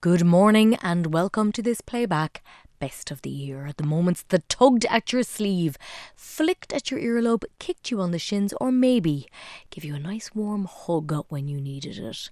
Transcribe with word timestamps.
Good 0.00 0.24
morning 0.24 0.76
and 0.80 1.12
welcome 1.12 1.50
to 1.50 1.60
this 1.60 1.80
playback. 1.80 2.44
Best 2.78 3.10
of 3.10 3.22
the 3.22 3.30
year. 3.30 3.66
at 3.66 3.78
The 3.78 3.82
moments 3.82 4.22
that 4.28 4.48
tugged 4.48 4.84
at 4.84 5.12
your 5.12 5.24
sleeve, 5.24 5.76
flicked 6.14 6.72
at 6.72 6.88
your 6.88 7.00
earlobe, 7.00 7.42
kicked 7.58 7.90
you 7.90 8.00
on 8.00 8.12
the 8.12 8.18
shins, 8.20 8.54
or 8.60 8.70
maybe 8.70 9.26
give 9.70 9.84
you 9.84 9.96
a 9.96 9.98
nice 9.98 10.32
warm 10.36 10.66
hug 10.70 11.12
when 11.30 11.48
you 11.48 11.60
needed 11.60 11.98
it. 11.98 12.30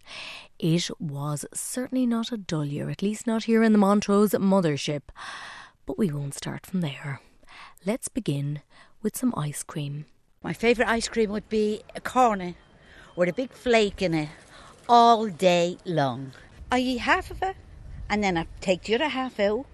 It 0.60 0.88
was 1.00 1.44
certainly 1.52 2.06
not 2.06 2.30
a 2.30 2.36
dull 2.36 2.66
year, 2.66 2.88
at 2.88 3.02
least 3.02 3.26
not 3.26 3.44
here 3.44 3.64
in 3.64 3.72
the 3.72 3.78
Montrose 3.78 4.30
mothership. 4.30 5.02
But 5.86 5.98
we 5.98 6.12
won't 6.12 6.34
start 6.34 6.66
from 6.66 6.82
there. 6.82 7.20
Let's 7.84 8.06
begin 8.06 8.60
with 9.02 9.16
some 9.16 9.34
ice 9.36 9.64
cream. 9.64 10.06
My 10.40 10.52
favourite 10.52 10.88
ice 10.88 11.08
cream 11.08 11.32
would 11.32 11.48
be 11.48 11.82
a 11.96 12.00
cornet 12.00 12.54
with 13.16 13.28
a 13.28 13.32
big 13.32 13.50
flake 13.50 14.02
in 14.02 14.14
it 14.14 14.28
all 14.88 15.26
day 15.26 15.78
long. 15.84 16.30
I 16.70 16.80
eat 16.80 16.98
half 16.98 17.30
of 17.30 17.42
it 17.42 17.56
and 18.10 18.22
then 18.24 18.36
I 18.36 18.46
take 18.60 18.82
the 18.82 18.96
other 18.96 19.08
half 19.08 19.38
out 19.38 19.66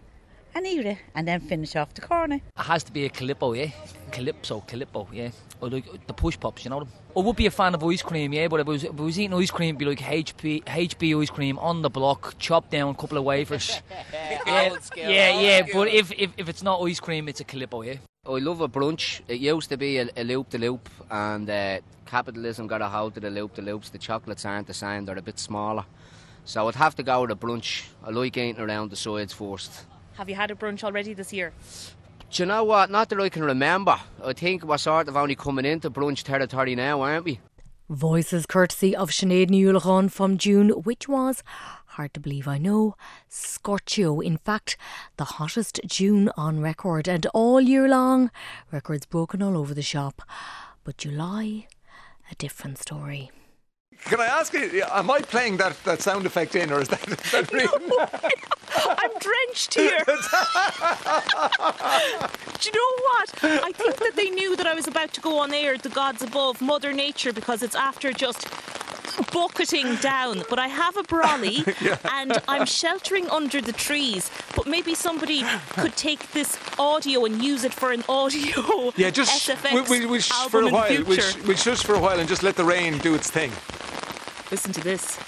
and 0.55 0.67
eat 0.67 0.85
it 0.85 0.99
and 1.15 1.27
then 1.27 1.41
finish 1.41 1.75
off 1.75 1.95
the 1.95 2.03
corner. 2.03 2.37
It 2.37 2.43
has 2.57 2.85
to 2.85 2.93
be 2.93 3.07
a 3.07 3.11
Calippo, 3.11 3.57
yeah? 3.57 3.71
Calypso, 4.11 4.63
Calippo, 4.67 5.09
yeah? 5.11 5.31
Or 5.63 5.71
like 5.71 6.07
the 6.07 6.13
push 6.13 6.39
pops, 6.39 6.65
you 6.65 6.71
know 6.71 6.81
them? 6.81 6.89
I 7.17 7.21
would 7.21 7.37
be 7.37 7.47
a 7.47 7.51
fan 7.51 7.75
of 7.75 7.83
ice 7.85 8.03
cream, 8.03 8.35
yeah, 8.35 8.49
but 8.49 8.61
if 8.61 8.67
I 8.67 8.71
was, 8.71 8.85
if 8.85 8.99
I 8.99 9.03
was 9.03 9.19
eating 9.19 9.35
ice 9.35 9.51
cream, 9.51 9.77
it'd 9.77 9.79
be 9.79 9.85
like 9.87 10.01
HP, 10.01 10.65
HB 10.65 11.23
ice 11.23 11.31
cream 11.31 11.59
on 11.59 11.81
the 11.81 11.89
block, 11.89 12.35
chopped 12.39 12.71
down 12.71 12.91
a 12.91 12.95
couple 12.95 13.17
of 13.17 13.25
wafers. 13.25 13.81
yeah, 14.13 14.79
yeah, 14.97 15.41
yeah, 15.41 15.63
but 15.73 15.89
if, 15.89 16.13
if, 16.13 16.33
if 16.37 16.49
it's 16.49 16.63
not 16.63 16.83
ice 16.83 17.01
cream, 17.01 17.29
it's 17.29 17.41
a 17.41 17.45
Calippo, 17.45 17.87
yeah? 17.87 17.95
I 18.27 18.39
love 18.39 18.61
a 18.61 18.69
brunch. 18.69 19.21
It 19.29 19.41
used 19.41 19.71
to 19.71 19.77
be 19.77 19.99
a, 19.99 20.09
a 20.17 20.25
loop 20.25 20.51
the 20.51 20.59
loop, 20.59 20.89
and 21.11 21.49
uh, 21.49 21.81
capitalism 22.07 22.67
got 22.67 22.83
a 22.83 22.89
hold 22.89 23.17
of 23.17 23.23
the 23.23 23.31
loop 23.31 23.55
the 23.55 23.63
loops. 23.63 23.89
The 23.89 23.99
chocolates 23.99 24.45
aren't 24.45 24.67
the 24.67 24.75
same, 24.75 25.07
they're 25.07 25.19
a 25.19 25.23
bit 25.23 25.39
smaller. 25.39 25.85
So 26.45 26.69
I'd 26.69 26.75
have 26.75 26.95
to 26.97 27.03
go 27.03 27.23
with 27.23 27.31
a 27.31 27.37
brunch. 27.37 27.85
I 28.05 28.11
like 28.11 28.37
eating 28.37 28.59
around 28.61 28.91
the 28.91 28.97
sides 28.97 29.33
first. 29.33 29.85
Have 30.15 30.29
you 30.29 30.35
had 30.35 30.51
a 30.51 30.55
brunch 30.55 30.83
already 30.85 31.15
this 31.15 31.33
year? 31.33 31.53
Do 32.31 32.43
you 32.43 32.47
know 32.47 32.65
what? 32.65 32.91
Not 32.91 33.09
that 33.11 33.21
I 33.21 33.29
can 33.29 33.45
remember. 33.45 33.99
I 34.25 34.33
think 34.33 34.65
we're 34.65 34.79
sort 34.79 35.09
of 35.09 35.17
only 35.17 35.35
coming 35.35 35.65
into 35.65 35.91
brunch 35.91 36.23
territory 36.23 36.75
now, 36.75 37.03
aren't 37.03 37.25
we? 37.25 37.41
Voices 37.89 38.47
courtesy 38.47 38.97
of 38.97 39.11
Sinead 39.11 39.51
Newlagon 39.51 40.09
from 40.09 40.39
June, 40.39 40.71
which 40.71 41.09
was, 41.09 41.43
hard 41.87 42.15
to 42.15 42.21
believe 42.21 42.49
I 42.49 42.57
know, 42.57 42.97
Scorchio. 43.29 44.21
In 44.21 44.39
fact, 44.39 44.79
the 45.19 45.25
hottest 45.25 45.79
June 45.85 46.31
on 46.35 46.61
record, 46.61 47.07
and 47.07 47.27
all 47.35 47.61
year 47.61 47.87
long, 47.87 48.31
records 48.71 49.05
broken 49.05 49.43
all 49.43 49.59
over 49.59 49.75
the 49.75 49.83
shop. 49.83 50.23
But 50.85 50.97
July, 50.97 51.67
a 52.31 52.35
different 52.37 52.79
story. 52.79 53.31
Can 54.05 54.21
I 54.21 54.27
ask 54.27 54.53
you, 54.53 54.83
am 54.91 55.11
I 55.11 55.21
playing 55.21 55.57
that, 55.59 55.77
that 55.85 56.03
sound 56.03 56.27
effect 56.27 56.55
in, 56.55 56.73
or 56.73 56.81
is 56.81 56.89
that, 56.89 57.09
is 57.09 57.33
that 57.33 57.53
real? 57.59 57.71
I'm 58.75 59.11
drenched 59.19 59.75
here. 59.75 59.99
Do 62.61 62.69
you 62.69 62.73
know 62.73 62.93
what? 63.05 63.35
I 63.65 63.73
think 63.73 63.97
that 63.99 64.13
they 64.17 64.31
knew 64.31 64.57
that 64.57 64.67
I 64.67 64.75
was 64.75 64.87
about 64.87 65.13
to 65.15 65.21
go 65.21 65.39
on 65.39 65.53
air, 65.53 65.77
the 65.77 65.89
gods 65.89 66.23
above, 66.23 66.61
Mother 66.61 66.93
Nature, 66.93 67.33
because 67.33 67.63
it's 67.63 67.75
after 67.75 68.13
just 68.13 68.47
bucketing 69.33 69.97
down. 69.97 70.43
But 70.49 70.59
I 70.59 70.69
have 70.69 70.97
a 70.97 71.03
brolly 71.03 71.65
Yeah. 71.81 71.97
and 72.13 72.33
I'm 72.49 72.67
sheltering 72.67 73.29
under 73.31 73.61
the 73.61 73.73
trees. 73.73 74.31
But 74.57 74.67
maybe 74.67 74.95
somebody 74.95 75.45
could 75.75 75.97
take 75.97 76.33
this 76.33 76.59
audio 76.79 77.25
and 77.25 77.43
use 77.43 77.65
it 77.65 77.73
for 77.75 77.93
an 77.93 78.05
audio 78.09 78.93
Yeah, 78.97 79.11
just 79.11 79.49
SFX 79.49 79.89
we, 79.89 80.01
we, 80.01 80.07
we 80.07 80.21
album 80.33 80.51
for 80.51 80.61
a 80.63 80.69
while. 80.69 80.89
We, 80.91 81.05
future. 81.05 81.23
sh- 81.23 81.37
we 81.47 81.57
shush 81.57 81.83
for 81.83 81.95
a 81.95 82.01
while 82.01 82.19
and 82.19 82.29
just 82.29 82.43
let 82.43 82.57
the 82.57 82.65
rain 82.65 82.99
do 82.99 83.15
its 83.15 83.31
thing. 83.31 83.51
Listen 84.51 84.73
to 84.73 84.81
this. 84.81 85.19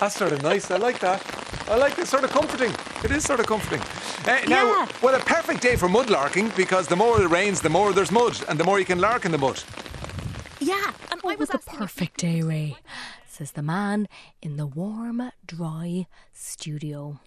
That's 0.00 0.16
sort 0.16 0.32
of 0.32 0.42
nice. 0.42 0.70
I 0.70 0.76
like 0.76 0.98
that. 1.00 1.22
I 1.68 1.76
like 1.76 1.98
it. 1.98 2.06
Sort 2.06 2.24
of 2.24 2.30
comforting. 2.30 2.72
It 3.04 3.10
is 3.10 3.24
sort 3.24 3.40
of 3.40 3.46
comforting. 3.46 3.80
Uh, 4.26 4.38
now, 4.48 4.64
Yeah. 4.66 4.88
well, 5.02 5.14
a 5.14 5.18
perfect 5.20 5.62
day 5.62 5.76
for 5.76 5.88
mudlarking 5.88 6.54
because 6.56 6.88
the 6.88 6.96
more 6.96 7.20
it 7.22 7.28
rains, 7.28 7.60
the 7.60 7.68
more 7.70 7.92
there's 7.92 8.10
mud, 8.12 8.36
and 8.48 8.58
the 8.58 8.64
more 8.64 8.78
you 8.78 8.84
can 8.84 8.98
lark 9.00 9.24
in 9.24 9.32
the 9.32 9.38
mud. 9.38 9.62
Yeah, 10.64 10.92
and 11.10 11.20
I 11.20 11.26
What 11.26 11.38
was 11.38 11.50
was 11.50 11.62
the 11.62 11.70
perfect 11.70 12.20
day, 12.20 12.40
Ray? 12.40 12.78
Says 13.26 13.52
the 13.52 13.62
man 13.62 14.08
in 14.40 14.56
the 14.56 14.64
warm, 14.64 15.30
dry 15.44 16.06
studio. 16.32 17.20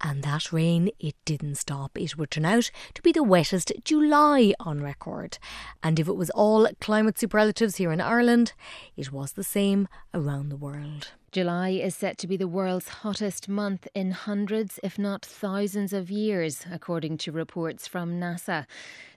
And 0.00 0.22
that 0.22 0.52
rain, 0.52 0.90
it 1.00 1.16
didn't 1.24 1.56
stop. 1.56 1.98
It 1.98 2.16
would 2.16 2.30
turn 2.30 2.44
out 2.44 2.70
to 2.94 3.02
be 3.02 3.12
the 3.12 3.22
wettest 3.22 3.72
July 3.84 4.54
on 4.60 4.80
record. 4.80 5.38
And 5.82 5.98
if 5.98 6.06
it 6.06 6.16
was 6.16 6.30
all 6.30 6.68
climate 6.80 7.18
superlatives 7.18 7.76
here 7.76 7.90
in 7.90 8.00
Ireland, 8.00 8.52
it 8.96 9.12
was 9.12 9.32
the 9.32 9.44
same 9.44 9.88
around 10.14 10.50
the 10.50 10.56
world. 10.56 11.12
July 11.30 11.70
is 11.70 11.94
set 11.94 12.16
to 12.18 12.26
be 12.26 12.38
the 12.38 12.48
world's 12.48 12.88
hottest 12.88 13.50
month 13.50 13.86
in 13.94 14.12
hundreds, 14.12 14.80
if 14.82 14.98
not 14.98 15.26
thousands, 15.26 15.92
of 15.92 16.10
years, 16.10 16.64
according 16.72 17.18
to 17.18 17.30
reports 17.30 17.86
from 17.86 18.18
NASA. 18.18 18.64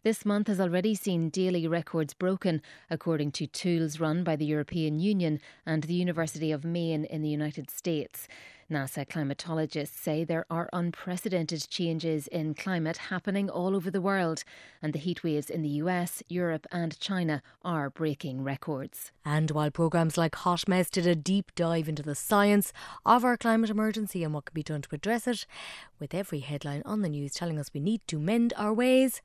This 0.04 0.26
month 0.26 0.48
has 0.48 0.60
already 0.60 0.94
seen 0.94 1.30
daily 1.30 1.68
records 1.68 2.14
broken, 2.14 2.62
according 2.90 3.32
to 3.34 3.48
tools 3.48 4.02
run 4.02 4.26
by 4.26 4.36
the 4.36 4.46
European 4.46 5.00
Union 5.00 5.40
and 5.66 5.84
the 5.84 5.94
University 5.94 6.52
of 6.52 6.66
Maine 6.66 7.06
in 7.06 7.22
the 7.22 7.30
United 7.30 7.70
States. 7.70 8.28
NASA 8.72 9.06
climatologists 9.06 9.94
say 9.94 10.24
there 10.24 10.46
are 10.50 10.70
unprecedented 10.72 11.68
changes 11.70 12.28
in 12.28 12.54
climate 12.54 12.96
happening 12.98 13.50
all 13.50 13.76
over 13.76 13.92
the 13.92 14.00
world, 14.00 14.46
and 14.82 14.94
the 14.94 15.00
heat 15.00 15.26
waves 15.26 15.50
in 15.50 15.62
the 15.62 15.82
US, 15.84 16.24
Europe, 16.30 16.66
and 16.72 16.98
China 17.00 17.44
are 17.64 17.90
breaking 17.90 18.44
records. 18.44 19.12
And 19.26 19.52
while 19.52 19.72
programmes 19.72 20.18
like 20.18 20.36
Hot 20.36 20.70
Mess 20.70 20.90
did 20.90 21.06
a 21.06 21.16
deep 21.16 21.52
dive 21.54 21.90
into 21.90 22.02
the 22.02 22.16
science 22.16 22.72
of 23.06 23.26
our 23.26 23.36
climate 23.36 23.70
emergency 23.70 24.24
and 24.24 24.34
what 24.34 24.46
can 24.46 24.54
be 24.54 24.64
done 24.64 24.82
to 24.84 24.96
address 24.96 25.28
it, 25.28 25.46
with 26.00 26.14
every 26.14 26.40
headline 26.40 26.82
on 26.86 27.02
the 27.02 27.10
news 27.10 27.34
telling 27.34 27.60
us 27.60 27.72
we 27.74 27.82
need 27.82 28.02
to 28.08 28.18
mend 28.18 28.54
our 28.56 28.74
ways, 28.74 29.22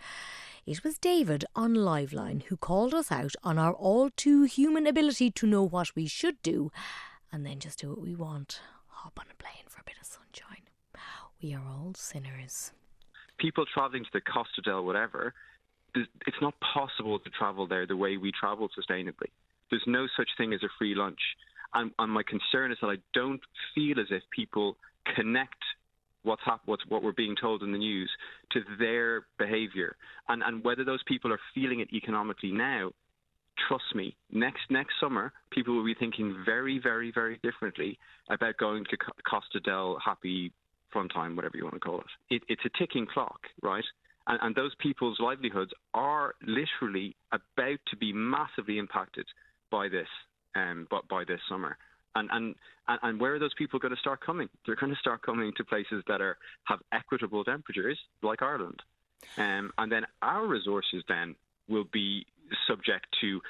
it 0.67 0.83
was 0.83 0.99
David 0.99 1.45
on 1.55 1.75
Liveline 1.75 2.43
who 2.45 2.57
called 2.57 2.93
us 2.93 3.13
out 3.13 3.37
on 3.45 3.59
our 3.59 3.73
all 3.73 4.11
too 4.11 4.43
human 4.43 4.89
ability 4.89 5.31
to 5.31 5.47
know 5.47 5.63
what 5.63 5.95
we 5.95 6.09
should 6.09 6.43
do 6.43 6.73
and 7.31 7.47
then 7.47 7.61
just 7.61 7.79
do 7.79 7.91
what 7.91 8.03
we 8.03 8.17
want. 8.17 8.61
Hop 9.07 9.21
on 9.21 9.27
a 9.31 9.41
plane 9.41 9.63
for 9.69 9.83
a 9.83 9.85
bit 9.85 9.95
of 10.01 10.05
sunshine. 10.05 10.65
We 11.41 11.55
are 11.55 11.63
all 11.65 11.93
sinners. 11.95 12.73
people 13.39 13.65
traveling 13.73 14.03
to 14.03 14.11
the 14.13 14.21
Costa 14.21 14.63
del 14.63 14.85
whatever, 14.85 15.33
it's 15.95 16.37
not 16.43 16.55
possible 16.61 17.21
to 17.21 17.31
travel 17.31 17.69
there 17.69 17.87
the 17.87 17.97
way 17.97 18.17
we 18.17 18.33
travel 18.33 18.69
sustainably. 18.69 19.31
There's 19.71 19.85
no 19.87 20.09
such 20.17 20.29
thing 20.37 20.53
as 20.53 20.63
a 20.65 20.69
free 20.77 20.97
lunch. 20.97 21.21
And, 21.73 21.93
and 22.01 22.11
my 22.13 22.23
concern 22.25 22.73
is 22.73 22.79
that 22.81 22.89
I 22.89 22.97
don't 23.15 23.41
feel 23.77 24.01
as 24.01 24.07
if 24.11 24.23
people 24.35 24.77
connect 25.15 25.63
what's 26.25 26.43
hap- 26.45 26.63
what's, 26.67 26.83
what 26.89 27.05
we're 27.05 27.13
being 27.13 27.37
told 27.41 27.63
in 27.63 27.71
the 27.71 27.79
news 27.79 28.11
to 28.53 28.61
their 28.79 29.27
behaviour. 29.39 29.95
And, 30.29 30.43
and 30.43 30.65
whether 30.65 30.83
those 30.83 31.05
people 31.07 31.33
are 31.33 31.41
feeling 31.55 31.79
it 31.79 31.93
economically 31.93 32.51
now, 32.51 32.91
trust 33.69 33.95
me, 33.95 34.17
next 34.33 34.63
next 34.71 34.95
summer, 35.01 35.33
people 35.51 35.75
will 35.75 35.85
be 35.85 35.95
thinking 35.95 36.43
very, 36.45 36.79
very, 36.79 37.11
very 37.13 37.39
differently 37.43 37.99
about 38.31 38.57
going 38.59 38.85
to 38.91 38.97
Co- 38.97 39.13
Costa 39.29 39.61
del 39.61 39.99
Happy 40.05 40.53
Fun 40.93 41.09
Time, 41.09 41.37
whatever 41.37 41.57
you 41.57 41.65
want 41.65 41.75
to 41.75 41.81
call 41.81 42.01
it. 42.01 42.07
it 42.31 42.43
it's 42.49 42.63
a 42.65 42.79
ticking 42.79 43.07
clock, 43.07 43.41
right? 43.63 43.85
And, 44.27 44.39
and 44.43 44.55
those 44.55 44.75
people's 44.77 45.19
livelihoods 45.21 45.71
are 45.95 46.35
literally 46.43 47.17
about 47.33 47.79
to 47.89 47.97
be 47.97 48.13
massively 48.13 48.79
impacted 48.79 49.27
by 49.71 49.89
this, 49.89 50.09
um, 50.55 50.87
by, 50.91 51.01
by 51.09 51.25
this 51.25 51.41
summer. 51.49 51.77
And, 52.15 52.29
and 52.33 52.55
and 52.89 52.99
and 53.03 53.21
where 53.21 53.35
are 53.35 53.39
those 53.39 53.55
people 53.55 53.79
going 53.79 53.95
to 53.95 54.01
start 54.01 54.21
coming? 54.25 54.49
They're 54.65 54.77
going 54.77 54.93
to 54.93 54.99
start 54.99 55.23
coming 55.23 55.53
to 55.57 55.65
places 55.65 56.03
that 56.09 56.21
are 56.21 56.39
have 56.65 56.81
equitable 56.93 57.45
temperatures, 57.45 57.99
like 58.23 58.43
Ireland. 58.43 58.83
Um, 59.37 59.71
and 59.79 59.91
then 59.91 60.07
our 60.23 60.47
resources 60.47 61.03
then 61.09 61.35
will 61.69 61.85
be 61.93 62.27
subject 62.67 63.07
to 63.21 63.41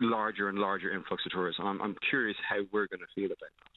larger 0.00 0.48
and 0.48 0.58
larger 0.58 0.90
influx 0.92 1.24
of 1.26 1.32
tourists. 1.32 1.60
I'm, 1.62 1.80
I'm 1.80 1.96
curious 2.10 2.36
how 2.48 2.58
we're 2.72 2.86
going 2.88 3.00
to 3.00 3.14
feel 3.14 3.26
about 3.26 3.38
that. 3.40 3.70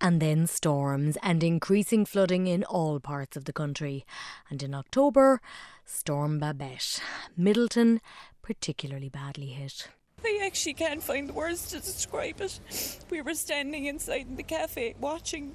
and 0.00 0.20
then 0.22 0.46
storms 0.46 1.18
and 1.22 1.42
increasing 1.42 2.06
flooding 2.06 2.46
in 2.46 2.62
all 2.64 3.00
parts 3.00 3.36
of 3.36 3.44
the 3.46 3.52
country. 3.52 4.04
And 4.48 4.62
in 4.62 4.72
October, 4.74 5.40
Storm 5.84 6.38
Babet. 6.38 7.00
Midleton 7.38 7.98
particularly 8.42 9.08
badly 9.08 9.48
hit. 9.48 9.88
I 10.24 10.40
actually 10.44 10.74
can't 10.74 11.02
find 11.02 11.28
the 11.28 11.32
words 11.32 11.68
to 11.70 11.78
describe 11.80 12.40
it. 12.40 12.60
We 13.10 13.20
were 13.22 13.34
standing 13.34 13.86
inside 13.86 14.26
in 14.28 14.36
the 14.36 14.42
cafe 14.42 14.94
watching 15.00 15.54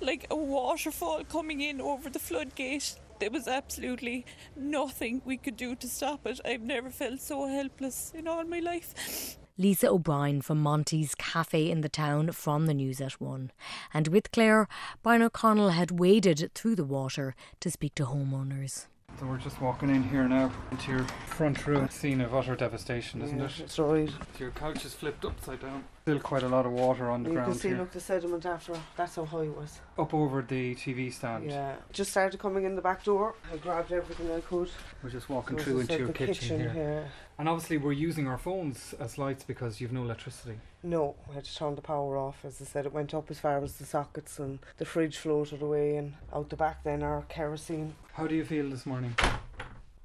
like 0.00 0.26
a 0.30 0.36
waterfall 0.36 1.24
coming 1.24 1.60
in 1.60 1.80
over 1.80 2.10
the 2.10 2.18
floodgate. 2.18 2.96
There 3.20 3.30
was 3.30 3.46
absolutely 3.46 4.24
nothing 4.56 5.20
we 5.26 5.36
could 5.36 5.58
do 5.58 5.76
to 5.76 5.86
stop 5.86 6.26
it. 6.26 6.40
I've 6.42 6.62
never 6.62 6.88
felt 6.88 7.20
so 7.20 7.46
helpless 7.46 8.12
in 8.16 8.26
all 8.26 8.44
my 8.44 8.60
life. 8.60 9.36
Lisa 9.58 9.90
O'Brien 9.90 10.40
from 10.40 10.62
Monty's 10.62 11.14
Cafe 11.14 11.70
in 11.70 11.82
the 11.82 11.90
town 11.90 12.32
from 12.32 12.64
the 12.64 12.72
News 12.72 12.98
at 12.98 13.20
One. 13.20 13.52
And 13.92 14.08
with 14.08 14.32
Claire, 14.32 14.68
Brian 15.02 15.20
O'Connell 15.20 15.68
had 15.68 16.00
waded 16.00 16.50
through 16.54 16.76
the 16.76 16.84
water 16.84 17.34
to 17.60 17.70
speak 17.70 17.94
to 17.96 18.06
homeowners. 18.06 18.86
So 19.18 19.26
we're 19.26 19.36
just 19.36 19.60
walking 19.60 19.90
in 19.90 20.02
here 20.02 20.26
now 20.26 20.50
into 20.70 20.92
your 20.92 21.04
front 21.26 21.66
room. 21.66 21.88
Scene 21.90 22.22
of 22.22 22.34
utter 22.34 22.56
devastation, 22.56 23.20
isn't 23.20 23.38
it? 23.38 23.52
That's 23.58 23.78
right. 23.78 24.10
Your 24.38 24.50
couch 24.50 24.84
is 24.86 24.94
flipped 24.94 25.26
upside 25.26 25.60
down. 25.60 25.84
Still 26.02 26.20
quite 26.20 26.42
a 26.42 26.48
lot 26.48 26.64
of 26.64 26.72
water 26.72 27.10
on 27.10 27.22
the 27.22 27.28
you 27.28 27.34
ground 27.34 27.52
can 27.52 27.60
see, 27.60 27.68
here. 27.68 27.78
look, 27.78 27.92
the 27.92 28.00
sediment 28.00 28.46
after. 28.46 28.72
That's 28.96 29.16
how 29.16 29.26
high 29.26 29.42
it 29.42 29.54
was. 29.56 29.78
Up 29.98 30.14
over 30.14 30.40
the 30.40 30.74
TV 30.74 31.12
stand. 31.12 31.50
Yeah. 31.50 31.76
Just 31.92 32.12
started 32.12 32.40
coming 32.40 32.64
in 32.64 32.76
the 32.76 32.80
back 32.80 33.04
door. 33.04 33.34
I 33.52 33.58
grabbed 33.58 33.92
everything 33.92 34.30
I 34.32 34.40
could. 34.40 34.70
We're 35.02 35.10
just 35.10 35.28
walking 35.28 35.56
There 35.56 35.64
through 35.66 35.80
into 35.80 35.98
your 35.98 36.06
the 36.06 36.12
kitchen, 36.14 36.58
here. 36.60 36.70
here. 36.70 37.08
And 37.38 37.48
obviously, 37.48 37.76
we're 37.76 37.92
using 37.92 38.26
our 38.26 38.38
phones 38.38 38.94
as 39.00 39.18
lights 39.18 39.44
because 39.44 39.80
you've 39.80 39.92
no 39.92 40.02
electricity. 40.02 40.58
No, 40.82 41.14
I 41.30 41.34
had 41.34 41.44
to 41.44 41.54
turn 41.54 41.74
the 41.74 41.82
power 41.82 42.16
off. 42.16 42.42
As 42.44 42.60
I 42.60 42.64
said, 42.64 42.86
it 42.86 42.92
went 42.92 43.12
up 43.12 43.30
as 43.30 43.38
far 43.38 43.62
as 43.62 43.74
the 43.74 43.84
sockets 43.84 44.38
and 44.38 44.58
the 44.78 44.86
fridge 44.86 45.18
floated 45.18 45.60
away 45.60 45.96
and 45.96 46.14
out 46.34 46.48
the 46.48 46.56
back 46.56 46.84
then 46.84 47.02
our 47.02 47.22
kerosene. 47.28 47.94
How 48.20 48.26
do 48.26 48.34
you 48.34 48.44
feel 48.44 48.68
this 48.68 48.84
morning? 48.84 49.16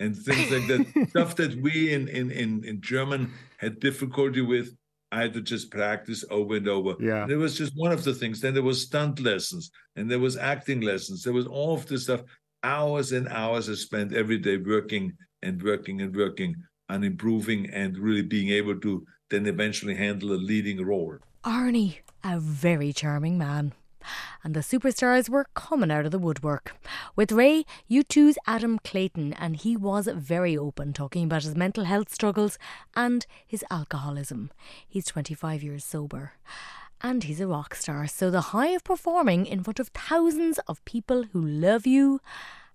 and 0.00 0.16
things 0.16 0.50
like 0.50 0.66
that. 0.66 1.08
Stuff 1.10 1.36
that 1.36 1.60
we 1.60 1.92
in, 1.92 2.08
in, 2.08 2.30
in, 2.30 2.64
in 2.64 2.80
German 2.80 3.32
had 3.58 3.80
difficulty 3.80 4.40
with. 4.40 4.74
I 5.12 5.22
had 5.22 5.34
to 5.34 5.40
just 5.40 5.70
practice 5.70 6.24
over 6.30 6.56
and 6.56 6.68
over. 6.68 6.94
Yeah. 6.98 7.22
And 7.22 7.30
it 7.30 7.36
was 7.36 7.56
just 7.56 7.72
one 7.76 7.92
of 7.92 8.02
the 8.02 8.12
things. 8.12 8.40
Then 8.40 8.54
there 8.54 8.62
was 8.62 8.82
stunt 8.82 9.20
lessons, 9.20 9.70
and 9.94 10.10
there 10.10 10.18
was 10.18 10.36
acting 10.36 10.80
lessons. 10.80 11.22
There 11.22 11.32
was 11.32 11.46
all 11.46 11.74
of 11.74 11.86
this 11.86 12.04
stuff. 12.04 12.22
Hours 12.64 13.12
and 13.12 13.28
hours 13.28 13.70
I 13.70 13.74
spent 13.74 14.12
every 14.12 14.38
day 14.38 14.56
working 14.56 15.12
and 15.42 15.62
working 15.62 16.00
and 16.00 16.14
working 16.14 16.56
on 16.88 17.04
improving 17.04 17.70
and 17.70 17.96
really 17.96 18.22
being 18.22 18.48
able 18.48 18.78
to 18.80 19.06
then 19.30 19.46
eventually 19.46 19.94
handle 19.94 20.32
a 20.32 20.34
leading 20.34 20.84
role. 20.84 21.16
Arnie, 21.44 21.98
a 22.24 22.40
very 22.40 22.92
charming 22.92 23.38
man. 23.38 23.72
And 24.42 24.54
the 24.54 24.60
superstars 24.60 25.28
were 25.28 25.46
coming 25.54 25.90
out 25.90 26.06
of 26.06 26.12
the 26.12 26.18
woodwork. 26.18 26.76
With 27.14 27.32
Ray, 27.32 27.64
U2's 27.90 28.38
Adam 28.46 28.78
Clayton, 28.78 29.32
and 29.34 29.56
he 29.56 29.76
was 29.76 30.06
very 30.06 30.56
open, 30.56 30.92
talking 30.92 31.24
about 31.24 31.42
his 31.42 31.54
mental 31.54 31.84
health 31.84 32.12
struggles 32.12 32.58
and 32.94 33.26
his 33.46 33.64
alcoholism. 33.70 34.50
He's 34.88 35.06
25 35.06 35.62
years 35.62 35.84
sober. 35.84 36.32
And 37.02 37.24
he's 37.24 37.40
a 37.40 37.46
rock 37.46 37.74
star, 37.74 38.06
so 38.06 38.30
the 38.30 38.52
high 38.52 38.68
of 38.68 38.82
performing 38.82 39.44
in 39.44 39.62
front 39.62 39.78
of 39.78 39.88
thousands 39.88 40.58
of 40.66 40.84
people 40.86 41.24
who 41.32 41.46
love 41.46 41.86
you, 41.86 42.20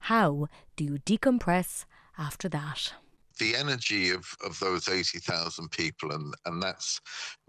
how 0.02 0.48
do 0.76 0.84
you 0.84 1.00
decompress 1.00 1.86
after 2.18 2.48
that? 2.50 2.94
the 3.42 3.56
energy 3.56 4.12
of, 4.12 4.36
of 4.46 4.60
those 4.60 4.88
80,000 4.88 5.72
people 5.72 6.12
and, 6.12 6.34
and 6.46 6.62
that's 6.62 7.02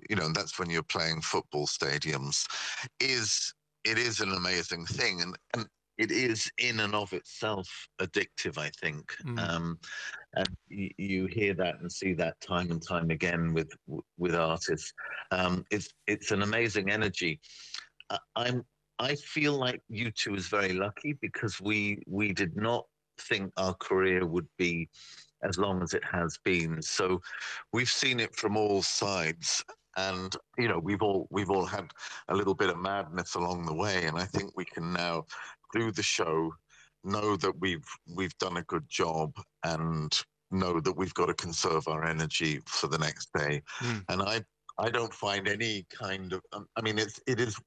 you 0.09 0.17
know 0.17 0.31
that's 0.33 0.59
when 0.59 0.71
you're 0.71 0.83
playing 0.83 1.21
football 1.21 1.67
stadiums 1.67 2.47
is 2.99 3.53
it 3.85 3.99
is 3.99 4.21
an 4.21 4.33
amazing 4.33 4.87
thing 4.87 5.21
and, 5.23 5.37
and 5.55 5.67
it 5.99 6.11
is 6.11 6.51
in 6.59 6.81
and 6.81 6.95
of 6.95 7.13
itself 7.13 7.89
addictive 8.01 8.59
I 8.59 8.71
think 8.71 9.13
Mm. 9.25 9.39
um, 9.39 9.79
and 10.35 10.49
you, 10.69 10.91
you 10.99 11.27
hear 11.27 11.55
that 11.55 11.81
and 11.81 11.93
see 11.93 12.15
that 12.15 12.41
time 12.41 12.71
and 12.71 12.83
time 12.83 13.11
again 13.11 13.53
with 13.53 13.71
with 14.19 14.35
artists 14.35 14.93
um, 15.31 15.65
it's 15.71 15.89
it's 16.07 16.31
an 16.31 16.43
amazing 16.43 16.91
energy 16.91 17.41
I- 18.11 18.19
I'm 18.37 18.65
I 18.99 19.17
feel 19.17 19.55
like 19.55 19.81
U2 19.91 20.37
is 20.37 20.47
very 20.49 20.75
lucky 20.75 21.15
because 21.21 21.61
we 21.61 22.03
we 22.07 22.33
did 22.33 22.57
not 22.57 22.87
think 23.19 23.53
our 23.57 23.75
career 23.75 24.27
would 24.27 24.49
be 24.59 24.89
as 25.43 25.59
long 25.59 25.83
as 25.83 25.93
it 25.93 26.05
has 26.05 26.39
been. 26.45 26.81
So 26.83 27.21
we've 27.73 27.89
seen 27.89 28.21
it 28.21 28.37
from 28.37 28.57
all 28.57 28.81
sides. 28.83 29.65
And 29.97 30.35
you 30.59 30.69
know 30.69 30.79
we've 30.79 31.03
all 31.03 31.27
we've 31.31 31.51
all 31.51 31.67
had 31.67 31.91
a 32.29 32.35
little 32.35 32.55
bit 32.55 32.71
of 32.71 32.79
madness 32.79 33.35
along 33.35 33.67
the 33.67 33.75
way, 33.75 34.07
and 34.07 34.17
I 34.19 34.25
think 34.25 34.57
we 34.57 34.65
can 34.65 34.93
now, 34.93 35.25
through 35.73 35.93
the 35.93 36.03
show, 36.03 36.53
know 37.05 37.37
that 37.37 37.59
we've 37.61 37.87
we've 38.15 38.37
done 38.39 38.57
a 38.57 38.63
good 38.65 38.89
job, 38.89 39.33
and 39.65 40.19
know 40.51 40.81
that 40.81 40.97
we've 40.97 41.15
got 41.15 41.27
to 41.27 41.35
conserve 41.35 41.89
our 41.89 42.05
energy 42.05 42.61
for 42.67 42.87
the 42.87 42.99
next 42.99 43.31
day. 43.35 43.63
And 44.09 44.23
I 44.23 44.43
I 44.79 44.91
don't 44.91 45.13
find 45.13 45.49
any 45.49 45.87
kind 45.91 46.33
of 46.33 46.43
um, 46.53 46.67
I 46.77 46.81
mean 46.81 46.99
it's 46.99 47.21
it 47.27 47.41
is 47.41 47.59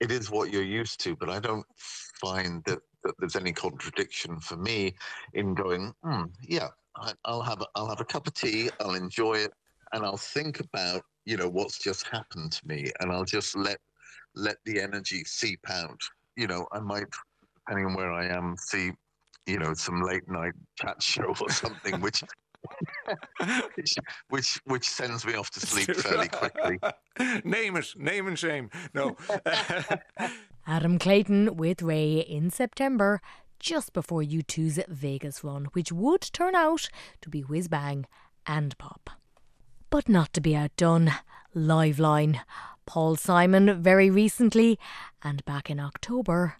it 0.00 0.10
is 0.10 0.30
what 0.30 0.50
you're 0.50 0.62
used 0.62 1.00
to, 1.00 1.14
but 1.16 1.30
I 1.30 1.38
don't 1.38 1.66
find 1.78 2.62
that, 2.64 2.80
that 3.04 3.14
there's 3.18 3.36
any 3.36 3.52
contradiction 3.52 4.40
for 4.40 4.56
me 4.56 4.94
in 5.34 5.54
going, 5.54 5.92
hmm, 6.02 6.24
yeah, 6.42 6.68
I, 6.96 7.12
I'll 7.24 7.42
have 7.42 7.60
a, 7.60 7.66
I'll 7.74 7.88
have 7.88 8.00
a 8.00 8.04
cup 8.04 8.26
of 8.26 8.34
tea, 8.34 8.70
I'll 8.80 8.94
enjoy 8.94 9.34
it, 9.34 9.52
and 9.92 10.04
I'll 10.04 10.16
think 10.16 10.60
about 10.60 11.02
you 11.24 11.36
know 11.36 11.48
what's 11.48 11.78
just 11.78 12.06
happened 12.06 12.52
to 12.52 12.66
me, 12.66 12.90
and 13.00 13.12
I'll 13.12 13.24
just 13.24 13.56
let 13.56 13.78
let 14.34 14.56
the 14.64 14.80
energy 14.80 15.22
seep 15.24 15.60
out. 15.68 16.00
You 16.36 16.46
know, 16.46 16.66
I 16.72 16.80
might, 16.80 17.06
depending 17.54 17.86
on 17.86 17.94
where 17.94 18.12
I 18.12 18.26
am, 18.26 18.56
see 18.58 18.92
you 19.46 19.58
know 19.58 19.74
some 19.74 20.02
late 20.02 20.28
night 20.28 20.52
chat 20.76 21.02
show 21.02 21.34
or 21.40 21.50
something, 21.50 22.00
which. 22.00 22.22
which, 23.74 23.94
which 24.28 24.60
which 24.66 24.86
sends 24.86 25.24
me 25.24 25.34
off 25.34 25.50
to 25.50 25.60
sleep 25.60 25.96
fairly 25.96 26.28
quickly. 26.28 26.78
name 27.42 27.74
it, 27.76 27.94
name 27.96 28.26
and 28.26 28.38
shame. 28.38 28.68
No. 28.92 29.16
Adam 30.66 30.98
Clayton 30.98 31.56
with 31.56 31.80
Ray 31.80 32.18
in 32.18 32.50
September, 32.50 33.22
just 33.58 33.92
before 33.92 34.22
U2's 34.22 34.78
Vegas 34.88 35.42
run, 35.42 35.66
which 35.72 35.90
would 35.90 36.20
turn 36.20 36.54
out 36.54 36.88
to 37.22 37.30
be 37.30 37.40
whiz 37.40 37.66
bang 37.66 38.06
and 38.46 38.76
pop. 38.78 39.10
But 39.90 40.08
not 40.08 40.32
to 40.34 40.40
be 40.40 40.54
outdone, 40.54 41.12
Liveline. 41.54 42.40
Paul 42.86 43.16
Simon 43.16 43.82
very 43.82 44.08
recently, 44.08 44.78
and 45.22 45.44
back 45.44 45.68
in 45.68 45.80
October, 45.80 46.56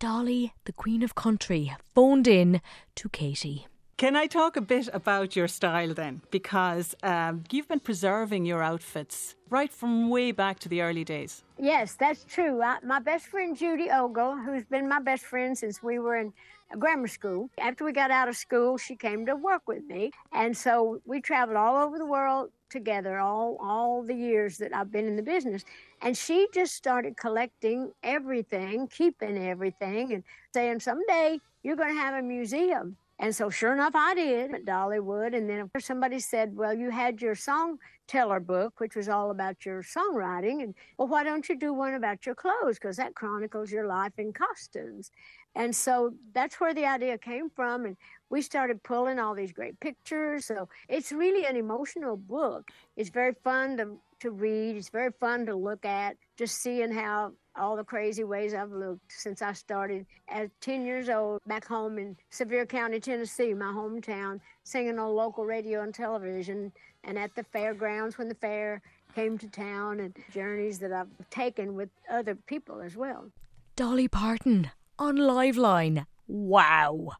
Dolly, 0.00 0.54
the 0.64 0.72
Queen 0.72 1.02
of 1.04 1.14
Country, 1.14 1.72
phoned 1.94 2.26
in 2.26 2.60
to 2.96 3.08
Katie. 3.08 3.68
Can 3.96 4.16
I 4.16 4.26
talk 4.26 4.56
a 4.56 4.60
bit 4.60 4.88
about 4.92 5.36
your 5.36 5.46
style 5.46 5.94
then? 5.94 6.22
Because 6.32 6.96
um, 7.04 7.44
you've 7.52 7.68
been 7.68 7.78
preserving 7.78 8.44
your 8.44 8.60
outfits 8.60 9.36
right 9.50 9.72
from 9.72 10.10
way 10.10 10.32
back 10.32 10.58
to 10.60 10.68
the 10.68 10.82
early 10.82 11.04
days. 11.04 11.44
Yes, 11.60 11.94
that's 11.94 12.24
true. 12.24 12.60
I, 12.60 12.78
my 12.82 12.98
best 12.98 13.26
friend 13.26 13.56
Judy 13.56 13.88
Ogle, 13.88 14.36
who's 14.36 14.64
been 14.64 14.88
my 14.88 15.00
best 15.00 15.24
friend 15.24 15.56
since 15.56 15.80
we 15.80 16.00
were 16.00 16.16
in 16.16 16.32
grammar 16.78 17.08
school, 17.08 17.50
after 17.58 17.84
we 17.84 17.92
got 17.92 18.10
out 18.10 18.28
of 18.28 18.36
school, 18.36 18.78
she 18.78 18.96
came 18.96 19.26
to 19.26 19.36
work 19.36 19.62
with 19.66 19.84
me. 19.84 20.10
And 20.32 20.56
so 20.56 21.00
we 21.04 21.20
traveled 21.20 21.56
all 21.56 21.76
over 21.84 21.98
the 21.98 22.06
world 22.06 22.50
together 22.70 23.18
all, 23.18 23.56
all 23.60 24.02
the 24.02 24.14
years 24.14 24.58
that 24.58 24.74
I've 24.74 24.90
been 24.90 25.06
in 25.06 25.16
the 25.16 25.22
business. 25.22 25.64
And 26.02 26.16
she 26.16 26.48
just 26.52 26.74
started 26.74 27.16
collecting 27.16 27.92
everything, 28.02 28.88
keeping 28.88 29.38
everything, 29.38 30.12
and 30.12 30.24
saying, 30.52 30.80
someday 30.80 31.40
you're 31.62 31.76
going 31.76 31.94
to 31.94 32.00
have 32.00 32.14
a 32.14 32.22
museum. 32.22 32.96
And 33.20 33.34
so, 33.34 33.48
sure 33.48 33.72
enough, 33.72 33.94
I 33.94 34.14
did 34.14 34.54
at 34.54 34.64
Dollywood. 34.64 35.36
And 35.36 35.48
then 35.48 35.60
of 35.60 35.72
course, 35.72 35.86
somebody 35.86 36.18
said, 36.18 36.56
Well, 36.56 36.74
you 36.74 36.90
had 36.90 37.22
your 37.22 37.34
song 37.34 37.78
teller 38.08 38.40
book, 38.40 38.80
which 38.80 38.96
was 38.96 39.08
all 39.08 39.30
about 39.30 39.64
your 39.64 39.82
songwriting. 39.82 40.62
And 40.62 40.74
well, 40.98 41.08
why 41.08 41.22
don't 41.22 41.48
you 41.48 41.56
do 41.56 41.72
one 41.72 41.94
about 41.94 42.26
your 42.26 42.34
clothes? 42.34 42.74
Because 42.74 42.96
that 42.96 43.14
chronicles 43.14 43.70
your 43.70 43.86
life 43.86 44.12
in 44.18 44.32
costumes. 44.32 45.10
And 45.54 45.74
so 45.74 46.14
that's 46.32 46.60
where 46.60 46.74
the 46.74 46.86
idea 46.86 47.16
came 47.16 47.48
from. 47.50 47.84
And 47.84 47.96
we 48.30 48.42
started 48.42 48.82
pulling 48.82 49.20
all 49.20 49.34
these 49.34 49.52
great 49.52 49.78
pictures. 49.78 50.46
So 50.46 50.68
it's 50.88 51.12
really 51.12 51.46
an 51.46 51.56
emotional 51.56 52.16
book. 52.16 52.70
It's 52.96 53.10
very 53.10 53.34
fun 53.44 53.76
to, 53.76 53.96
to 54.20 54.30
read, 54.32 54.76
it's 54.76 54.88
very 54.88 55.12
fun 55.20 55.46
to 55.46 55.54
look 55.54 55.84
at, 55.84 56.16
just 56.36 56.56
seeing 56.60 56.90
how 56.92 57.32
all 57.56 57.76
the 57.76 57.84
crazy 57.84 58.24
ways 58.24 58.54
I've 58.54 58.72
looked 58.72 59.12
since 59.12 59.42
I 59.42 59.52
started 59.52 60.06
at 60.28 60.50
10 60.60 60.84
years 60.84 61.08
old 61.08 61.40
back 61.46 61.66
home 61.66 61.98
in 61.98 62.16
Sevier 62.30 62.66
County, 62.66 63.00
Tennessee, 63.00 63.54
my 63.54 63.66
hometown, 63.66 64.40
singing 64.64 64.98
on 64.98 65.14
local 65.14 65.44
radio 65.44 65.82
and 65.82 65.94
television 65.94 66.72
and 67.04 67.18
at 67.18 67.34
the 67.34 67.44
fairgrounds 67.44 68.18
when 68.18 68.28
the 68.28 68.34
fair 68.34 68.82
came 69.14 69.38
to 69.38 69.48
town 69.48 70.00
and 70.00 70.16
journeys 70.32 70.78
that 70.80 70.92
I've 70.92 71.08
taken 71.30 71.74
with 71.74 71.90
other 72.10 72.34
people 72.34 72.80
as 72.80 72.96
well. 72.96 73.30
Dolly 73.76 74.08
Parton 74.08 74.70
on 74.98 75.16
Liveline. 75.16 76.06
Wow. 76.26 77.10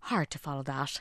Hard 0.00 0.30
to 0.30 0.38
follow 0.38 0.62
that. 0.64 1.00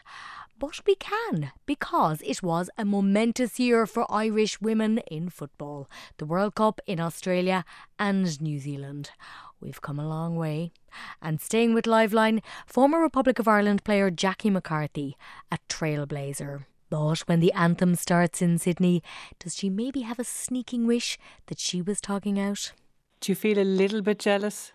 But 0.62 0.80
we 0.86 0.94
can, 0.94 1.53
because 1.65 2.22
it 2.22 2.44
was 2.44 2.70
a 2.77 2.86
momentous 2.86 3.60
year 3.60 3.88
for 3.88 4.06
Irish 4.12 4.62
women 4.62 5.00
in 5.08 5.30
football. 5.30 5.89
The 6.18 6.25
World 6.27 6.53
Cup 6.53 6.80
in 6.86 7.00
Australia 7.00 7.65
and 7.98 8.39
New 8.39 8.60
Zealand. 8.60 9.10
We've 9.60 9.82
come 9.82 9.98
a 9.98 10.08
long 10.08 10.36
way. 10.36 10.72
And 11.20 11.41
staying 11.41 11.74
with 11.74 11.86
Liveline, 11.86 12.44
former 12.68 13.00
Republic 13.00 13.39
of 13.39 13.48
Ireland 13.48 13.84
player 13.84 14.12
Jackie 14.12 14.51
McCarthy, 14.51 15.18
a 15.51 15.58
trailblazer. 15.68 16.65
But 16.91 17.22
when 17.22 17.39
the 17.39 17.53
anthem 17.53 17.96
starts 17.96 18.39
in 18.39 18.60
Sydney, 18.60 19.01
does 19.39 19.56
she 19.56 19.68
maybe 19.68 20.01
have 20.01 20.20
a 20.20 20.24
sneaking 20.24 20.86
wish 20.86 21.18
that 21.48 21.58
she 21.58 21.82
was 21.82 22.00
talking 22.00 22.39
out? 22.39 22.72
Do 23.20 23.32
you 23.32 23.36
feel 23.36 23.58
a 23.58 23.65
little 23.65 24.03
bit 24.03 24.20
jealous? 24.20 24.74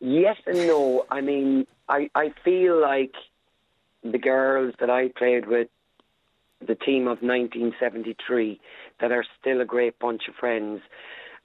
Yes 0.00 0.36
and 0.44 0.58
no. 0.66 1.06
I 1.10 1.22
mean, 1.22 1.66
I, 1.88 2.10
I 2.14 2.34
feel 2.44 2.78
like 2.78 3.14
the 4.04 4.18
girls 4.18 4.74
that 4.80 4.90
I 4.90 5.08
played 5.08 5.46
with, 5.46 5.68
the 6.60 6.74
team 6.74 7.02
of 7.02 7.18
1973, 7.22 8.60
that 9.00 9.12
are 9.12 9.24
still 9.40 9.60
a 9.60 9.64
great 9.64 9.98
bunch 9.98 10.22
of 10.28 10.34
friends, 10.34 10.80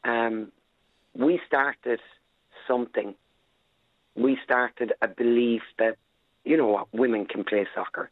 um, 0.03 0.51
we 1.17 1.39
started 1.47 1.99
something. 2.67 3.15
We 4.15 4.37
started 4.43 4.93
a 5.01 5.07
belief 5.07 5.61
that, 5.77 5.97
you 6.43 6.57
know 6.57 6.67
what, 6.67 6.93
women 6.93 7.25
can 7.25 7.43
play 7.43 7.67
soccer 7.73 8.11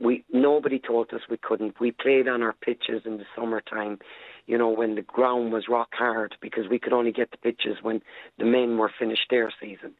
we 0.00 0.24
nobody 0.32 0.78
told 0.78 1.12
us 1.12 1.20
we 1.28 1.36
couldn't. 1.36 1.78
We 1.78 1.92
played 1.92 2.26
on 2.26 2.42
our 2.42 2.54
pitches 2.54 3.02
in 3.04 3.18
the 3.18 3.26
summertime, 3.36 3.98
you 4.46 4.56
know, 4.56 4.70
when 4.70 4.94
the 4.94 5.02
ground 5.02 5.52
was 5.52 5.68
rock 5.68 5.90
hard 5.92 6.34
because 6.40 6.68
we 6.68 6.78
could 6.78 6.94
only 6.94 7.12
get 7.12 7.30
the 7.30 7.36
pitches 7.36 7.76
when 7.82 8.02
the 8.38 8.46
men 8.46 8.78
were 8.78 8.90
finished 8.98 9.26
their 9.28 9.52
season. 9.60 9.92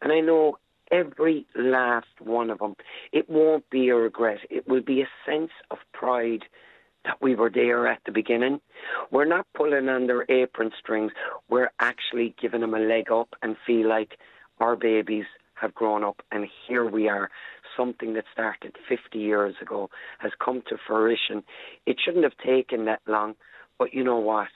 And 0.00 0.12
I 0.12 0.20
know 0.20 0.58
every 0.90 1.46
last 1.54 2.20
one 2.20 2.50
of 2.50 2.58
them. 2.58 2.76
It 3.12 3.28
won't 3.28 3.68
be 3.70 3.88
a 3.88 3.96
regret. 3.96 4.38
It 4.50 4.68
will 4.68 4.82
be 4.82 5.02
a 5.02 5.08
sense 5.26 5.50
of 5.70 5.78
pride 5.92 6.44
that 7.04 7.20
we 7.22 7.34
were 7.34 7.50
there 7.50 7.86
at 7.86 8.00
the 8.04 8.12
beginning. 8.12 8.60
We're 9.10 9.24
not 9.24 9.46
pulling 9.54 9.88
on 9.88 10.06
their 10.06 10.30
apron 10.30 10.70
strings. 10.78 11.12
We're 11.48 11.70
actually 11.80 12.34
giving 12.40 12.60
them 12.60 12.74
a 12.74 12.78
leg 12.78 13.10
up 13.10 13.34
and 13.42 13.56
feel 13.66 13.88
like 13.88 14.18
our 14.58 14.76
babies 14.76 15.24
have 15.54 15.74
grown 15.74 16.02
up 16.02 16.22
and 16.32 16.48
here 16.66 16.88
we 16.88 17.06
are 17.08 17.30
something 17.76 18.14
that 18.14 18.24
started 18.32 18.76
50 18.88 19.18
years 19.18 19.54
ago 19.60 19.90
has 20.18 20.32
come 20.42 20.62
to 20.68 20.76
fruition. 20.86 21.42
It 21.86 21.98
shouldn't 22.02 22.24
have 22.24 22.36
taken 22.44 22.86
that 22.86 23.00
long, 23.06 23.34
but 23.78 23.92
you 23.94 24.02
know 24.02 24.18
what? 24.18 24.48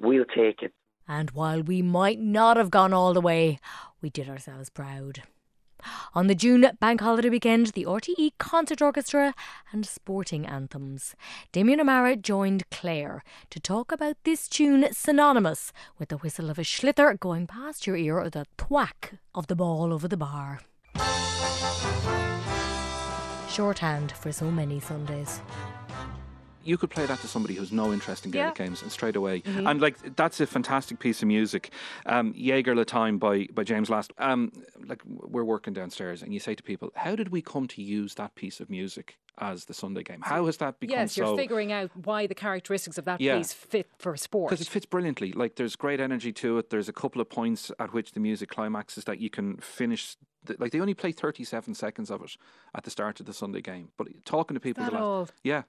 We'll 0.00 0.24
take 0.24 0.62
it. 0.62 0.72
And 1.06 1.30
while 1.32 1.62
we 1.62 1.82
might 1.82 2.20
not 2.20 2.56
have 2.56 2.70
gone 2.70 2.92
all 2.92 3.14
the 3.14 3.20
way, 3.20 3.58
we 4.02 4.10
did 4.10 4.28
ourselves 4.28 4.70
proud. 4.70 5.22
On 6.14 6.26
the 6.26 6.34
June 6.34 6.70
bank 6.80 7.00
holiday 7.00 7.28
weekend, 7.28 7.68
the 7.68 7.84
RTE 7.84 8.32
Concert 8.38 8.82
Orchestra 8.82 9.34
and 9.72 9.86
sporting 9.86 10.46
anthems. 10.46 11.14
Damien 11.52 11.80
O'Meara 11.80 12.16
joined 12.16 12.68
Claire 12.70 13.22
to 13.50 13.60
talk 13.60 13.92
about 13.92 14.16
this 14.24 14.48
tune 14.48 14.88
synonymous 14.92 15.72
with 15.98 16.08
the 16.08 16.18
whistle 16.18 16.50
of 16.50 16.58
a 16.58 16.62
sliotar 16.62 17.18
going 17.18 17.46
past 17.46 17.86
your 17.86 17.96
ear 17.96 18.18
or 18.18 18.30
the 18.30 18.46
thwack 18.56 19.14
of 19.34 19.46
the 19.46 19.56
ball 19.56 19.92
over 19.92 20.08
the 20.08 20.16
bar 20.16 20.60
shorthand 23.58 24.12
for 24.12 24.30
so 24.30 24.50
many 24.50 24.78
Sundays 24.78 25.40
you 26.68 26.76
could 26.76 26.90
play 26.90 27.06
that 27.06 27.18
to 27.20 27.26
somebody 27.26 27.54
who's 27.54 27.72
no 27.72 27.92
interest 27.92 28.24
in 28.26 28.30
Gaelic 28.30 28.58
yeah. 28.58 28.64
games 28.66 28.82
and 28.82 28.92
straight 28.92 29.16
away. 29.16 29.40
Mm-hmm. 29.40 29.66
And 29.66 29.80
like 29.80 30.16
that's 30.16 30.40
a 30.40 30.46
fantastic 30.46 30.98
piece 30.98 31.22
of 31.22 31.28
music. 31.28 31.72
Um, 32.06 32.34
Jägerlatein 32.34 33.18
by 33.18 33.46
by 33.52 33.64
James 33.64 33.88
Last. 33.88 34.12
Um, 34.18 34.52
like 34.86 35.02
we're 35.06 35.44
working 35.44 35.72
downstairs, 35.72 36.22
and 36.22 36.34
you 36.34 36.40
say 36.40 36.54
to 36.54 36.62
people, 36.62 36.90
"How 36.94 37.16
did 37.16 37.30
we 37.30 37.40
come 37.40 37.66
to 37.68 37.82
use 37.82 38.14
that 38.14 38.34
piece 38.34 38.60
of 38.60 38.68
music?" 38.68 39.18
As 39.40 39.66
the 39.66 39.72
Sunday 39.72 40.02
game, 40.02 40.18
how 40.20 40.46
has 40.46 40.56
that 40.56 40.80
become? 40.80 40.98
Yes, 40.98 41.16
you're 41.16 41.28
so, 41.28 41.36
figuring 41.36 41.70
out 41.70 41.92
why 41.94 42.26
the 42.26 42.34
characteristics 42.34 42.98
of 42.98 43.04
that 43.04 43.20
yeah. 43.20 43.38
piece 43.38 43.52
fit 43.52 43.86
for 43.96 44.12
a 44.12 44.18
sport. 44.18 44.50
Because 44.50 44.66
it 44.66 44.68
fits 44.68 44.84
brilliantly. 44.84 45.30
Like 45.30 45.54
there's 45.54 45.76
great 45.76 46.00
energy 46.00 46.32
to 46.32 46.58
it. 46.58 46.70
There's 46.70 46.88
a 46.88 46.92
couple 46.92 47.22
of 47.22 47.30
points 47.30 47.70
at 47.78 47.92
which 47.92 48.12
the 48.12 48.20
music 48.20 48.48
climaxes 48.48 49.04
that 49.04 49.20
you 49.20 49.30
can 49.30 49.58
finish 49.58 50.16
like 50.58 50.72
they 50.72 50.80
only 50.80 50.94
play 50.94 51.12
37 51.12 51.74
seconds 51.74 52.10
of 52.10 52.22
it 52.22 52.36
at 52.74 52.84
the 52.84 52.90
start 52.90 53.20
of 53.20 53.26
the 53.26 53.32
Sunday 53.32 53.60
game. 53.60 53.90
But 53.96 54.08
talking 54.24 54.54
to 54.54 54.60
people, 54.60 54.84
that 54.84 54.94
all? 54.94 55.28
yeah, 55.42 55.62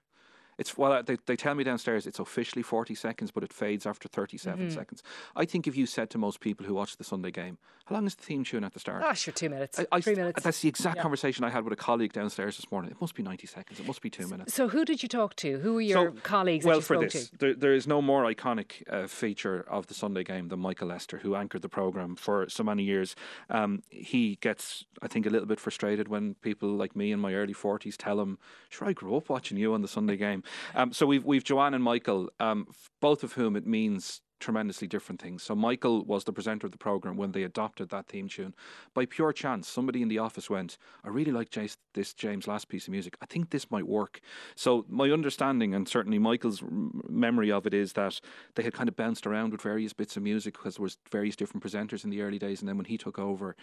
it's 0.59 0.77
well, 0.77 1.01
they, 1.01 1.17
they 1.25 1.35
tell 1.35 1.55
me 1.55 1.63
downstairs 1.63 2.05
it's 2.05 2.19
officially 2.19 2.61
40 2.61 2.93
seconds, 2.93 3.31
but 3.31 3.43
it 3.43 3.51
fades 3.53 3.85
after 3.85 4.07
37 4.07 4.67
Mhm. 4.67 4.73
seconds. 4.73 5.01
I 5.35 5.45
think 5.45 5.65
if 5.67 5.75
you 5.75 5.85
said 5.85 6.09
to 6.11 6.17
most 6.17 6.39
people 6.41 6.65
who 6.67 6.73
watch 6.75 6.97
the 6.97 7.03
Sunday 7.03 7.31
game, 7.31 7.57
how 7.85 7.95
long 7.95 8.05
is 8.05 8.13
the 8.15 8.23
theme 8.23 8.43
tune 8.43 8.63
at 8.63 8.73
the 8.73 8.79
start? 8.79 9.01
Ah, 9.03 9.13
sure, 9.13 9.33
two 9.33 9.49
minutes, 9.49 9.79
I, 9.79 9.87
I, 9.91 10.01
three 10.01 10.13
minutes. 10.15 10.43
That's 10.43 10.61
the 10.61 10.69
exact 10.69 10.97
Yeah. 10.97 11.01
conversation 11.01 11.43
I 11.43 11.49
had 11.49 11.63
with 11.63 11.73
a 11.73 11.75
colleague 11.77 12.13
downstairs 12.13 12.57
this 12.57 12.69
morning. 12.71 12.91
It 12.91 13.01
must 13.01 13.15
be 13.15 13.23
90 13.23 13.47
seconds. 13.47 13.79
It 13.79 13.87
must 13.87 14.01
be 14.01 14.09
two 14.11 14.27
minutes. 14.27 14.53
So, 14.53 14.67
who 14.67 14.85
did 14.85 15.01
you 15.01 15.09
talk 15.09 15.35
to? 15.37 15.59
Who 15.59 15.73
were 15.75 15.81
your 15.81 16.11
colleagues 16.11 16.65
well, 16.65 16.81
for 16.81 16.97
this, 16.99 17.31
there, 17.39 17.55
there 17.55 17.73
is 17.73 17.87
no 17.87 18.01
more 18.01 18.23
iconic 18.31 18.83
uh, 18.89 19.07
feature 19.07 19.65
of 19.69 19.87
the 19.87 19.93
Sunday 19.93 20.23
game 20.23 20.49
than 20.49 20.59
Michael 20.59 20.89
Lyster, 20.89 21.19
who 21.19 21.35
anchored 21.35 21.61
the 21.63 21.69
program 21.69 22.15
for 22.15 22.47
so 22.49 22.63
many 22.63 22.83
years. 22.83 23.15
Um, 23.49 23.81
he 23.89 24.37
gets, 24.41 24.85
I 25.01 25.07
think, 25.07 25.25
a 25.25 25.29
little 25.29 25.47
bit 25.47 25.59
frustrated 25.59 26.07
when 26.09 26.35
people 26.35 26.69
like 26.69 26.95
me 26.95 27.11
in 27.11 27.19
my 27.19 27.33
early 27.33 27.53
forties 27.53 27.97
tell 27.97 28.19
him, 28.19 28.37
"Sure, 28.69 28.87
I 28.87 28.93
grew 28.93 29.15
up 29.15 29.29
watching 29.29 29.57
you 29.57 29.73
on 29.73 29.81
the 29.81 29.87
Sunday 29.87 30.17
game." 30.17 30.43
Um, 30.75 30.93
so 30.93 31.05
we've 31.05 31.25
we've 31.25 31.43
Joanne 31.43 31.73
and 31.73 31.83
Michael, 31.83 32.29
um, 32.39 32.67
both 33.01 33.23
of 33.23 33.33
whom 33.33 33.55
it 33.55 33.65
means 33.65 34.21
tremendously 34.39 34.87
different 34.87 35.21
things. 35.21 35.43
So 35.43 35.55
Michael 35.55 36.03
was 36.05 36.23
the 36.23 36.33
presenter 36.33 36.65
of 36.65 36.71
the 36.71 36.77
program 36.77 37.17
when 37.17 37.31
they 37.31 37.43
adopted 37.43 37.89
that 37.89 38.07
theme 38.07 38.27
tune. 38.27 38.55
By 38.93 39.05
pure 39.05 39.33
chance, 39.33 39.67
somebody 39.67 40.01
in 40.01 40.07
the 40.07 40.19
office 40.19 40.49
went, 40.49 40.77
"I 41.03 41.09
really 41.09 41.31
like 41.31 41.49
Jace, 41.49 41.77
this 41.93 42.13
James 42.13 42.47
Last 42.47 42.69
piece 42.69 42.87
of 42.87 42.91
music. 42.91 43.17
I 43.21 43.25
think 43.25 43.49
this 43.49 43.69
might 43.69 43.87
work." 43.87 44.21
So 44.55 44.85
my 44.87 45.11
understanding 45.11 45.73
and 45.73 45.87
certainly 45.87 46.19
Michael's 46.19 46.63
memory 47.09 47.51
of 47.51 47.65
it 47.65 47.73
is 47.73 47.93
that 47.93 48.19
they 48.55 48.63
had 48.63 48.73
kind 48.73 48.89
of 48.89 48.95
bounced 48.95 49.27
around 49.27 49.51
with 49.51 49.61
various 49.61 49.93
bits 49.93 50.17
of 50.17 50.23
music 50.23 50.53
because 50.53 50.75
there 50.75 50.83
was 50.83 50.97
various 51.11 51.35
different 51.35 51.63
presenters 51.63 52.03
in 52.03 52.09
the 52.09 52.21
early 52.21 52.39
days, 52.39 52.61
and 52.61 52.69
then 52.69 52.77
when 52.77 52.85
he 52.85 52.97
took 52.97 53.19
over, 53.19 53.55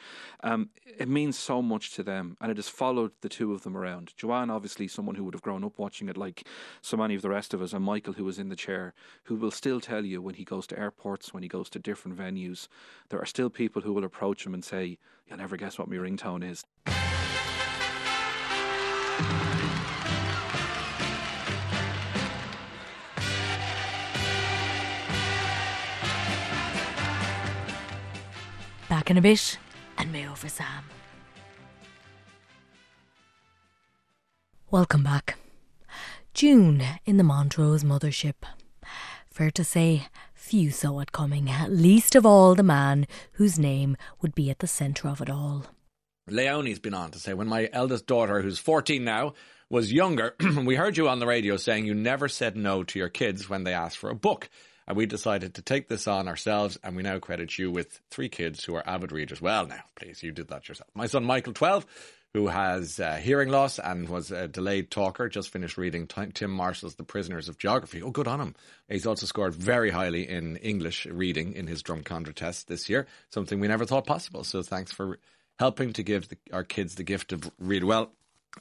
um, 0.43 0.71
it 0.99 1.09
means 1.09 1.39
so 1.39 1.63
much 1.63 1.95
to 1.95 2.03
them, 2.03 2.37
and 2.41 2.51
it 2.51 2.57
has 2.57 2.69
followed 2.69 3.13
the 3.21 3.29
two 3.29 3.53
of 3.53 3.63
them 3.63 3.77
around. 3.77 4.13
Joanne, 4.17 4.51
obviously, 4.51 4.89
someone 4.89 5.15
who 5.15 5.25
would 5.25 5.35
have 5.35 5.43
grown 5.43 5.65
up 5.65 5.79
watching 5.79 6.09
it 6.09 6.17
like 6.17 6.47
so 6.83 6.97
many 6.97 7.15
of 7.15 7.23
the 7.23 7.31
rest 7.31 7.55
of 7.55 7.63
us, 7.63 7.73
and 7.73 7.85
Michael, 7.85 8.15
who 8.15 8.25
was 8.25 8.39
in 8.39 8.49
the 8.49 8.57
chair, 8.57 8.95
who 9.25 9.37
will 9.37 9.51
still 9.51 9.81
tell 9.81 10.05
you 10.05 10.21
when 10.21 10.35
he 10.35 10.45
goes 10.45 10.66
to 10.69 10.79
airports, 10.79 11.33
when 11.33 11.43
he 11.43 11.49
goes 11.49 11.71
to 11.71 11.79
different 11.79 12.17
venues, 12.17 12.69
there 13.09 13.21
are 13.21 13.27
still 13.27 13.51
people 13.51 13.83
who 13.83 13.93
will 13.93 14.05
approach 14.05 14.45
him 14.47 14.55
and 14.55 14.65
say, 14.65 14.99
"You'll 15.27 15.39
never 15.39 15.57
guess 15.57 15.79
what 15.79 15.89
my 15.89 15.97
ringtone 15.97 16.45
is." 16.45 16.65
Back 28.89 29.11
in 29.11 29.19
a 29.19 29.23
bit, 29.23 29.59
and 29.99 30.13
Mayo 30.13 30.35
for 30.35 30.49
Sam. 30.49 30.85
Welcome 34.71 35.03
back. 35.03 35.39
June 36.35 36.83
in 37.05 37.17
the 37.17 37.25
Montrose 37.25 37.85
mothership. 37.85 38.35
Fair 39.31 39.51
to 39.51 39.65
say, 39.65 40.09
few 40.47 40.71
saw 40.71 41.01
it 41.01 41.11
coming, 41.11 41.51
least 41.69 42.15
of 42.15 42.25
all 42.25 42.55
the 42.55 42.63
man 42.63 43.09
whose 43.33 43.59
name 43.59 43.97
would 44.23 44.33
be 44.33 44.49
at 44.49 44.61
the 44.61 44.67
centre 44.69 45.09
of 45.09 45.21
it 45.21 45.29
all. 45.29 45.67
Leonie's 46.29 46.79
been 46.79 46.95
on 46.95 47.11
to 47.11 47.19
say 47.19 47.35
when 47.35 47.49
my 47.49 47.69
eldest 47.73 48.07
daughter, 48.07 48.41
who's 48.41 48.61
14 48.61 49.03
now, 49.03 49.35
was 49.69 49.93
younger, 49.93 50.37
we 50.65 50.77
heard 50.77 50.97
you 50.97 51.09
on 51.09 51.19
the 51.19 51.27
radio 51.27 51.57
saying 51.57 51.85
you 51.85 51.95
never 51.95 52.29
said 52.29 52.57
no 52.57 52.85
to 52.85 52.97
your 52.97 53.09
kids 53.09 53.49
when 53.49 53.65
they 53.65 53.75
asked 53.75 53.99
for 53.99 54.09
a 54.09 54.15
book. 54.15 54.49
And 54.87 54.97
we 54.97 55.05
decided 55.07 55.55
to 55.55 55.63
take 55.63 55.89
this 55.89 56.07
on 56.07 56.29
ourselves, 56.29 56.79
and 56.85 56.95
we 56.95 57.03
now 57.03 57.19
credit 57.19 57.59
you 57.59 57.73
with 57.73 58.01
three 58.13 58.29
kids 58.29 58.63
who 58.63 58.77
are 58.77 58.89
avid 58.89 59.11
readers. 59.11 59.43
Well, 59.43 59.67
now, 59.67 59.83
please, 59.97 60.23
you 60.23 60.31
did 60.31 60.47
that 60.47 60.69
yourself. 60.69 60.89
My 60.95 61.09
son 61.09 61.25
Michael, 61.25 61.55
12, 61.55 61.85
who 62.37 62.49
has 62.49 63.01
uh, 63.01 63.15
hearing 63.15 63.49
loss 63.49 63.79
and 63.79 64.11
was 64.11 64.31
a 64.31 64.47
delayed 64.47 64.91
talker, 64.91 65.27
just 65.27 65.49
finished 65.49 65.79
reading 65.79 66.07
Tim 66.07 66.51
Marshall's 66.51 66.97
The 66.97 67.03
Prisoners 67.03 67.49
of 67.49 67.57
Geography. 67.57 68.03
Oh, 68.03 68.11
good 68.11 68.29
on 68.29 68.43
him. 68.43 68.55
He's 68.91 69.07
also 69.07 69.25
scored 69.25 69.55
very 69.55 69.91
highly 69.91 70.29
in 70.29 70.59
English 70.59 71.07
reading 71.07 71.55
in 71.55 71.67
his 71.67 71.81
drum 71.81 72.03
Drumcondra 72.03 72.35
test 72.35 72.69
this 72.69 72.91
year, 72.91 73.07
something 73.31 73.59
we 73.59 73.69
never 73.69 73.87
thought 73.87 74.05
possible. 74.05 74.45
So 74.45 74.61
thanks 74.61 74.93
for 74.93 75.19
helping 75.59 75.95
to 75.95 76.03
give 76.03 76.29
the, 76.29 76.37
our 76.53 76.63
kids 76.63 76.97
the 76.97 77.05
gift 77.05 77.33
of 77.33 77.51
read 77.59 77.85
well. 77.85 78.13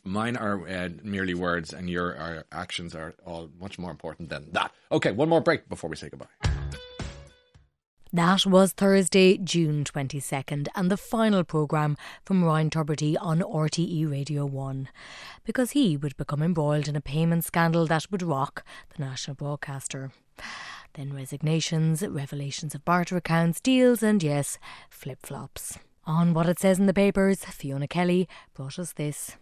Mine 0.06 0.38
are 0.38 0.66
uh, 0.66 0.90
merely 1.04 1.34
words, 1.34 1.74
and 1.74 1.90
your 1.90 2.16
our 2.18 2.46
actions 2.54 2.96
are 2.96 3.14
all 3.26 3.50
much 3.60 3.78
more 3.78 3.92
important 3.92 4.30
than 4.30 4.54
that. 4.54 4.72
Okay, 4.90 5.12
one 5.12 5.28
more 5.28 5.42
break 5.42 5.68
before 5.68 5.90
we 5.90 5.98
say 5.98 6.08
goodbye. 6.08 6.45
That 8.14 8.46
was 8.46 8.72
Thursday, 8.72 9.38
June 9.38 9.84
22nd, 9.84 10.68
and 10.76 10.92
the 10.92 10.96
final 10.96 11.44
programme 11.44 11.98
from 12.24 12.46
Ryan 12.46 12.70
Tubridy 12.70 13.18
on 13.20 13.40
RTE 13.40 14.10
Radio 14.10 14.46
1. 14.46 14.88
Because 15.44 15.72
he 15.72 15.98
would 15.98 16.16
become 16.16 16.42
embroiled 16.42 16.88
in 16.88 16.96
a 16.96 17.02
payment 17.02 17.44
scandal 17.44 17.88
that 17.88 18.10
would 18.12 18.22
rock 18.22 18.64
the 18.96 19.04
national 19.04 19.36
broadcaster. 19.36 20.12
Then 20.94 21.14
resignations, 21.14 22.04
revelations 22.08 22.76
of 22.76 22.86
barter 22.86 23.18
accounts, 23.18 23.60
deals, 23.60 24.02
and 24.02 24.22
yes, 24.22 24.60
flip 24.90 25.20
flops. 25.24 25.78
On 26.06 26.34
what 26.34 26.48
it 26.48 26.60
says 26.60 26.80
in 26.80 26.86
the 26.86 26.94
papers, 26.94 27.44
Fiona 27.44 27.88
Kelly 27.88 28.30
brought 28.54 28.80
us 28.80 28.94
this. 28.94 29.36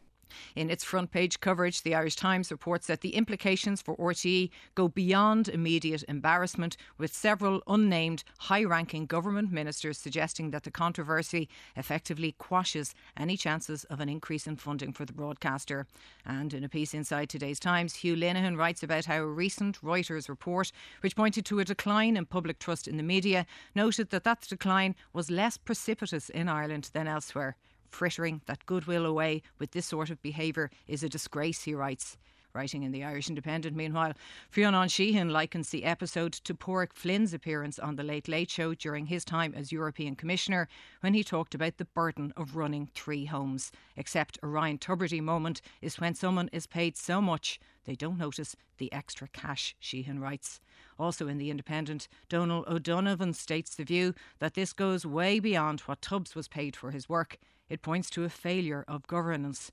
In 0.55 0.69
its 0.69 0.83
front 0.83 1.11
page 1.11 1.39
coverage, 1.39 1.81
the 1.81 1.95
Irish 1.95 2.15
Times 2.15 2.51
reports 2.51 2.87
that 2.87 3.01
the 3.01 3.15
implications 3.15 3.81
for 3.81 3.95
RTE 3.97 4.49
go 4.75 4.87
beyond 4.87 5.47
immediate 5.47 6.03
embarrassment, 6.07 6.77
with 6.97 7.13
several 7.13 7.61
unnamed 7.67 8.23
high 8.39 8.63
ranking 8.63 9.05
government 9.05 9.51
ministers 9.51 9.97
suggesting 9.97 10.51
that 10.51 10.63
the 10.63 10.71
controversy 10.71 11.49
effectively 11.75 12.33
quashes 12.33 12.93
any 13.17 13.37
chances 13.37 13.83
of 13.85 13.99
an 13.99 14.09
increase 14.09 14.47
in 14.47 14.55
funding 14.55 14.93
for 14.93 15.05
the 15.05 15.13
broadcaster. 15.13 15.87
And 16.25 16.53
in 16.53 16.63
a 16.63 16.69
piece 16.69 16.93
inside 16.93 17.29
today's 17.29 17.59
Times, 17.59 17.95
Hugh 17.95 18.15
Linehan 18.15 18.57
writes 18.57 18.83
about 18.83 19.05
how 19.05 19.17
a 19.17 19.25
recent 19.25 19.81
Reuters 19.81 20.29
report, 20.29 20.71
which 21.01 21.15
pointed 21.15 21.45
to 21.45 21.59
a 21.59 21.65
decline 21.65 22.17
in 22.17 22.25
public 22.25 22.59
trust 22.59 22.87
in 22.87 22.97
the 22.97 23.03
media, 23.03 23.45
noted 23.75 24.09
that 24.09 24.23
that 24.23 24.41
decline 24.41 24.95
was 25.11 25.31
less 25.31 25.57
precipitous 25.57 26.29
in 26.29 26.49
Ireland 26.49 26.89
than 26.93 27.07
elsewhere 27.07 27.55
frittering 27.93 28.41
that 28.45 28.65
goodwill 28.65 29.05
away 29.05 29.41
with 29.59 29.71
this 29.71 29.85
sort 29.85 30.09
of 30.09 30.21
behaviour 30.21 30.69
is 30.87 31.03
a 31.03 31.09
disgrace, 31.09 31.63
he 31.63 31.73
writes. 31.73 32.17
Writing 32.53 32.83
in 32.83 32.91
the 32.91 33.03
Irish 33.03 33.29
Independent, 33.29 33.75
meanwhile, 33.75 34.13
Fionn 34.51 34.73
Sheahan 34.73 35.31
likens 35.31 35.69
the 35.69 35.85
episode 35.85 36.33
to 36.33 36.53
Pádraig 36.53 36.93
Flynn's 36.93 37.33
appearance 37.33 37.79
on 37.79 37.95
The 37.95 38.03
Late 38.03 38.27
Late 38.27 38.51
Show 38.51 38.75
during 38.75 39.07
his 39.07 39.25
time 39.25 39.55
as 39.55 39.71
European 39.71 40.15
Commissioner 40.15 40.67
when 41.01 41.15
he 41.15 41.23
talked 41.23 41.55
about 41.55 41.77
the 41.77 41.85
burden 41.85 42.31
of 42.37 42.55
running 42.55 42.89
three 42.93 43.25
homes. 43.25 43.71
Except 43.97 44.37
a 44.43 44.47
Ryan 44.47 44.77
Tubridy 44.77 45.19
moment 45.19 45.61
is 45.81 45.99
when 45.99 46.13
someone 46.13 46.47
is 46.53 46.67
paid 46.67 46.95
so 46.95 47.19
much 47.19 47.59
they 47.85 47.95
don't 47.95 48.17
notice 48.17 48.55
the 48.77 48.91
extra 48.93 49.27
cash, 49.27 49.75
Sheahan 49.81 50.19
writes. 50.19 50.59
Also 50.99 51.27
in 51.27 51.37
The 51.37 51.49
Independent, 51.49 52.07
Donal 52.29 52.65
O'Donovan 52.67 53.33
states 53.33 53.75
the 53.75 53.83
view 53.83 54.13
that 54.39 54.53
this 54.53 54.73
goes 54.73 55.05
way 55.05 55.39
beyond 55.39 55.81
what 55.81 56.01
Tubbs 56.01 56.35
was 56.35 56.47
paid 56.47 56.75
for 56.75 56.91
his 56.91 57.09
work. 57.09 57.39
It 57.73 57.81
points 57.81 58.11
to 58.11 58.23
a 58.23 58.29
failure 58.29 58.85
of 58.87 59.07
governance. 59.07 59.71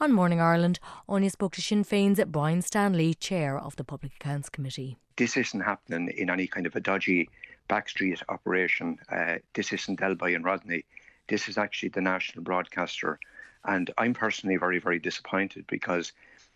On 0.00 0.10
Morning 0.10 0.40
Ireland, 0.40 0.80
Áine 1.06 1.30
spoke 1.30 1.52
to 1.56 1.60
Sinn 1.60 1.84
Féin's 1.84 2.24
Brian 2.24 2.62
Stanley, 2.62 3.12
chair 3.12 3.58
of 3.58 3.76
the 3.76 3.84
Public 3.84 4.14
Accounts 4.14 4.48
Committee. 4.48 4.96
This 5.16 5.36
isn't 5.36 5.60
happening 5.60 6.08
in 6.16 6.30
any 6.30 6.46
kind 6.46 6.64
of 6.64 6.74
a 6.74 6.80
dodgy 6.80 7.28
backstreet 7.68 8.22
operation. 8.30 8.98
Uh, 9.10 9.34
this 9.52 9.70
isn't 9.74 10.00
Delboy 10.00 10.34
and 10.34 10.46
Rodney. 10.46 10.86
This 11.28 11.46
is 11.46 11.58
actually 11.58 11.90
the 11.90 12.00
national 12.00 12.42
broadcaster. 12.42 13.20
And 13.66 13.90
I'm 13.98 14.14
personally 14.14 14.56
very, 14.56 14.78
very 14.78 14.98
disappointed 14.98 15.66
because 15.66 16.14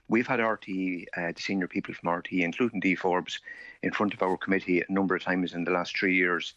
we've 0.09 0.27
had 0.27 0.41
RTE, 0.41 1.05
uh, 1.15 1.33
the 1.33 1.43
senior 1.43 1.69
people 1.69 1.93
from 1.93 2.09
RTE, 2.09 2.41
including 2.41 2.81
Dee 2.81 2.95
Forbes, 2.95 3.39
in 3.83 3.93
front 3.93 4.15
of 4.15 4.23
our 4.23 4.39
committee 4.39 4.81
a 4.81 4.91
number 4.91 5.15
of 5.15 5.23
times 5.23 5.53
in 5.53 5.65
the 5.65 5.73
last 5.73 5.95
three 5.95 6.17
years. 6.17 6.55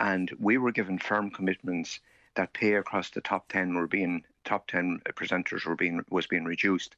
And 0.00 0.34
we 0.40 0.56
were 0.56 0.72
given 0.72 0.98
firm 0.98 1.30
commitments 1.30 2.00
that 2.36 2.52
pay 2.52 2.74
across 2.74 3.10
the 3.10 3.20
top 3.20 3.48
10 3.48 3.74
were 3.74 3.86
being 3.86 4.24
top 4.44 4.68
10 4.68 5.00
presenters 5.14 5.66
were 5.66 5.74
being 5.74 6.04
was 6.10 6.26
being 6.26 6.44
reduced. 6.44 6.96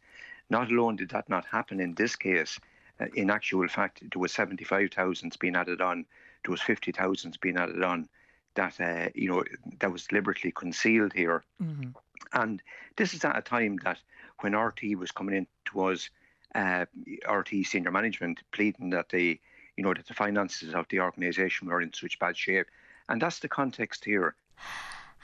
Not 0.50 0.70
alone 0.70 0.96
did 0.96 1.10
that 1.10 1.28
not 1.28 1.46
happen 1.46 1.80
in 1.80 1.94
this 1.94 2.14
case 2.16 2.60
uh, 3.00 3.06
in 3.14 3.30
actual 3.30 3.66
fact 3.68 4.02
there 4.10 4.20
was 4.20 4.32
75,000 4.32 5.36
being 5.40 5.56
added 5.56 5.80
on. 5.80 6.04
There 6.44 6.50
was 6.52 6.62
50,000 6.62 7.38
being 7.40 7.56
added 7.56 7.82
on 7.82 8.08
that 8.54 8.80
uh, 8.80 9.08
you 9.14 9.28
know 9.28 9.44
that 9.80 9.92
was 9.92 10.06
deliberately 10.06 10.52
concealed 10.52 11.12
here. 11.12 11.42
Mm-hmm. 11.62 11.90
and 12.32 12.62
this 12.96 13.14
is 13.14 13.24
at 13.24 13.38
a 13.38 13.42
time 13.42 13.78
that 13.84 13.98
when 14.40 14.56
RT 14.56 14.96
was 14.96 15.12
coming 15.12 15.36
in 15.36 15.46
was 15.74 16.10
uh, 16.54 16.86
RT 17.28 17.48
senior 17.64 17.90
management 17.90 18.40
pleading 18.52 18.90
that 18.90 19.08
they 19.10 19.40
you 19.76 19.84
know 19.84 19.94
that 19.94 20.06
the 20.06 20.14
finances 20.14 20.74
of 20.74 20.86
the 20.90 21.00
organisation 21.00 21.68
were 21.68 21.80
in 21.80 21.92
such 21.92 22.18
bad 22.18 22.36
shape. 22.36 22.66
And 23.10 23.22
that's 23.22 23.38
the 23.38 23.48
context 23.48 24.04
here 24.04 24.34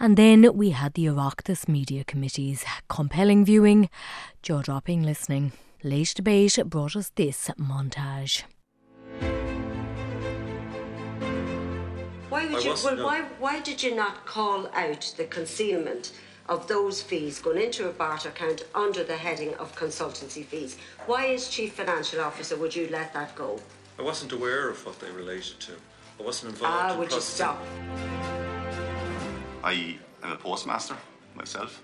and 0.01 0.17
then 0.17 0.57
we 0.57 0.71
had 0.71 0.95
the 0.95 1.07
Oireachtas 1.07 1.69
Media 1.69 2.05
Committee's 2.05 2.65
compelling 2.89 3.45
viewing, 3.45 3.89
jaw 4.43 4.63
dropping 4.63 5.03
listening. 5.03 5.53
Late 5.83 6.15
debate 6.15 6.59
brought 6.67 6.97
us 6.97 7.11
this 7.15 7.51
montage. 7.59 8.45
Why 12.31 12.47
would 12.47 12.65
you? 12.65 12.75
Well, 12.83 12.97
no. 12.97 13.05
why 13.05 13.21
why 13.39 13.61
did 13.61 13.83
you 13.83 13.95
not 13.95 14.27
call 14.27 14.67
out 14.75 15.15
the 15.17 15.25
concealment 15.25 16.13
of 16.49 16.67
those 16.67 17.01
fees 17.01 17.39
going 17.39 17.63
into 17.63 17.89
a 17.89 17.93
barter 17.93 18.31
account 18.31 18.65
under 18.75 19.05
the 19.05 19.17
heading 19.17 19.55
of 19.55 19.77
consultancy 19.77 20.45
fees? 20.45 20.77
Why, 21.07 21.29
as 21.29 21.49
chief 21.49 21.75
financial 21.75 22.21
officer, 22.21 22.57
would 22.57 22.75
you 22.75 22.89
let 22.91 23.13
that 23.15 23.35
go? 23.37 23.61
I 23.99 24.03
wasn't 24.03 24.33
aware 24.33 24.69
of 24.69 24.85
what 24.85 24.99
they 24.99 25.11
related 25.11 25.61
to. 25.61 25.73
I 26.19 26.23
wasn't 26.25 26.55
involved. 26.55 26.77
Ah, 26.77 26.93
in 26.93 26.99
would 26.99 27.11
processing. 27.11 27.47
you 27.47 28.33
stop? 28.33 28.44
I 29.65 29.97
am 30.23 30.31
a 30.31 30.37
postmaster 30.37 30.95
myself, 31.35 31.83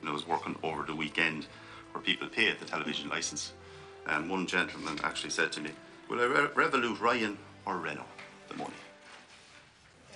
and 0.00 0.10
I 0.10 0.12
was 0.12 0.26
working 0.26 0.56
over 0.64 0.82
the 0.82 0.96
weekend 0.96 1.46
where 1.92 2.02
people 2.02 2.26
pay 2.26 2.52
the 2.52 2.64
television 2.64 3.08
license. 3.08 3.52
And 4.08 4.28
one 4.28 4.48
gentleman 4.48 4.98
actually 5.04 5.30
said 5.30 5.52
to 5.52 5.60
me, 5.60 5.70
Will 6.10 6.20
I 6.20 6.24
re- 6.24 6.96
Ryan 7.00 7.38
or 7.66 7.78
Renault 7.78 8.04
the 8.48 8.56
money? 8.56 8.74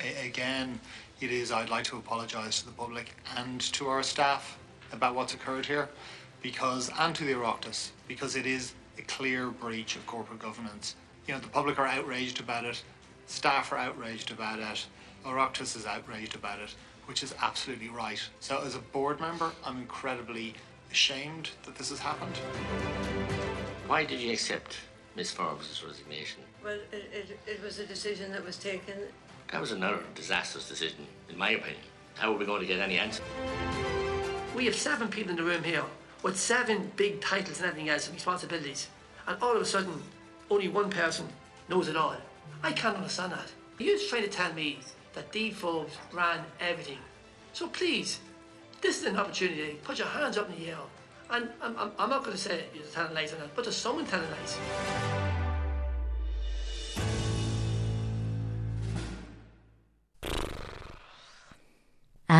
A- 0.02 0.26
again, 0.26 0.80
it 1.20 1.30
is, 1.30 1.52
I'd 1.52 1.70
like 1.70 1.84
to 1.84 1.98
apologise 1.98 2.58
to 2.62 2.66
the 2.66 2.72
public 2.72 3.14
and 3.36 3.60
to 3.74 3.86
our 3.86 4.02
staff 4.02 4.58
about 4.90 5.14
what's 5.14 5.34
occurred 5.34 5.66
here, 5.66 5.88
because, 6.42 6.90
and 6.98 7.14
to 7.14 7.22
the 7.22 7.34
Oireachtas, 7.34 7.90
because 8.08 8.34
it 8.34 8.44
is 8.44 8.72
a 8.98 9.02
clear 9.02 9.50
breach 9.50 9.94
of 9.94 10.04
corporate 10.08 10.40
governance. 10.40 10.96
You 11.28 11.34
know, 11.34 11.40
the 11.40 11.46
public 11.46 11.78
are 11.78 11.86
outraged 11.86 12.40
about 12.40 12.64
it, 12.64 12.82
staff 13.26 13.70
are 13.70 13.78
outraged 13.78 14.32
about 14.32 14.58
it, 14.58 14.84
Oireachtas 15.24 15.76
is 15.76 15.86
outraged 15.86 16.34
about 16.34 16.58
it, 16.58 16.74
which 17.08 17.22
is 17.22 17.34
absolutely 17.40 17.88
right. 17.88 18.22
So, 18.38 18.60
as 18.64 18.74
a 18.74 18.80
board 18.80 19.18
member, 19.18 19.50
I'm 19.64 19.78
incredibly 19.78 20.52
ashamed 20.92 21.50
that 21.64 21.74
this 21.74 21.88
has 21.88 21.98
happened. 21.98 22.36
Why 23.86 24.04
did 24.04 24.20
you 24.20 24.30
accept 24.30 24.76
Miss 25.16 25.30
Forbes' 25.30 25.82
resignation? 25.82 26.42
Well, 26.62 26.78
it, 26.92 27.10
it, 27.10 27.38
it 27.46 27.62
was 27.62 27.78
a 27.78 27.86
decision 27.86 28.30
that 28.32 28.44
was 28.44 28.58
taken. 28.58 28.94
That 29.50 29.60
was 29.60 29.72
another 29.72 30.00
disastrous 30.14 30.68
decision, 30.68 31.06
in 31.30 31.38
my 31.38 31.52
opinion. 31.52 31.80
How 32.16 32.34
are 32.34 32.36
we 32.36 32.44
going 32.44 32.60
to 32.60 32.66
get 32.66 32.78
any 32.78 32.98
answer? 32.98 33.22
We 34.54 34.66
have 34.66 34.74
seven 34.74 35.08
people 35.08 35.30
in 35.30 35.36
the 35.36 35.44
room 35.44 35.64
here 35.64 35.84
with 36.22 36.38
seven 36.38 36.92
big 36.96 37.22
titles 37.22 37.58
and 37.58 37.68
everything 37.68 37.88
else 37.88 38.06
and 38.06 38.14
responsibilities. 38.14 38.88
And 39.26 39.42
all 39.42 39.56
of 39.56 39.62
a 39.62 39.64
sudden, 39.64 40.02
only 40.50 40.68
one 40.68 40.90
person 40.90 41.26
knows 41.70 41.88
it 41.88 41.96
all. 41.96 42.16
I 42.62 42.72
can't 42.72 42.96
understand 42.96 43.32
that. 43.32 43.50
You're 43.78 43.98
trying 44.10 44.24
to 44.24 44.28
tell 44.28 44.52
me 44.52 44.80
that 45.18 45.32
Dee 45.32 45.50
Forbes 45.50 45.94
ran 46.12 46.44
everything. 46.60 46.98
So 47.52 47.66
please, 47.66 48.20
this 48.80 49.00
is 49.00 49.06
an 49.06 49.16
opportunity. 49.16 49.80
Put 49.82 49.98
your 49.98 50.06
hands 50.06 50.38
up 50.38 50.48
in 50.48 50.64
the 50.64 50.70
air. 50.70 50.78
And 51.30 51.48
I'm, 51.60 51.76
I'm, 51.76 51.90
I'm 51.98 52.10
not 52.10 52.22
going 52.24 52.36
to 52.36 52.42
say 52.42 52.64
you're 52.72 52.84
telling 52.84 53.14
lies 53.14 53.32
on 53.32 53.40
that, 53.40 53.54
but 53.56 53.64
there's 53.64 53.76
someone 53.76 54.06
telling 54.06 54.28
lies. 54.30 55.17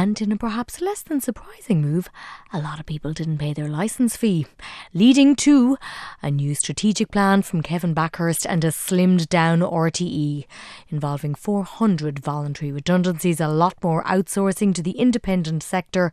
And 0.09 0.19
in 0.23 0.33
a 0.33 0.39
perhaps 0.39 0.81
less 0.81 1.03
than 1.03 1.21
surprising 1.21 1.83
move, 1.83 2.09
a 2.51 2.59
lot 2.59 2.81
of 2.81 2.87
people 2.87 3.13
didn't 3.13 3.37
pay 3.37 3.53
their 3.53 3.69
licence 3.69 4.17
fee, 4.17 4.47
leading 4.95 5.37
to 5.37 5.77
a 6.23 6.31
new 6.31 6.55
strategic 6.55 7.11
plan 7.11 7.43
from 7.43 7.61
Kevin 7.61 7.95
Bakhurst 7.95 8.47
and 8.49 8.65
a 8.65 8.69
slimmed 8.69 9.29
down 9.29 9.61
RTE, 9.61 10.47
involving 10.89 11.35
400 11.35 12.21
voluntary 12.21 12.73
redundancies, 12.73 13.39
a 13.39 13.49
lot 13.49 13.75
more 13.85 14.03
outsourcing 14.05 14.75
to 14.77 14.83
the 14.83 14.93
independent 14.93 15.63
sector, 15.63 16.11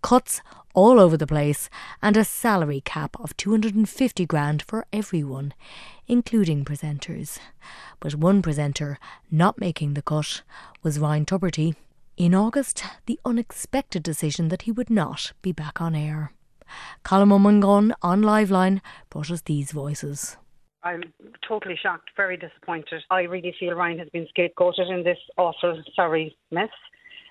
cuts 0.00 0.40
all 0.72 0.98
over 0.98 1.18
the 1.18 1.26
place, 1.26 1.68
and 2.00 2.16
a 2.16 2.24
salary 2.24 2.80
cap 2.80 3.14
of 3.20 3.36
250 3.36 4.24
grand 4.24 4.62
for 4.62 4.86
everyone, 4.90 5.52
including 6.08 6.64
presenters. 6.64 7.38
But 8.00 8.14
one 8.14 8.40
presenter 8.40 8.98
not 9.30 9.60
making 9.60 9.92
the 9.92 10.02
cut 10.02 10.40
was 10.82 10.98
Ryan 10.98 11.26
Tubridy. 11.26 11.74
In 12.16 12.32
August, 12.32 12.84
the 13.06 13.18
unexpected 13.24 14.04
decision 14.04 14.48
that 14.48 14.62
he 14.62 14.70
would 14.70 14.88
not 14.88 15.32
be 15.42 15.50
back 15.50 15.80
on 15.80 15.96
air. 15.96 16.32
Colm 17.04 17.30
Mungan 17.30 17.92
on 18.02 18.22
Liveline 18.22 18.80
brought 19.10 19.32
us 19.32 19.40
these 19.42 19.72
voices. 19.72 20.36
I'm 20.84 21.02
totally 21.46 21.76
shocked, 21.76 22.10
very 22.16 22.36
disappointed. 22.36 23.02
I 23.10 23.22
really 23.22 23.52
feel 23.58 23.74
Ryan 23.74 23.98
has 23.98 24.08
been 24.10 24.28
scapegoated 24.36 24.92
in 24.92 25.02
this 25.02 25.18
awful, 25.38 25.82
sorry 25.96 26.36
mess. 26.52 26.68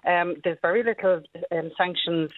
Um, 0.05 0.35
there's 0.43 0.57
very 0.61 0.83
little 0.83 1.21
um, 1.51 1.71
sanctions 1.77 2.31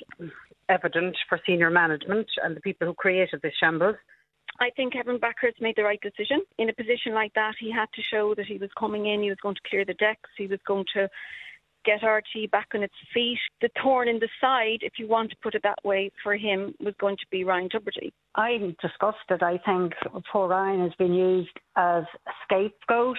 evident 0.69 1.17
for 1.27 1.39
senior 1.47 1.71
management 1.71 2.27
and 2.43 2.55
the 2.55 2.61
people 2.61 2.85
who 2.85 2.93
created 2.93 3.41
this 3.41 3.55
shambles. 3.59 3.95
I 4.59 4.69
think 4.75 4.93
Kevin 4.93 5.17
Bakhurst 5.17 5.61
made 5.61 5.77
the 5.77 5.83
right 5.83 5.99
decision. 5.99 6.41
In 6.59 6.69
a 6.69 6.73
position 6.73 7.13
like 7.13 7.33
that, 7.33 7.55
he 7.59 7.71
had 7.71 7.87
to 7.95 8.03
show 8.03 8.35
that 8.35 8.45
he 8.45 8.59
was 8.59 8.69
coming 8.77 9.07
in, 9.07 9.23
he 9.23 9.29
was 9.29 9.39
going 9.41 9.55
to 9.55 9.69
clear 9.69 9.83
the 9.83 9.95
decks, 9.95 10.29
he 10.37 10.47
was 10.47 10.59
going 10.67 10.85
to 10.93 11.09
get 11.85 12.05
RT 12.05 12.51
back 12.51 12.67
on 12.73 12.83
its 12.83 12.93
feet. 13.13 13.37
The 13.61 13.69
thorn 13.81 14.07
in 14.07 14.19
the 14.19 14.29
side, 14.41 14.79
if 14.81 14.93
you 14.97 15.07
want 15.07 15.29
to 15.31 15.37
put 15.41 15.55
it 15.55 15.63
that 15.63 15.79
way, 15.83 16.11
for 16.23 16.35
him 16.35 16.73
was 16.79 16.93
going 16.99 17.17
to 17.17 17.25
be 17.31 17.43
Ryan 17.43 17.69
Tubridy. 17.69 18.11
I'm 18.35 18.75
disgusted. 18.81 19.43
I 19.43 19.59
think 19.65 19.93
poor 20.31 20.47
Ryan 20.49 20.81
has 20.81 20.93
been 20.97 21.13
used 21.13 21.57
as 21.75 22.03
a 22.27 22.31
scapegoat. 22.43 23.17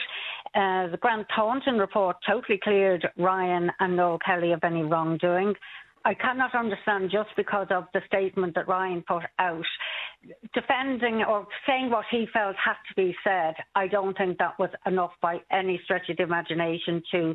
Uh, 0.55 0.89
the 0.89 0.99
Grant 1.01 1.27
Thornton 1.35 1.79
report 1.79 2.17
totally 2.27 2.59
cleared 2.63 3.07
Ryan 3.17 3.71
and 3.81 3.97
Noel 3.97 4.19
Kelly 4.25 4.53
of 4.53 4.61
any 4.65 4.83
wrongdoing. 4.83 5.55
I 6.07 6.15
cannot 6.15 6.55
understand 6.55 7.11
just 7.11 7.31
because 7.37 7.67
of 7.71 7.87
the 7.93 8.01
statement 8.07 8.55
that 8.55 8.69
Ryan 8.69 9.03
put 9.09 9.25
out, 9.41 9.65
defending 10.55 11.25
or 11.29 11.49
saying 11.67 11.91
what 11.91 12.05
he 12.13 12.29
felt 12.33 12.55
had 12.65 12.77
to 12.89 12.95
be 12.95 13.13
said. 13.25 13.55
I 13.75 13.89
don't 13.89 14.17
think 14.17 14.39
that 14.39 14.57
was 14.57 14.71
enough 14.87 15.11
by 15.21 15.39
any 15.51 15.81
stretch 15.83 16.09
of 16.09 16.17
the 16.17 16.23
imagination 16.23 17.03
to 17.11 17.35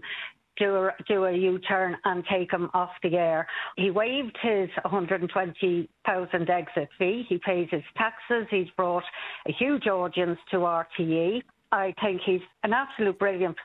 do 0.58 0.76
a, 0.76 0.92
do 1.08 1.26
a 1.26 1.32
U-turn 1.32 1.96
and 2.06 2.24
take 2.32 2.52
him 2.52 2.70
off 2.74 2.92
the 3.04 3.16
air. 3.16 3.48
He 3.78 3.92
waived 3.92 4.38
his 4.42 4.70
120,000 4.84 6.50
exit 6.50 6.90
fee. 6.98 7.26
He 7.28 7.40
pays 7.46 7.68
his 7.72 7.84
taxes. 7.98 8.48
He's 8.50 8.70
brought 8.76 9.04
a 9.48 9.52
huge 9.54 9.88
audience 9.88 10.40
to 10.52 10.58
RTE. 10.58 11.42
I 11.72 11.94
think 12.02 12.22
he's 12.26 12.42
an 12.64 12.74
absolute 12.74 13.18
brilliant 13.18 13.56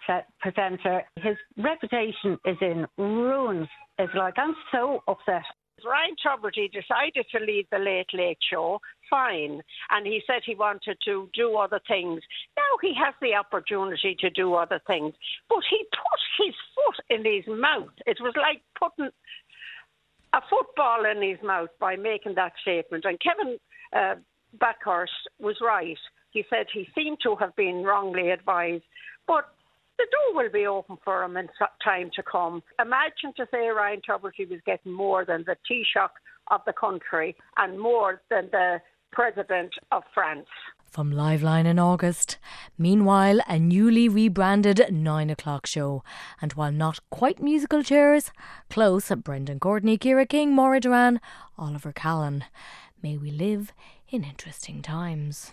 presenter. 0.40 1.02
His 1.16 1.36
reputation 1.56 2.38
is 2.44 2.56
in 2.60 2.86
ruins. 2.96 3.68
It's 3.98 4.14
like, 4.14 4.34
I'm 4.38 4.54
so 4.70 5.02
upset. 5.08 5.42
Ryan 5.84 6.16
Tubridy 6.24 6.70
decided 6.72 7.26
to 7.32 7.44
leave 7.44 7.66
the 7.70 7.78
Late 7.78 8.12
Late 8.14 8.38
Show, 8.50 8.80
fine. 9.10 9.60
And 9.90 10.06
he 10.06 10.22
said 10.26 10.42
he 10.44 10.54
wanted 10.54 10.98
to 11.04 11.28
do 11.34 11.56
other 11.56 11.80
things. 11.86 12.22
Now 12.56 12.78
he 12.80 12.94
has 12.94 13.14
the 13.20 13.34
opportunity 13.34 14.16
to 14.20 14.30
do 14.30 14.54
other 14.54 14.80
things. 14.86 15.14
But 15.48 15.62
he 15.68 15.84
put 15.92 16.46
his 16.46 16.54
foot 16.74 17.04
in 17.10 17.24
his 17.24 17.46
mouth. 17.46 17.92
It 18.06 18.18
was 18.20 18.34
like 18.36 18.62
putting 18.78 19.10
a 20.32 20.40
football 20.48 21.04
in 21.04 21.22
his 21.22 21.38
mouth 21.42 21.70
by 21.78 21.96
making 21.96 22.34
that 22.36 22.52
statement. 22.62 23.04
And 23.04 23.18
Kevin 23.20 23.58
uh, 23.92 24.16
Bakhurst 24.58 25.28
was 25.38 25.56
right. 25.60 25.98
He 26.30 26.44
said 26.50 26.66
he 26.72 26.88
seemed 26.94 27.18
to 27.22 27.36
have 27.36 27.54
been 27.56 27.82
wrongly 27.82 28.30
advised. 28.30 28.84
But 29.26 29.46
the 29.98 30.06
door 30.10 30.42
will 30.42 30.52
be 30.52 30.66
open 30.66 30.98
for 31.04 31.22
him 31.22 31.36
in 31.36 31.48
time 31.82 32.10
to 32.14 32.22
come. 32.22 32.62
Imagine 32.80 33.32
to 33.36 33.46
say 33.50 33.68
Ryan 33.68 34.00
Tubridy 34.08 34.48
was 34.48 34.60
getting 34.66 34.92
more 34.92 35.24
than 35.24 35.44
the 35.46 35.56
Taoiseach 35.70 36.08
of 36.50 36.60
the 36.66 36.72
country 36.72 37.36
and 37.56 37.78
more 37.78 38.20
than 38.30 38.48
the 38.52 38.80
President 39.12 39.72
of 39.92 40.02
France. 40.12 40.46
From 40.90 41.12
Liveline 41.12 41.66
in 41.66 41.78
August. 41.78 42.38
Meanwhile, 42.78 43.40
a 43.48 43.58
newly 43.58 44.08
rebranded 44.08 44.86
9 44.90 45.30
o'clock 45.30 45.66
show. 45.66 46.02
And 46.40 46.52
while 46.52 46.72
not 46.72 47.00
quite 47.10 47.42
musical 47.42 47.82
chairs, 47.82 48.30
close 48.70 49.10
at 49.10 49.24
Brendan 49.24 49.60
Courtney, 49.60 49.98
Ciara 49.98 50.26
King, 50.26 50.54
Maura 50.54 50.80
Derrane, 50.80 51.20
Oliver 51.58 51.92
Callan. 51.92 52.44
May 53.02 53.16
we 53.16 53.30
live 53.30 53.72
in 54.08 54.24
interesting 54.24 54.82
times. 54.82 55.52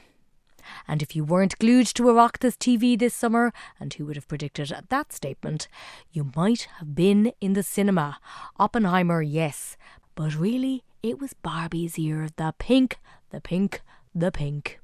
And 0.87 1.01
if 1.01 1.15
you 1.15 1.23
weren't 1.23 1.57
glued 1.59 1.87
to 1.87 2.03
Oireachtas 2.03 2.57
TV 2.57 2.97
this 2.97 3.13
summer, 3.13 3.53
and 3.79 3.93
who 3.93 4.05
would 4.05 4.15
have 4.15 4.27
predicted 4.27 4.73
that 4.89 5.13
statement, 5.13 5.67
you 6.11 6.31
might 6.35 6.67
have 6.79 6.95
been 6.95 7.31
in 7.41 7.53
the 7.53 7.63
cinema. 7.63 8.19
Oppenheimer, 8.59 9.21
yes, 9.21 9.77
but 10.15 10.35
really 10.35 10.83
it 11.01 11.19
was 11.19 11.33
Barbie's 11.33 11.97
year. 11.97 12.29
The 12.35 12.53
pink, 12.57 12.99
the 13.29 13.41
pink, 13.41 13.81
the 14.15 14.31
pink. 14.31 14.79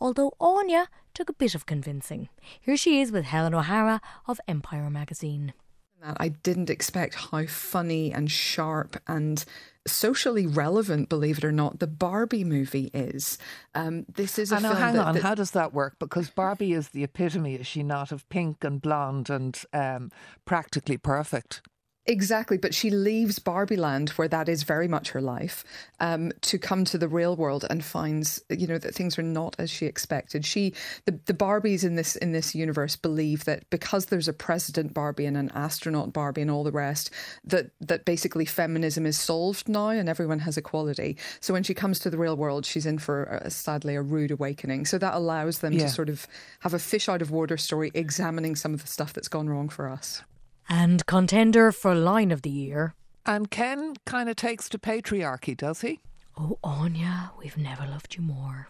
Although 0.00 0.34
Áine 0.40 0.86
took 1.14 1.28
a 1.28 1.34
bit 1.34 1.54
of 1.54 1.66
convincing. 1.66 2.28
Here 2.60 2.76
she 2.76 3.00
is 3.00 3.10
with 3.10 3.24
Helen 3.24 3.54
O'Hara 3.54 4.00
of 4.26 4.40
Empire 4.46 4.90
magazine. 4.90 5.54
I 6.02 6.28
didn't 6.28 6.70
expect 6.70 7.14
how 7.14 7.46
funny 7.46 8.12
and 8.12 8.30
sharp 8.30 8.96
and 9.08 9.44
socially 9.86 10.46
relevant, 10.46 11.08
believe 11.08 11.38
it 11.38 11.44
or 11.44 11.52
not, 11.52 11.78
the 11.78 11.86
Barbie 11.86 12.44
movie 12.44 12.90
is. 12.92 13.38
Um, 13.74 14.04
this 14.12 14.38
is 14.38 14.52
a 14.52 14.56
and 14.56 14.64
film. 14.64 14.76
Hang 14.76 14.94
that, 14.94 15.06
on, 15.06 15.14
that, 15.14 15.22
how 15.22 15.34
does 15.34 15.52
that 15.52 15.72
work? 15.72 15.98
Because 15.98 16.30
Barbie 16.30 16.72
is 16.72 16.88
the 16.88 17.04
epitome, 17.04 17.54
is 17.54 17.66
she 17.66 17.82
not, 17.82 18.12
of 18.12 18.28
pink 18.28 18.64
and 18.64 18.80
blonde 18.80 19.30
and 19.30 19.60
um, 19.72 20.10
practically 20.44 20.96
perfect? 20.96 21.62
Exactly, 22.08 22.56
but 22.56 22.72
she 22.72 22.90
leaves 22.90 23.40
Barbie 23.40 23.76
Land, 23.76 24.10
where 24.10 24.28
that 24.28 24.48
is 24.48 24.62
very 24.62 24.86
much 24.86 25.10
her 25.10 25.20
life, 25.20 25.64
um, 25.98 26.30
to 26.42 26.56
come 26.56 26.84
to 26.84 26.98
the 26.98 27.08
real 27.08 27.34
world 27.34 27.64
and 27.68 27.84
finds, 27.84 28.40
you 28.48 28.68
know, 28.68 28.78
that 28.78 28.94
things 28.94 29.18
are 29.18 29.24
not 29.24 29.56
as 29.58 29.70
she 29.70 29.86
expected. 29.86 30.44
She, 30.44 30.72
the, 31.04 31.18
the 31.26 31.34
Barbies 31.34 31.82
in 31.82 31.96
this 31.96 32.14
in 32.14 32.30
this 32.30 32.54
universe, 32.54 32.94
believe 32.94 33.44
that 33.46 33.68
because 33.70 34.06
there's 34.06 34.28
a 34.28 34.32
president 34.32 34.94
Barbie 34.94 35.26
and 35.26 35.36
an 35.36 35.50
astronaut 35.52 36.12
Barbie 36.12 36.42
and 36.42 36.50
all 36.50 36.62
the 36.62 36.70
rest, 36.70 37.10
that 37.44 37.70
that 37.80 38.04
basically 38.04 38.44
feminism 38.44 39.04
is 39.04 39.18
solved 39.18 39.68
now 39.68 39.88
and 39.88 40.08
everyone 40.08 40.38
has 40.38 40.56
equality. 40.56 41.16
So 41.40 41.52
when 41.52 41.64
she 41.64 41.74
comes 41.74 41.98
to 42.00 42.10
the 42.10 42.18
real 42.18 42.36
world, 42.36 42.64
she's 42.64 42.86
in 42.86 42.98
for 42.98 43.24
a, 43.24 43.50
sadly 43.50 43.96
a 43.96 44.02
rude 44.02 44.30
awakening. 44.30 44.86
So 44.86 44.98
that 44.98 45.14
allows 45.14 45.58
them 45.58 45.72
yeah. 45.72 45.80
to 45.80 45.88
sort 45.88 46.08
of 46.08 46.28
have 46.60 46.74
a 46.74 46.78
fish 46.78 47.08
out 47.08 47.20
of 47.20 47.32
water 47.32 47.56
story, 47.56 47.90
examining 47.94 48.54
some 48.54 48.74
of 48.74 48.82
the 48.82 48.88
stuff 48.88 49.12
that's 49.12 49.28
gone 49.28 49.48
wrong 49.48 49.68
for 49.68 49.88
us 49.88 50.22
and 50.68 51.06
contender 51.06 51.72
for 51.72 51.94
Line 51.94 52.30
of 52.30 52.42
the 52.42 52.50
Year. 52.50 52.94
And 53.24 53.50
Ken 53.50 53.94
kind 54.04 54.28
of 54.28 54.36
takes 54.36 54.68
to 54.68 54.78
patriarchy, 54.78 55.56
does 55.56 55.80
he? 55.80 56.00
Oh, 56.38 56.58
Áine, 56.62 57.30
we've 57.38 57.56
never 57.56 57.86
loved 57.86 58.14
you 58.14 58.22
more. 58.22 58.68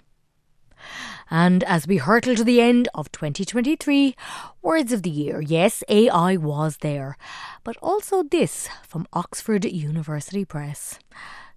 And 1.31 1.65
as 1.65 1.87
we 1.87 1.97
hurtle 1.97 2.37
to 2.37 2.45
the 2.45 2.61
end 2.61 2.89
of 2.95 3.11
2023, 3.13 4.15
words 4.63 4.93
of 4.93 5.03
the 5.03 5.11
year. 5.11 5.41
Yes, 5.41 5.83
AI 5.89 6.37
was 6.37 6.79
there, 6.79 7.17
but 7.65 7.77
also 7.83 8.23
this 8.23 8.69
from 8.87 9.07
Oxford 9.13 9.65
University 9.65 10.45
Press. 10.45 10.99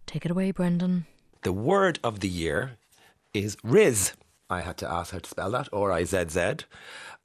Take 0.07 0.25
it 0.25 0.31
away, 0.31 0.51
Brendan. 0.51 1.05
The 1.43 1.53
word 1.53 1.99
of 2.03 2.19
the 2.19 2.27
year 2.27 2.77
is 3.33 3.55
Rizz. 3.57 4.13
I 4.49 4.61
had 4.61 4.77
to 4.77 4.91
ask 4.91 5.11
how 5.11 5.19
to 5.19 5.29
spell 5.29 5.51
that, 5.51 5.69
or 5.71 5.91
I 5.91 6.03
Z 6.03 6.25
Z 6.29 6.65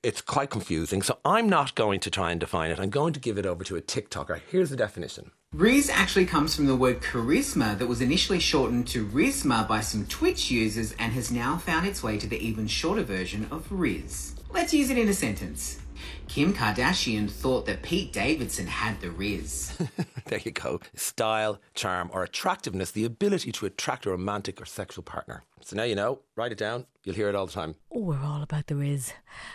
it's 0.04 0.20
quite 0.20 0.50
confusing. 0.50 1.02
So 1.02 1.18
I'm 1.24 1.48
not 1.48 1.74
going 1.74 2.00
to 2.00 2.10
try 2.10 2.30
and 2.30 2.38
define 2.38 2.70
it. 2.70 2.78
I'm 2.78 2.90
going 2.90 3.14
to 3.14 3.20
give 3.20 3.38
it 3.38 3.46
over 3.46 3.64
to 3.64 3.76
a 3.76 3.82
TikToker. 3.82 4.40
Here's 4.50 4.70
the 4.70 4.76
definition. 4.76 5.30
Rizz 5.56 5.88
actually 5.88 6.26
comes 6.26 6.54
from 6.54 6.66
the 6.66 6.76
word 6.76 7.00
charisma 7.00 7.78
that 7.78 7.86
was 7.86 8.00
initially 8.00 8.40
shortened 8.40 8.88
to 8.88 9.06
Rizma 9.06 9.66
by 9.68 9.80
some 9.80 10.04
Twitch 10.06 10.50
users 10.50 10.92
and 10.98 11.12
has 11.12 11.30
now 11.30 11.56
found 11.56 11.86
its 11.86 12.02
way 12.02 12.18
to 12.18 12.26
the 12.26 12.38
even 12.38 12.66
shorter 12.66 13.04
version 13.04 13.46
of 13.50 13.68
Rizz. 13.70 14.32
Let's 14.50 14.74
use 14.74 14.90
it 14.90 14.98
in 14.98 15.08
a 15.08 15.14
sentence. 15.14 15.80
Kim 16.28 16.52
Kardashian 16.52 17.30
thought 17.30 17.66
that 17.66 17.82
Pete 17.82 18.12
Davidson 18.12 18.66
had 18.66 19.00
the 19.00 19.08
Rizz. 19.08 19.88
there 20.26 20.40
you 20.40 20.50
go. 20.50 20.80
Style, 20.94 21.60
charm, 21.74 22.10
or 22.12 22.22
attractiveness, 22.22 22.90
the 22.90 23.04
ability 23.04 23.52
to 23.52 23.66
attract 23.66 24.06
a 24.06 24.10
romantic 24.10 24.60
or 24.60 24.64
sexual 24.64 25.02
partner. 25.02 25.44
So 25.60 25.76
now 25.76 25.84
you 25.84 25.94
know, 25.94 26.20
write 26.36 26.52
it 26.52 26.58
down. 26.58 26.86
You'll 27.04 27.16
hear 27.16 27.28
it 27.28 27.34
all 27.34 27.46
the 27.46 27.52
time. 27.52 27.74
Oh, 27.92 28.00
we're 28.00 28.22
all 28.22 28.42
about 28.42 28.66
the 28.66 28.74
Rizz. 28.74 29.12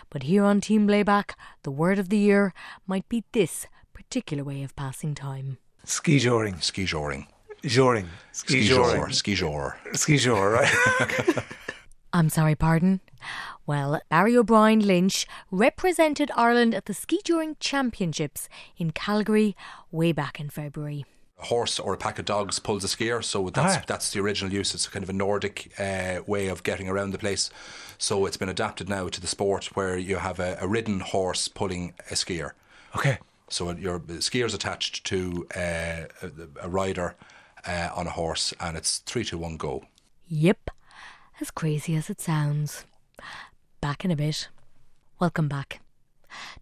But 0.10 0.23
here 0.23 0.43
on 0.43 0.62
Team 0.62 0.88
Playback, 0.88 1.38
the 1.63 1.71
word 1.71 1.99
of 1.99 2.10
the 2.10 2.17
year 2.17 2.54
might 2.88 3.08
be 3.10 3.23
this 3.32 3.67
particular 3.93 4.43
way 4.43 4.63
of 4.63 4.75
passing 4.75 5.13
time. 5.13 5.58
Ski 5.84 6.19
joring. 6.19 6.60
Ski 6.62 6.86
joring. 6.86 7.28
Joring. 7.63 8.08
Ski 8.32 8.67
joring. 8.67 9.12
Ski 9.12 9.36
jor. 9.36 9.78
Ski 9.93 10.17
jor, 10.17 10.52
right? 10.52 10.73
I'm 12.12 12.30
sorry, 12.30 12.56
pardon? 12.56 13.02
Well, 13.65 14.02
Barry 14.10 14.36
O'Brien 14.36 14.80
Lynch 14.80 15.28
represented 15.52 16.32
Ireland 16.36 16.74
at 16.74 16.86
the 16.86 16.93
Ski 16.93 17.22
Joring 17.24 17.56
Championships 17.60 18.50
in 18.78 18.91
Calgary 18.91 19.56
way 19.91 20.12
back 20.12 20.39
in 20.39 20.50
February. 20.50 21.06
a 21.41 21.45
horse 21.45 21.80
or 21.80 21.93
a 21.93 21.98
pack 21.98 22.19
of 22.19 22.26
dogs 22.26 22.60
pulls 22.60 22.84
a 22.84 22.88
skier. 22.88 23.24
So 23.24 23.50
that's 23.50 23.78
Ah. 23.78 23.84
that's 23.88 24.12
the 24.12 24.19
original 24.19 24.52
use. 24.52 24.76
It's 24.76 24.89
kind 24.89 25.04
of 25.04 25.10
a 25.10 25.13
Nordic 25.13 25.72
uh, 25.80 26.19
way 26.28 26.50
of 26.50 26.63
getting 26.63 26.89
around 26.89 27.12
the 27.12 27.17
place. 27.17 27.50
So 27.98 28.26
it's 28.26 28.36
been 28.36 28.50
adapted 28.50 28.89
now 28.89 29.08
to 29.08 29.22
the 29.22 29.28
sport 29.28 29.67
where 29.74 29.98
you 29.98 30.17
have 30.17 30.41
a, 30.41 30.58
a 30.60 30.67
ridden 30.67 31.00
horse 31.00 31.48
pulling 31.48 31.93
a 32.12 32.15
skier. 32.15 32.52
Okay. 32.93 33.19
So 33.50 33.72
your 33.72 34.00
skier's 34.02 34.54
attached 34.54 35.06
to 35.06 35.48
uh, 35.56 36.08
a, 36.22 36.30
a 36.63 36.67
rider 36.69 37.15
uh, 37.65 37.89
on 37.95 38.06
a 38.06 38.12
horse, 38.12 38.54
and 38.60 38.76
it's 38.76 38.98
three, 38.98 39.24
two, 39.24 39.38
one, 39.38 39.56
go. 39.56 39.86
Yep, 40.28 40.69
as 41.41 41.52
crazy 41.52 41.95
as 41.95 42.10
it 42.10 42.19
sounds. 42.19 42.86
Back 43.82 44.04
in 44.04 44.12
a 44.12 44.15
bit. 44.15 44.49
Welcome 45.19 45.47
back. 45.47 45.82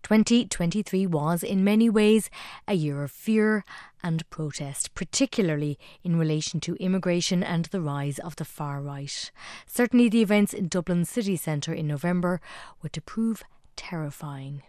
2023 0.04 1.08
was, 1.08 1.44
in 1.44 1.64
many 1.64 1.90
ways, 1.90 2.30
a 2.68 2.74
year 2.74 3.04
of 3.04 3.12
fear 3.12 3.66
and 4.02 4.30
protest, 4.30 4.94
particularly 4.94 5.78
in 6.04 6.18
relation 6.18 6.60
to 6.62 6.76
immigration 6.76 7.44
and 7.44 7.66
the 7.66 7.82
rise 7.82 8.20
of 8.20 8.36
the 8.38 8.46
far 8.46 8.82
right. 8.82 9.32
Certainly, 9.66 10.10
the 10.10 10.22
events 10.22 10.54
in 10.54 10.68
Dublin 10.68 11.06
city 11.06 11.36
centre 11.36 11.74
in 11.74 11.88
November 11.88 12.40
were 12.82 12.90
to 12.90 13.02
prove 13.02 13.44
terrifying. 13.76 14.64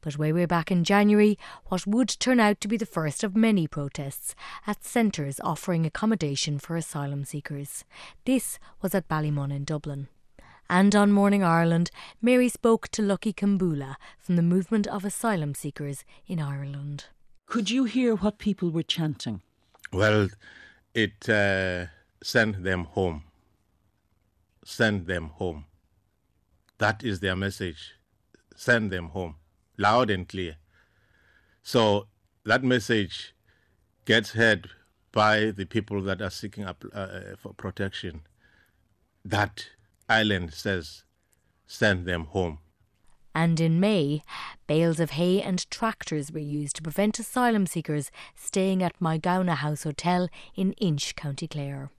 But 0.00 0.18
way, 0.18 0.32
way 0.32 0.46
back 0.46 0.70
in 0.70 0.84
January, 0.84 1.38
what 1.66 1.86
would 1.86 2.08
turn 2.08 2.40
out 2.40 2.60
to 2.60 2.68
be 2.68 2.76
the 2.76 2.86
first 2.86 3.22
of 3.24 3.36
many 3.36 3.66
protests 3.66 4.34
at 4.66 4.84
centres 4.84 5.40
offering 5.44 5.86
accommodation 5.86 6.58
for 6.58 6.76
asylum 6.76 7.24
seekers. 7.24 7.84
This 8.24 8.58
was 8.80 8.94
at 8.94 9.08
Ballymun 9.08 9.52
in 9.52 9.64
Dublin. 9.64 10.08
And 10.70 10.94
on 10.94 11.12
Morning 11.12 11.44
Ireland, 11.44 11.90
Mary 12.22 12.48
spoke 12.48 12.88
to 12.88 13.02
Lucky 13.02 13.32
Khambule 13.32 13.96
from 14.18 14.36
the 14.36 14.42
Movement 14.42 14.86
of 14.86 15.04
Asylum 15.04 15.54
Seekers 15.54 16.04
in 16.26 16.40
Ireland. 16.40 17.04
Could 17.46 17.70
you 17.70 17.84
hear 17.84 18.14
what 18.14 18.38
people 18.38 18.70
were 18.70 18.82
chanting? 18.82 19.42
Well, 19.92 20.30
it 20.94 21.28
uh, 21.28 21.86
send 22.22 22.64
them 22.64 22.84
home. 22.84 23.24
Send 24.64 25.06
them 25.06 25.28
home. 25.34 25.66
That 26.78 27.04
is 27.04 27.20
their 27.20 27.36
message. 27.36 27.96
Send 28.56 28.90
them 28.90 29.08
home, 29.08 29.34
loud 29.82 30.10
and 30.10 30.28
clear. 30.28 30.56
So 31.62 32.06
that 32.44 32.64
message 32.64 33.34
gets 34.04 34.30
heard 34.32 34.70
by 35.12 35.50
the 35.50 35.66
people 35.66 36.00
that 36.02 36.22
are 36.22 36.30
seeking 36.30 36.64
up, 36.64 36.84
uh, 36.94 37.36
for 37.38 37.52
protection. 37.52 38.22
That 39.24 39.66
island 40.08 40.54
says, 40.54 41.04
send 41.66 42.06
them 42.06 42.24
home. 42.26 42.58
And 43.34 43.60
in 43.60 43.80
May, 43.80 44.22
bales 44.66 45.00
of 45.00 45.10
hay 45.10 45.40
and 45.40 45.70
tractors 45.70 46.30
were 46.32 46.38
used 46.38 46.76
to 46.76 46.82
prevent 46.82 47.18
asylum 47.18 47.66
seekers 47.66 48.10
staying 48.34 48.82
at 48.82 49.00
Magowna 49.00 49.56
House 49.56 49.84
Hotel 49.84 50.28
in 50.54 50.72
Inch, 50.74 51.14
County 51.16 51.48
Clare. 51.48 51.90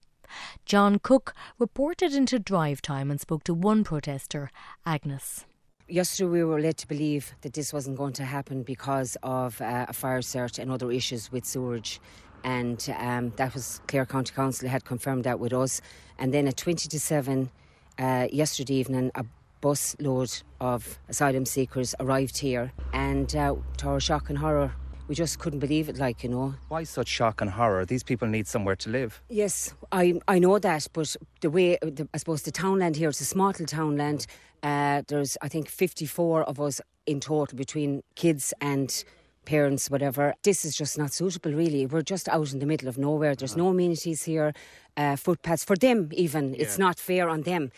John 0.65 0.99
Cook 0.99 1.33
reported 1.59 2.13
into 2.13 2.39
drive 2.39 2.81
time 2.81 3.09
and 3.11 3.19
spoke 3.19 3.43
to 3.45 3.53
one 3.53 3.83
protester, 3.83 4.51
Agnes. 4.85 5.45
Yesterday, 5.89 6.29
we 6.29 6.43
were 6.45 6.61
led 6.61 6.77
to 6.77 6.87
believe 6.87 7.33
that 7.41 7.53
this 7.53 7.73
wasn't 7.73 7.97
going 7.97 8.13
to 8.13 8.23
happen 8.23 8.63
because 8.63 9.17
of 9.21 9.59
uh, 9.59 9.85
a 9.89 9.93
fire 9.93 10.21
search 10.21 10.57
and 10.57 10.71
other 10.71 10.89
issues 10.91 11.29
with 11.29 11.45
sewerage. 11.45 11.99
And 12.45 12.93
um, 12.97 13.33
that 13.35 13.53
was 13.53 13.81
Clare 13.87 14.05
County 14.05 14.33
Council 14.33 14.69
had 14.69 14.85
confirmed 14.85 15.25
that 15.25 15.41
with 15.41 15.51
us. 15.51 15.81
And 16.17 16.33
then 16.33 16.47
at 16.47 16.55
20 16.55 16.87
to 16.87 16.99
7 16.99 17.51
uh, 17.99 18.27
yesterday 18.31 18.75
evening, 18.75 19.11
a 19.15 19.25
bus 19.59 19.97
load 19.99 20.31
of 20.61 20.99
asylum 21.09 21.45
seekers 21.45 21.93
arrived 21.99 22.37
here. 22.37 22.71
And 22.93 23.35
uh, 23.35 23.55
to 23.77 23.87
our 23.87 23.99
shock 23.99 24.29
and 24.29 24.37
horror, 24.37 24.73
we 25.09 25.15
just 25.15 25.39
couldn't 25.39 25.59
believe 25.59 25.89
it, 25.89 25.97
like, 25.97 26.23
you 26.23 26.29
know. 26.29 26.55
Why 26.69 26.85
such 26.85 27.09
shock 27.09 27.41
and 27.41 27.49
horror? 27.49 27.85
These 27.85 28.03
people 28.03 28.29
need 28.29 28.47
somewhere 28.47 28.77
to 28.77 28.89
live. 28.89 29.21
Yes, 29.27 29.73
I 29.91 30.21
I 30.29 30.39
know 30.39 30.59
that, 30.59 30.87
but 30.93 31.13
the 31.41 31.49
way 31.49 31.77
the, 31.81 32.07
I 32.13 32.17
suppose 32.17 32.43
the 32.43 32.51
townland 32.51 32.95
here, 32.95 33.09
it's 33.09 33.19
a 33.19 33.25
small 33.25 33.51
townland. 33.51 34.27
Uh, 34.63 35.03
there's 35.07 35.37
I 35.41 35.49
think 35.49 35.69
54 35.69 36.43
of 36.43 36.59
us 36.59 36.81
in 37.05 37.19
total 37.19 37.57
between 37.57 38.01
kids 38.15 38.53
and 38.61 39.03
parents, 39.45 39.89
whatever. 39.89 40.33
This 40.43 40.63
is 40.63 40.75
just 40.75 40.97
not 40.97 41.11
suitable, 41.13 41.51
really. 41.51 41.85
We're 41.85 42.01
just 42.01 42.29
out 42.29 42.53
in 42.53 42.59
the 42.59 42.65
middle 42.65 42.87
of 42.87 42.97
nowhere. 42.97 43.35
There's 43.35 43.57
no 43.57 43.67
amenities 43.67 44.23
here, 44.23 44.53
uh, 44.95 45.17
footpaths 45.17 45.65
for 45.65 45.75
them 45.75 46.09
even. 46.13 46.55
It's 46.55 46.79
not 46.79 46.97
fair 46.97 47.27
on 47.29 47.41
them. 47.41 47.71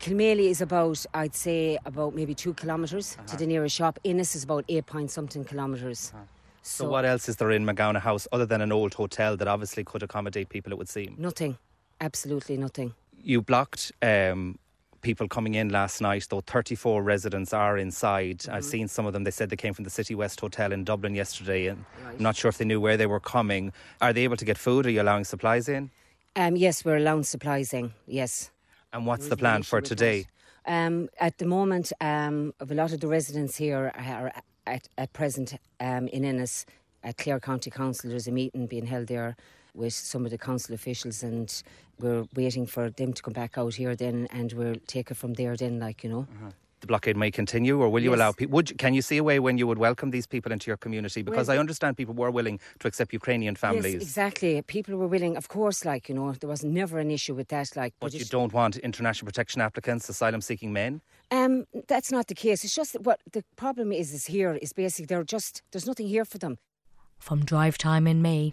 Kilmaley 0.00 0.46
is 0.50 0.60
about, 0.60 1.04
I'd 1.14 1.34
say, 1.34 1.78
about 1.84 2.14
maybe 2.14 2.34
two 2.34 2.54
kilometres 2.54 3.16
to 3.28 3.36
the 3.36 3.46
nearest 3.46 3.76
shop. 3.76 4.00
Ennis 4.04 4.34
is 4.34 4.42
about 4.42 4.64
eight 4.68 4.86
point 4.86 5.10
something 5.12 5.44
kilometres. 5.44 6.12
So, 6.62 6.88
what 6.88 7.04
else 7.04 7.28
is 7.28 7.36
there 7.36 7.50
in 7.50 7.64
Magowna 7.64 8.00
House 8.00 8.26
other 8.32 8.46
than 8.46 8.60
an 8.60 8.72
old 8.72 8.94
hotel 8.94 9.36
that 9.36 9.48
obviously 9.48 9.84
could 9.84 10.02
accommodate 10.02 10.48
people? 10.48 10.72
It 10.72 10.78
would 10.78 10.88
seem. 10.88 11.14
Nothing. 11.18 11.58
Absolutely 12.00 12.56
nothing. 12.56 12.94
You 13.22 13.42
blocked 13.42 13.92
um, 14.02 14.58
people 15.02 15.28
coming 15.28 15.54
in 15.54 15.68
last 15.68 16.00
night, 16.00 16.26
though 16.30 16.40
34 16.40 17.02
residents 17.02 17.52
are 17.52 17.76
inside. 17.76 18.46
I've 18.50 18.64
seen 18.64 18.88
some 18.88 19.04
of 19.04 19.12
them. 19.12 19.24
They 19.24 19.30
said 19.30 19.50
they 19.50 19.56
came 19.56 19.74
from 19.74 19.84
the 19.84 19.90
Citywest 19.90 20.40
Hotel 20.40 20.72
in 20.72 20.84
Dublin 20.84 21.14
yesterday, 21.14 21.66
and 21.66 21.84
I'm 22.06 22.22
not 22.22 22.36
sure 22.36 22.48
if 22.48 22.58
they 22.58 22.64
knew 22.64 22.80
where 22.80 22.96
they 22.96 23.06
were 23.06 23.20
coming. 23.20 23.72
Are 24.00 24.12
they 24.12 24.24
able 24.24 24.36
to 24.36 24.44
get 24.44 24.56
food? 24.56 24.86
Are 24.86 24.90
you 24.90 25.02
allowing 25.02 25.24
supplies 25.24 25.68
in? 25.68 25.90
Um, 26.36 26.56
yes, 26.56 26.84
we're 26.84 26.96
allowing 26.96 27.24
supplies 27.24 27.74
in, 27.74 27.92
yes. 28.06 28.50
And 28.92 29.04
what's 29.04 29.28
the 29.28 29.36
plan 29.36 29.62
for 29.62 29.80
today? 29.80 30.26
Um, 30.64 31.08
at 31.20 31.38
the 31.38 31.46
moment, 31.46 31.92
um, 32.00 32.54
of 32.60 32.70
a 32.70 32.74
lot 32.74 32.92
of 32.92 33.00
the 33.00 33.08
residents 33.08 33.56
here 33.56 33.92
are 33.94 34.32
at, 34.66 34.88
at 34.96 35.12
present 35.12 35.54
um, 35.80 36.06
in 36.08 36.24
Ennis 36.24 36.64
at 37.02 37.18
Clare 37.18 37.40
County 37.40 37.70
Council. 37.70 38.10
There's 38.10 38.28
a 38.28 38.32
meeting 38.32 38.66
being 38.66 38.86
held 38.86 39.08
there 39.08 39.36
with 39.74 39.94
some 39.94 40.24
of 40.24 40.30
the 40.30 40.38
council 40.38 40.74
officials, 40.74 41.22
and 41.22 41.62
we're 41.98 42.24
waiting 42.34 42.66
for 42.66 42.90
them 42.90 43.12
to 43.12 43.22
come 43.22 43.32
back 43.32 43.56
out 43.58 43.74
here. 43.74 43.94
Then, 43.96 44.26
and 44.30 44.52
we'll 44.52 44.76
take 44.86 45.10
it 45.10 45.16
from 45.16 45.34
there. 45.34 45.56
Then, 45.56 45.78
like 45.78 46.04
you 46.04 46.10
know. 46.10 46.26
The 46.80 46.88
blockade 46.88 47.16
may 47.16 47.30
continue, 47.30 47.80
or 47.80 47.88
will 47.88 48.02
you 48.02 48.10
Yes. 48.10 48.18
allow 48.18 48.32
people? 48.32 48.54
Would 48.56 48.70
you, 48.70 48.76
can 48.76 48.92
you 48.92 49.02
see 49.02 49.16
a 49.18 49.22
way 49.22 49.38
when 49.38 49.56
you 49.56 49.68
would 49.68 49.78
welcome 49.78 50.10
these 50.10 50.26
people 50.26 50.50
into 50.50 50.66
your 50.68 50.76
community? 50.76 51.22
Because 51.22 51.46
Well- 51.46 51.56
I 51.56 51.60
understand 51.60 51.96
people 51.96 52.12
were 52.12 52.32
willing 52.32 52.58
to 52.80 52.88
accept 52.88 53.12
Ukrainian 53.12 53.54
families. 53.54 53.94
Yes, 53.94 54.02
exactly. 54.02 54.60
People 54.62 54.96
were 54.96 55.06
willing, 55.06 55.36
of 55.36 55.46
course. 55.46 55.84
Like 55.84 56.08
you 56.08 56.14
know, 56.16 56.32
there 56.32 56.50
was 56.50 56.64
never 56.64 56.98
an 56.98 57.10
issue 57.12 57.34
with 57.36 57.48
that. 57.48 57.76
Like, 57.76 57.94
But 58.00 58.12
you 58.12 58.16
it's- 58.16 58.30
don't 58.30 58.52
want 58.52 58.76
international 58.78 59.26
protection 59.26 59.60
applicants, 59.62 60.08
asylum 60.08 60.40
seeking 60.40 60.72
men? 60.72 61.02
Um, 61.30 61.66
that's 61.86 62.10
not 62.10 62.26
the 62.26 62.34
case. 62.34 62.64
It's 62.64 62.74
just 62.74 62.92
that 62.94 63.02
what 63.04 63.20
the 63.32 63.44
problem 63.54 63.92
is 63.92 64.12
is 64.12 64.26
here 64.26 64.52
is 64.60 64.72
basically 64.72 65.06
they're 65.06 65.22
just 65.36 65.62
there's 65.70 65.86
nothing 65.86 66.08
here 66.08 66.24
for 66.24 66.38
them. 66.38 66.58
from 67.20 67.44
drive 67.44 67.78
time 67.78 68.08
in 68.08 68.20
May. 68.20 68.52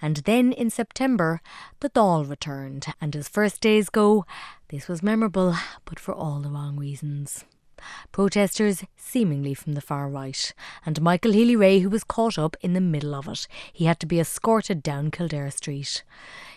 And 0.00 0.18
then 0.18 0.52
in 0.52 0.70
September, 0.70 1.40
the 1.80 1.90
Dáil 1.90 2.28
returned, 2.28 2.86
and 3.00 3.14
as 3.16 3.28
first 3.28 3.60
days 3.60 3.88
go, 3.88 4.24
this 4.68 4.88
was 4.88 5.02
memorable, 5.02 5.54
but 5.84 5.98
for 5.98 6.14
all 6.14 6.40
the 6.40 6.50
wrong 6.50 6.76
reasons. 6.76 7.44
Protesters 8.10 8.84
seemingly 8.96 9.52
from 9.54 9.74
the 9.74 9.80
far 9.80 10.08
right, 10.08 10.54
and 10.84 11.02
Michael 11.02 11.32
Healy-Rae, 11.32 11.80
who 11.80 11.90
was 11.90 12.04
caught 12.04 12.38
up 12.38 12.56
in 12.62 12.72
the 12.72 12.80
middle 12.80 13.14
of 13.14 13.28
it. 13.28 13.46
He 13.72 13.84
had 13.84 14.00
to 14.00 14.06
be 14.06 14.18
escorted 14.18 14.82
down 14.82 15.10
Kildare 15.10 15.50
Street. 15.50 16.02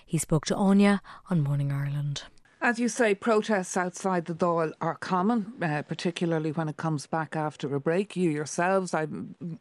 He 0.06 0.18
spoke 0.18 0.46
to 0.46 0.56
Áine 0.56 1.00
on 1.30 1.42
Morning 1.42 1.72
Ireland. 1.72 2.24
As 2.62 2.78
you 2.78 2.90
say, 2.90 3.16
protests 3.16 3.78
outside 3.78 4.26
the 4.26 4.34
Dáil 4.34 4.74
are 4.82 4.96
common, 4.96 5.54
uh, 5.62 5.82
particularly 5.84 6.52
when 6.52 6.68
it 6.68 6.76
comes 6.76 7.08
back 7.08 7.34
after 7.34 7.74
a 7.74 7.80
break. 7.80 8.18
You 8.18 8.30
yourselves, 8.30 8.94
I 8.94 9.08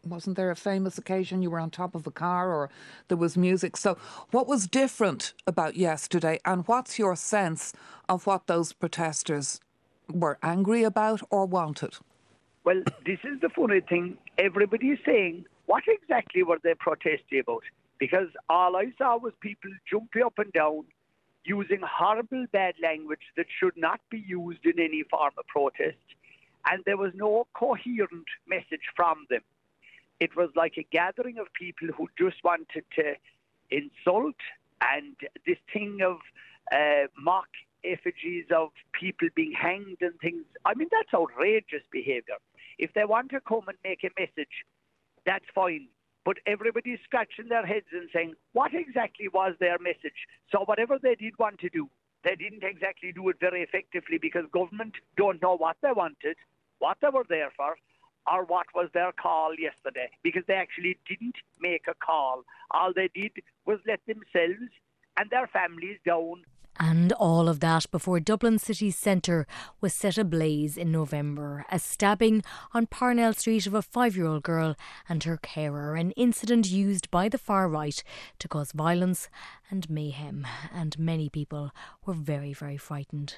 wasn't 0.05 0.37
there 0.37 0.51
a 0.51 0.57
famous 0.57 0.99
occasion 0.99 1.41
you 1.41 1.49
were 1.49 1.61
on 1.61 1.71
top 1.71 1.95
of 1.95 2.09
a 2.09 2.11
car 2.11 2.53
or 2.53 2.71
there 3.07 3.17
was 3.17 3.37
music. 3.37 3.77
So, 3.77 3.97
what 4.33 4.49
was 4.49 4.67
different 4.67 5.33
about 5.47 5.77
yesterday, 5.77 6.41
and 6.45 6.67
what's 6.67 6.99
your 6.99 7.15
sense 7.15 7.73
of 8.09 8.27
what 8.27 8.49
those 8.49 8.73
protesters 8.73 9.61
were 10.13 10.37
angry 10.43 10.83
about 10.83 11.23
or 11.31 11.47
wanted? 11.47 11.95
Well, 12.65 12.83
this 13.07 13.21
is 13.23 13.41
the 13.41 13.49
funny 13.49 13.81
thing. 13.81 14.19
Everybody 14.39 14.89
is 14.89 14.99
saying, 15.07 15.45
what 15.67 15.85
exactly 15.87 16.43
were 16.43 16.59
they 16.65 16.75
protesting 16.75 17.41
about? 17.41 17.63
Because 18.01 18.27
all 18.51 18.75
I 18.75 18.87
saw 18.99 19.19
was 19.19 19.35
people 19.41 19.71
jumping 19.89 20.25
up 20.25 20.35
and 20.39 20.53
down, 20.53 20.85
using 21.45 21.81
horrible 21.83 22.47
bad 22.53 22.75
language 22.83 23.33
that 23.37 23.47
should 23.59 23.77
not 23.77 24.01
be 24.11 24.23
used 24.27 24.65
in 24.65 24.79
any 24.79 25.03
form 25.11 25.33
of 25.39 25.47
protest, 25.47 25.97
and 26.71 26.83
there 26.85 26.97
was 26.97 27.13
no 27.15 27.47
coherent 27.55 28.27
message 28.47 28.87
from 28.95 29.27
them. 29.31 29.41
It 30.21 30.37
was 30.37 30.51
like 30.57 30.75
a 30.77 30.87
gathering 30.91 31.39
of 31.39 31.47
people 31.55 31.89
who 31.97 32.09
just 32.19 32.43
wanted 32.43 32.85
to 32.97 33.15
insult 33.71 34.35
and 34.81 35.17
this 35.47 35.59
thing 35.73 36.01
of 36.05 36.19
uh, 36.73 37.07
mock 37.19 37.49
effigies 37.85 38.47
of 38.55 38.71
people 38.93 39.29
being 39.35 39.53
hanged 39.53 39.99
and 40.01 40.19
things. 40.21 40.45
I 40.65 40.75
mean, 40.75 40.89
that's 40.91 41.15
outrageous 41.15 41.83
behaviour. 41.91 42.37
If 42.79 42.93
they 42.95 43.05
want 43.05 43.31
to 43.31 43.41
come 43.41 43.69
and 43.69 43.79
make 43.85 44.05
a 44.05 44.11
message, 44.19 44.65
that's 45.25 45.45
fine. 45.55 45.89
But 46.25 46.39
everybody's 46.47 46.99
scratching 47.05 47.49
their 47.49 47.65
heads 47.65 47.87
and 47.93 48.09
saying, 48.13 48.35
what 48.53 48.75
exactly 48.75 49.29
was 49.29 49.55
their 49.61 49.79
message? 49.79 50.27
So 50.53 50.61
whatever 50.65 50.99
they 51.01 51.15
did 51.15 51.39
want 51.39 51.59
to 51.61 51.71
do, 51.71 51.89
they 52.25 52.35
didn't 52.35 52.65
exactly 52.65 53.13
do 53.13 53.29
it 53.29 53.37
very 53.41 53.63
effectively 53.63 54.19
because 54.19 54.45
government 54.53 54.95
don't 55.17 55.41
know 55.41 55.57
what 55.57 55.77
they 55.83 55.93
wanted, 55.93 56.37
what 56.79 56.99
they 57.01 57.09
were 57.09 57.27
there 57.29 57.53
for, 57.57 57.77
or 58.31 58.45
what 58.45 58.67
was 58.75 58.89
their 58.93 59.13
call 59.13 59.55
yesterday 59.59 60.11
because 60.23 60.43
they 60.47 60.55
actually 60.55 60.99
didn't 61.09 61.37
make 61.61 61.87
a 61.89 61.95
call. 61.95 62.45
All 62.71 62.93
they 62.93 63.09
did 63.15 63.33
was 63.65 63.79
let 63.87 64.01
themselves 64.07 64.71
and 65.17 65.31
their 65.31 65.47
families 65.47 65.99
down. 66.05 66.45
And 66.79 67.13
all 67.13 67.49
of 67.49 67.61
that 67.61 67.91
before 67.91 68.21
Dublin 68.21 68.59
city 68.59 68.91
centre 68.91 69.47
was 69.81 69.93
set 69.93 70.17
ablaze 70.17 70.77
in 70.77 70.93
November. 70.93 71.65
A 71.73 71.79
stabbing 71.79 72.45
on 72.73 72.87
Parnell 72.87 73.33
Street 73.33 73.67
of 73.67 73.75
a 73.75 73.83
five 73.83 74.17
year 74.17 74.27
old 74.27 74.45
girl 74.45 74.77
and 75.09 75.25
her 75.25 75.37
carer, 75.37 75.97
an 75.97 76.13
incident 76.13 76.71
used 76.71 77.11
by 77.11 77.29
the 77.29 77.39
far 77.39 77.69
right 77.69 78.03
to 78.39 78.49
cause 78.49 78.73
violence 78.73 79.29
and 79.71 79.91
mayhem. 79.91 80.47
And 80.73 80.99
many 80.99 81.29
people 81.29 81.73
were 82.07 82.15
very, 82.15 82.53
very 82.53 82.77
frightened. 82.77 83.37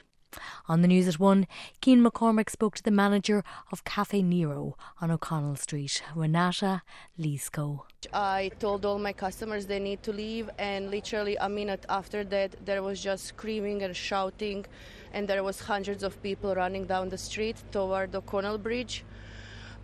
On 0.69 0.83
the 0.83 0.89
news 0.89 1.09
at 1.09 1.19
one, 1.19 1.47
Cian 1.83 2.03
McCormack 2.05 2.51
spoke 2.51 2.77
to 2.77 2.83
the 2.83 2.91
manager 2.91 3.43
of 3.73 3.85
Caffè 3.85 4.23
Nero 4.25 4.77
on 5.01 5.11
O'Connell 5.11 5.57
Street, 5.57 6.03
Renata 6.15 6.83
Leesco. 7.19 7.83
I 8.13 8.51
told 8.59 8.87
all 8.87 8.99
my 8.99 9.13
customers 9.13 9.67
they 9.67 9.81
need 9.81 10.03
to 10.05 10.13
leave, 10.13 10.49
and 10.59 10.91
literally 10.91 11.37
a 11.37 11.49
minute 11.49 11.85
after 11.89 12.25
that, 12.25 12.55
there 12.65 12.83
was 12.83 13.03
just 13.03 13.25
screaming 13.25 13.83
and 13.83 13.95
shouting, 13.97 14.67
and 15.13 15.27
there 15.27 15.43
was 15.43 15.61
hundreds 15.61 16.03
of 16.03 16.23
people 16.23 16.55
running 16.55 16.87
down 16.87 17.09
the 17.09 17.19
street 17.19 17.57
toward 17.73 18.15
O'Connell 18.15 18.59
Bridge. 18.59 19.05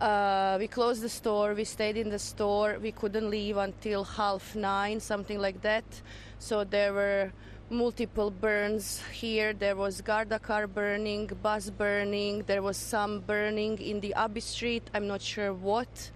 Uh, 0.01 0.57
we 0.59 0.69
closed 0.69 1.01
the 1.03 1.09
store. 1.09 1.55
We 1.55 1.65
stayed 1.65 1.97
in 1.97 2.11
the 2.11 2.19
store. 2.19 2.79
We 2.81 2.93
couldn't 2.93 3.31
leave 3.31 3.57
until 3.57 4.05
half 4.05 4.55
nine, 4.55 5.01
something 5.01 5.39
like 5.39 5.63
that. 5.63 5.85
So 6.39 6.65
there 6.65 6.93
were 6.93 7.33
multiple 7.71 8.31
burns 8.31 9.03
here. 9.13 9.53
There 9.53 9.77
was 9.77 10.01
Garda 10.01 10.39
car 10.39 10.67
burning, 10.67 11.31
bus 11.43 11.71
burning. 11.71 12.45
There 12.47 12.63
was 12.63 12.77
some 12.77 13.21
burning 13.21 13.79
in 13.79 14.01
the 14.01 14.15
Abbey 14.15 14.41
Street. 14.41 14.89
I'm 14.95 15.07
not 15.07 15.23
sure 15.23 15.53
what. 15.53 16.11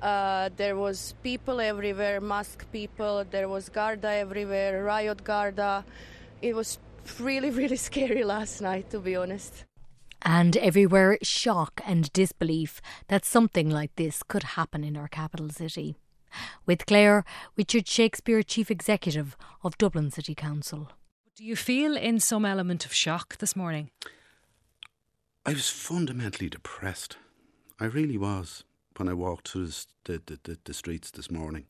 Uh, 0.00 0.50
there 0.56 0.76
was 0.76 1.14
people 1.22 1.60
everywhere, 1.60 2.20
masked 2.20 2.70
people. 2.72 3.24
There 3.30 3.48
was 3.48 3.68
Garda 3.68 4.10
everywhere, 4.10 4.84
riot 4.84 5.24
Garda. 5.24 5.84
It 6.42 6.54
was 6.54 6.78
really, 7.18 7.50
really 7.62 7.76
scary 7.76 8.24
last 8.24 8.60
night, 8.60 8.90
to 8.90 8.98
be 8.98 9.16
honest. 9.16 9.64
And 10.22 10.56
everywhere, 10.56 11.18
shock 11.22 11.80
and 11.86 12.12
disbelief 12.12 12.80
that 13.08 13.24
something 13.24 13.70
like 13.70 13.94
this 13.96 14.22
could 14.22 14.42
happen 14.42 14.82
in 14.82 14.96
our 14.96 15.08
capital 15.08 15.48
city. 15.50 15.96
With 16.64 16.86
Claire, 16.86 17.24
Richard 17.56 17.88
Shakespeare, 17.88 18.42
Chief 18.42 18.70
Executive 18.70 19.36
of 19.62 19.78
Dublin 19.78 20.10
City 20.10 20.34
Council. 20.34 20.90
Do 21.36 21.44
you 21.44 21.56
feel 21.56 21.96
in 21.96 22.18
some 22.20 22.44
element 22.44 22.86
of 22.86 22.94
shock 22.94 23.36
this 23.38 23.54
morning? 23.54 23.90
I 25.44 25.52
was 25.52 25.68
fundamentally 25.68 26.48
depressed. 26.48 27.18
I 27.78 27.84
really 27.84 28.16
was 28.16 28.64
when 28.96 29.08
I 29.08 29.12
walked 29.12 29.48
through 29.48 29.68
the, 30.04 30.22
the, 30.24 30.38
the, 30.42 30.58
the 30.64 30.74
streets 30.74 31.10
this 31.10 31.30
morning. 31.30 31.66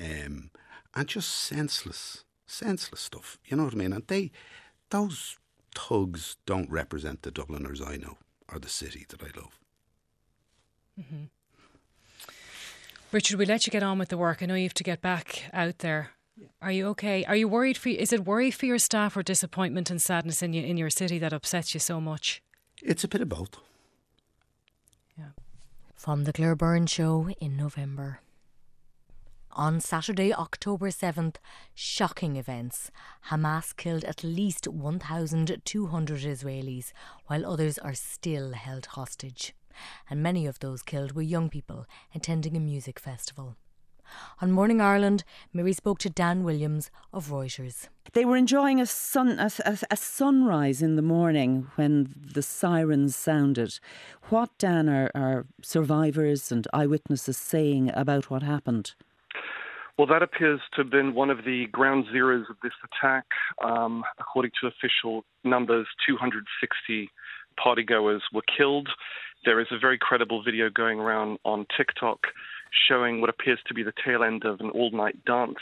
Um, 0.00 0.50
and 0.94 1.08
just 1.08 1.30
senseless, 1.30 2.24
senseless 2.46 3.00
stuff. 3.00 3.38
You 3.44 3.56
know 3.56 3.64
what 3.64 3.74
I 3.74 3.78
mean? 3.78 3.92
And 3.92 4.06
they, 4.06 4.30
those 4.90 5.36
thugs 5.74 6.36
don't 6.46 6.70
represent 6.70 7.22
the 7.22 7.30
Dubliners 7.30 7.80
I 7.80 7.96
know 7.96 8.18
or 8.52 8.58
the 8.58 8.68
city 8.68 9.06
that 9.08 9.22
I 9.22 9.38
love. 9.38 9.58
Mm-hmm. 11.00 11.24
Richard, 13.12 13.38
we 13.38 13.44
let 13.44 13.66
you 13.66 13.70
get 13.70 13.82
on 13.82 13.98
with 13.98 14.08
the 14.08 14.16
work. 14.16 14.42
I 14.42 14.46
know 14.46 14.54
you 14.54 14.62
have 14.62 14.72
to 14.74 14.82
get 14.82 15.02
back 15.02 15.42
out 15.52 15.80
there. 15.80 16.12
Are 16.62 16.72
you 16.72 16.88
okay? 16.88 17.26
Are 17.26 17.36
you 17.36 17.46
worried 17.46 17.76
for? 17.76 17.90
Is 17.90 18.10
it 18.10 18.24
worry 18.24 18.50
for 18.50 18.64
your 18.64 18.78
staff 18.78 19.14
or 19.18 19.22
disappointment 19.22 19.90
and 19.90 20.00
sadness 20.00 20.42
in 20.42 20.54
you, 20.54 20.62
in 20.62 20.78
your 20.78 20.88
city 20.88 21.18
that 21.18 21.34
upsets 21.34 21.74
you 21.74 21.80
so 21.80 22.00
much? 22.00 22.42
It's 22.82 23.04
a 23.04 23.08
bit 23.08 23.20
of 23.20 23.28
both. 23.28 23.58
Yeah. 25.18 25.32
From 25.94 26.24
the 26.24 26.32
Claire 26.32 26.56
Byrne 26.56 26.86
Show 26.86 27.28
in 27.38 27.54
November. 27.54 28.20
On 29.52 29.78
Saturday, 29.78 30.32
October 30.32 30.88
7th, 30.88 31.36
shocking 31.74 32.36
events. 32.36 32.90
Hamas 33.28 33.76
killed 33.76 34.04
at 34.04 34.24
least 34.24 34.66
1,200 34.66 36.20
Israelis, 36.20 36.92
while 37.26 37.44
others 37.44 37.76
are 37.76 37.92
still 37.92 38.52
held 38.52 38.86
hostage 38.86 39.54
and 40.08 40.22
many 40.22 40.46
of 40.46 40.58
those 40.58 40.82
killed 40.82 41.12
were 41.12 41.22
young 41.22 41.48
people 41.48 41.86
attending 42.14 42.56
a 42.56 42.60
music 42.60 42.98
festival. 42.98 43.56
On 44.40 44.50
Morning 44.50 44.80
Ireland, 44.80 45.24
Mary 45.52 45.72
spoke 45.72 45.98
to 46.00 46.10
Dan 46.10 46.42
Williams 46.42 46.90
of 47.12 47.28
Reuters. 47.28 47.88
They 48.12 48.24
were 48.24 48.36
enjoying 48.36 48.80
a, 48.80 48.86
sun, 48.86 49.38
a, 49.38 49.50
a, 49.64 49.78
a, 49.90 49.96
sunrise 49.96 50.82
in 50.82 50.96
the 50.96 51.02
morning 51.02 51.68
when 51.76 52.12
the 52.34 52.42
sirens 52.42 53.16
sounded. 53.16 53.78
What, 54.28 54.50
Dan, 54.58 54.88
are, 54.88 55.10
are 55.14 55.46
survivors 55.62 56.52
and 56.52 56.66
eyewitnesses 56.72 57.36
saying 57.36 57.90
about 57.94 58.28
what 58.28 58.42
happened? 58.42 58.94
Well, 59.98 60.06
that 60.08 60.22
appears 60.22 60.60
to 60.74 60.82
have 60.82 60.90
been 60.90 61.14
one 61.14 61.30
of 61.30 61.44
the 61.44 61.66
ground 61.70 62.06
zeros 62.10 62.46
of 62.50 62.56
this 62.62 62.72
attack. 62.84 63.24
Um, 63.62 64.02
according 64.18 64.52
to 64.60 64.66
official 64.66 65.24
numbers, 65.44 65.86
260 66.06 67.10
partygoers 67.52 68.20
were 68.32 68.42
killed. 68.56 68.88
There 69.44 69.60
is 69.60 69.66
a 69.70 69.78
very 69.78 69.98
credible 69.98 70.42
video 70.42 70.70
going 70.70 71.00
around 71.00 71.38
on 71.44 71.66
TikTok 71.76 72.26
showing 72.88 73.20
what 73.20 73.30
appears 73.30 73.58
to 73.66 73.74
be 73.74 73.82
the 73.82 73.92
tail 74.04 74.22
end 74.22 74.44
of 74.44 74.60
an 74.60 74.70
all 74.70 74.90
night 74.90 75.24
dance. 75.24 75.58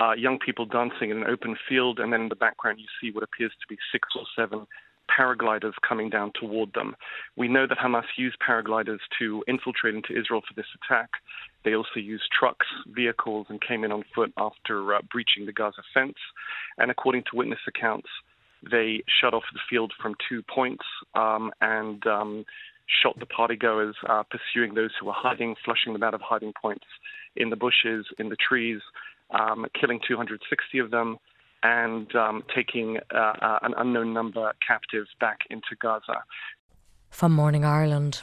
Uh, 0.00 0.12
young 0.12 0.38
people 0.38 0.64
dancing 0.64 1.10
in 1.10 1.18
an 1.18 1.24
open 1.24 1.56
field, 1.68 1.98
and 1.98 2.12
then 2.12 2.22
in 2.22 2.28
the 2.28 2.36
background, 2.36 2.78
you 2.78 2.86
see 3.00 3.12
what 3.12 3.24
appears 3.24 3.52
to 3.60 3.66
be 3.68 3.76
six 3.90 4.08
or 4.14 4.22
seven 4.36 4.66
paragliders 5.10 5.72
coming 5.86 6.10
down 6.10 6.30
toward 6.38 6.72
them. 6.74 6.94
We 7.36 7.48
know 7.48 7.66
that 7.66 7.78
Hamas 7.78 8.04
used 8.16 8.36
paragliders 8.46 8.98
to 9.18 9.42
infiltrate 9.48 9.94
into 9.94 10.18
Israel 10.18 10.42
for 10.46 10.54
this 10.54 10.66
attack. 10.82 11.10
They 11.64 11.74
also 11.74 11.96
used 11.96 12.24
trucks, 12.38 12.66
vehicles, 12.86 13.46
and 13.48 13.60
came 13.60 13.84
in 13.84 13.90
on 13.92 14.04
foot 14.14 14.32
after 14.36 14.94
uh, 14.94 15.00
breaching 15.10 15.46
the 15.46 15.52
Gaza 15.52 15.82
fence. 15.92 16.18
And 16.76 16.90
according 16.90 17.24
to 17.24 17.36
witness 17.36 17.58
accounts, 17.66 18.08
they 18.62 19.02
shut 19.20 19.34
off 19.34 19.44
the 19.52 19.60
field 19.68 19.92
from 20.00 20.14
two 20.28 20.42
points 20.42 20.84
um, 21.14 21.52
and 21.60 22.06
um, 22.06 22.44
shot 23.02 23.18
the 23.18 23.26
partygoers, 23.26 23.94
uh, 24.08 24.22
pursuing 24.24 24.74
those 24.74 24.90
who 24.98 25.06
were 25.06 25.12
hiding, 25.14 25.54
flushing 25.64 25.92
them 25.92 26.02
out 26.02 26.14
of 26.14 26.20
hiding 26.20 26.52
points 26.60 26.86
in 27.36 27.50
the 27.50 27.56
bushes, 27.56 28.06
in 28.18 28.28
the 28.28 28.36
trees, 28.36 28.80
um, 29.30 29.66
killing 29.78 30.00
260 30.06 30.78
of 30.78 30.90
them, 30.90 31.18
and 31.62 32.14
um, 32.14 32.42
taking 32.54 32.98
uh, 33.14 33.18
uh, 33.18 33.58
an 33.62 33.74
unknown 33.76 34.12
number 34.12 34.52
captive 34.66 35.06
back 35.20 35.40
into 35.50 35.76
Gaza. 35.80 36.22
From 37.10 37.32
Morning 37.32 37.64
Ireland. 37.64 38.22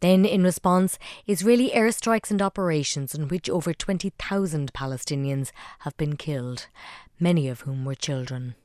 Then, 0.00 0.24
in 0.26 0.42
response, 0.42 0.98
Israeli 1.26 1.70
airstrikes 1.70 2.30
and 2.30 2.42
operations 2.42 3.14
in 3.14 3.28
which 3.28 3.48
over 3.48 3.72
20,000 3.72 4.72
Palestinians 4.74 5.52
have 5.80 5.96
been 5.96 6.16
killed, 6.16 6.66
many 7.18 7.48
of 7.48 7.62
whom 7.62 7.84
were 7.84 7.94
children. 7.94 8.56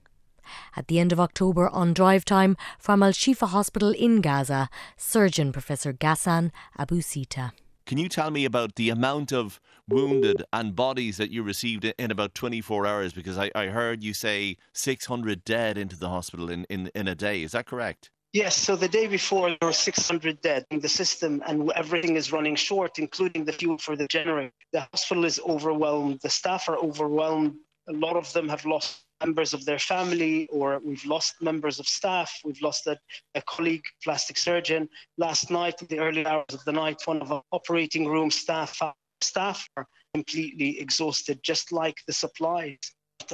At 0.80 0.88
the 0.88 0.98
end 0.98 1.12
of 1.12 1.20
October, 1.20 1.68
on 1.68 1.94
drive 1.94 2.24
time 2.24 2.56
from 2.78 3.04
Al 3.04 3.12
Shifa 3.12 3.48
Hospital 3.48 3.92
in 3.92 4.22
Gaza, 4.22 4.70
surgeon 4.96 5.52
Professor 5.52 5.92
Ghassan 5.92 6.52
Abu 6.78 7.02
Sita. 7.02 7.52
Can 7.86 7.98
you 7.98 8.08
tell 8.08 8.32
me 8.32 8.46
about 8.46 8.76
the 8.76 8.90
amount 8.90 9.34
of 9.34 9.60
wounded 9.90 10.42
and 10.54 10.78
bodies 10.78 11.18
that 11.18 11.32
you 11.32 11.44
received 11.44 11.84
in 11.84 12.12
about 12.12 12.34
24 12.34 12.86
hours? 12.88 13.12
Because 13.12 13.38
I, 13.38 13.52
I 13.54 13.66
heard 13.66 14.06
you 14.06 14.14
say 14.14 14.56
600 14.72 15.44
dead 15.44 15.78
into 15.78 16.00
the 16.00 16.08
hospital 16.08 16.50
in, 16.50 16.64
in, 16.70 16.90
in 16.96 17.10
a 17.10 17.16
day. 17.16 17.44
Is 17.44 17.52
that 17.52 17.66
correct? 17.66 18.10
Yes, 18.32 18.56
so 18.56 18.78
the 18.78 18.88
day 18.88 19.08
before 19.08 19.50
there 19.50 19.68
were 19.68 19.74
600 19.74 20.40
dead 20.40 20.66
in 20.72 20.80
the 20.80 20.88
system 20.88 21.44
and 21.46 21.70
everything 21.76 22.16
is 22.16 22.32
running 22.32 22.56
short, 22.56 23.00
including 23.00 23.44
the 23.44 23.52
fuel 23.52 23.80
for 23.80 23.98
the 23.98 24.08
generator. 24.08 24.54
The 24.72 24.88
hospital 24.94 25.26
is 25.26 25.42
overwhelmed, 25.46 26.22
the 26.24 26.30
staff 26.30 26.70
are 26.70 26.78
overwhelmed. 26.78 27.56
A 27.90 27.94
lot 27.94 28.16
of 28.16 28.32
them 28.32 28.48
have 28.48 28.64
lost 28.66 29.04
members 29.24 29.54
of 29.54 29.66
their 29.66 29.80
family 29.80 30.48
or 30.52 30.80
we've 30.84 31.06
lost 31.06 31.36
members 31.42 31.80
of 31.80 31.88
staff. 31.88 32.32
We've 32.44 32.62
lost 32.62 32.88
a, 32.88 32.98
a 33.36 33.42
colleague, 33.42 33.84
plastic 34.04 34.38
surgeon. 34.38 34.90
Last 35.18 35.52
night, 35.52 35.82
in 35.82 35.88
the 35.88 36.00
early 36.00 36.26
hours 36.26 36.54
of 36.54 36.64
the 36.66 36.72
night, 36.72 37.02
one 37.06 37.22
of 37.22 37.32
our 37.32 37.44
operating 37.52 38.08
room 38.08 38.32
staff, 38.32 38.80
staff 39.22 39.68
are 39.78 39.88
completely 40.14 40.80
exhausted, 40.80 41.40
just 41.44 41.72
like 41.72 41.98
the 42.08 42.14
supplies. 42.14 42.78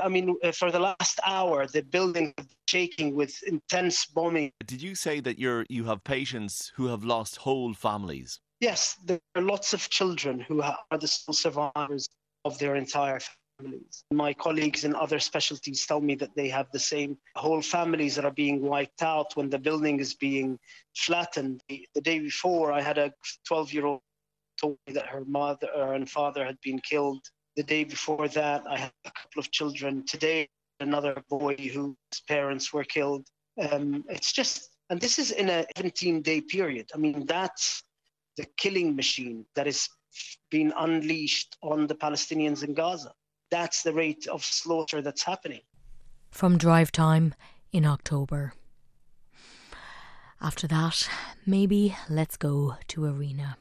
I 0.02 0.10
mean, 0.10 0.36
uh, 0.44 0.52
for 0.52 0.72
the 0.72 0.80
last 0.80 1.20
hour, 1.26 1.68
the 1.68 1.84
building 1.84 2.34
shaking 2.68 3.16
with 3.16 3.42
intense 3.44 4.06
bombing. 4.08 4.52
Did 4.66 4.82
you 4.82 4.96
say 4.96 5.20
that 5.22 5.40
you're 5.40 5.66
you 5.70 5.86
have 5.86 6.04
patients 6.04 6.72
who 6.76 6.88
have 6.88 7.04
lost 7.04 7.38
whole 7.38 7.74
families? 7.74 8.40
Yes, 8.60 8.98
there 9.06 9.20
are 9.36 9.42
lots 9.42 9.74
of 9.74 9.88
children 9.90 10.40
who 10.40 10.62
are 10.62 10.98
the 11.00 11.08
sole 11.08 11.34
survivors 11.34 12.10
of 12.46 12.58
their 12.58 12.76
entire 12.76 13.20
families. 13.58 14.04
My 14.12 14.34
colleagues 14.34 14.84
in 14.84 14.96
other 14.96 15.20
specialties 15.20 15.86
tell 15.86 16.02
me 16.02 16.16
that 16.16 16.36
they 16.36 16.50
have 16.50 16.68
the 16.72 16.80
same 16.80 17.18
whole 17.36 17.62
families 17.62 18.16
that 18.16 18.26
are 18.26 18.32
being 18.32 18.62
wiped 18.62 19.02
out 19.02 19.36
when 19.36 19.50
the 19.50 19.60
building 19.60 20.00
is 20.00 20.14
being 20.14 20.60
flattened. 20.96 21.62
The, 21.70 21.88
day 22.02 22.20
before, 22.20 22.72
I 22.72 22.82
had 22.82 22.98
a 22.98 23.14
12 23.48 23.74
year 23.74 23.86
old 23.86 24.02
told 24.60 24.78
me 24.88 24.94
that 24.94 25.08
her 25.08 25.26
mother 25.26 25.68
and 25.76 26.10
father 26.10 26.46
had 26.46 26.60
been 26.62 26.80
killed. 26.80 27.26
The 27.56 27.64
day 27.64 27.84
before 27.84 28.28
that, 28.30 28.64
I 28.70 28.78
had 28.78 28.92
a 29.06 29.12
couple 29.12 29.40
of 29.40 29.52
children. 29.52 30.04
Today, 30.06 30.48
another 30.80 31.16
boy 31.30 31.56
whose 31.56 31.96
parents 32.28 32.74
were 32.74 32.84
killed. 32.84 33.28
Um, 33.72 34.04
it's 34.10 34.34
just, 34.34 34.70
and 34.90 35.00
this 35.00 35.18
is 35.20 35.32
in 35.32 35.50
a 35.50 35.66
17 35.78 36.22
day 36.22 36.42
period. 36.42 36.90
I 36.94 36.98
mean, 36.98 37.26
that's 37.26 37.84
the 38.38 38.46
killing 38.58 38.96
machine 38.96 39.46
that 39.56 39.68
is 39.68 39.90
being 40.50 40.72
unleashed 40.78 41.58
on 41.62 41.88
the 41.88 41.96
Palestinians 41.96 42.64
in 42.64 42.74
Gaza. 42.74 43.14
That's 43.52 43.84
the 43.84 43.94
rate 43.94 44.28
of 44.28 44.44
slaughter 44.44 45.02
that's 45.02 45.24
happening. 45.24 45.62
From 46.32 46.58
drive 46.58 46.92
time 46.92 47.34
in 47.72 47.86
October. 47.86 48.54
After 50.42 50.68
that, 50.68 51.08
maybe 51.46 51.96
let's 52.10 52.38
go 52.38 52.76
to 52.90 53.06
Arena. 53.06 53.58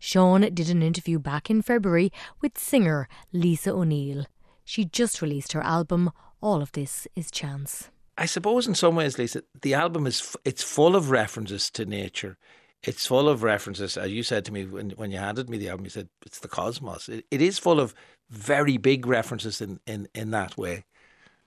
Sean 0.00 0.42
did 0.54 0.70
an 0.70 0.82
interview 0.82 1.18
back 1.18 1.50
in 1.50 1.62
February 1.62 2.12
with 2.40 2.56
singer 2.56 3.08
Lisa 3.32 3.72
O'Neill. 3.72 4.26
She 4.64 4.84
just 4.84 5.20
released 5.20 5.52
her 5.52 5.62
album 5.62 6.10
All 6.40 6.62
of 6.62 6.72
This 6.72 7.06
Is 7.16 7.30
Chance. 7.30 7.90
I 8.16 8.26
suppose 8.26 8.66
in 8.66 8.74
some 8.74 8.96
ways, 8.96 9.18
Lisa, 9.18 9.42
the 9.62 9.74
album 9.74 10.06
is 10.06 10.36
it's 10.44 10.62
full 10.62 10.96
of 10.96 11.10
references 11.10 11.70
to 11.70 11.84
nature. 11.84 12.36
It's 12.82 13.06
full 13.06 13.28
of 13.28 13.42
references, 13.42 13.96
as 13.96 14.12
you 14.12 14.22
said 14.22 14.44
to 14.46 14.52
me 14.52 14.64
when 14.64 14.90
when 14.90 15.10
you 15.10 15.18
handed 15.18 15.50
me 15.50 15.58
the 15.58 15.68
album. 15.68 15.84
You 15.84 15.90
said 15.90 16.08
it's 16.24 16.40
the 16.40 16.48
cosmos. 16.48 17.08
It, 17.08 17.26
it 17.30 17.42
is 17.42 17.58
full 17.58 17.80
of 17.80 17.94
very 18.30 18.76
big 18.76 19.06
references 19.06 19.60
in, 19.60 19.80
in, 19.86 20.08
in 20.14 20.30
that 20.30 20.56
way. 20.56 20.84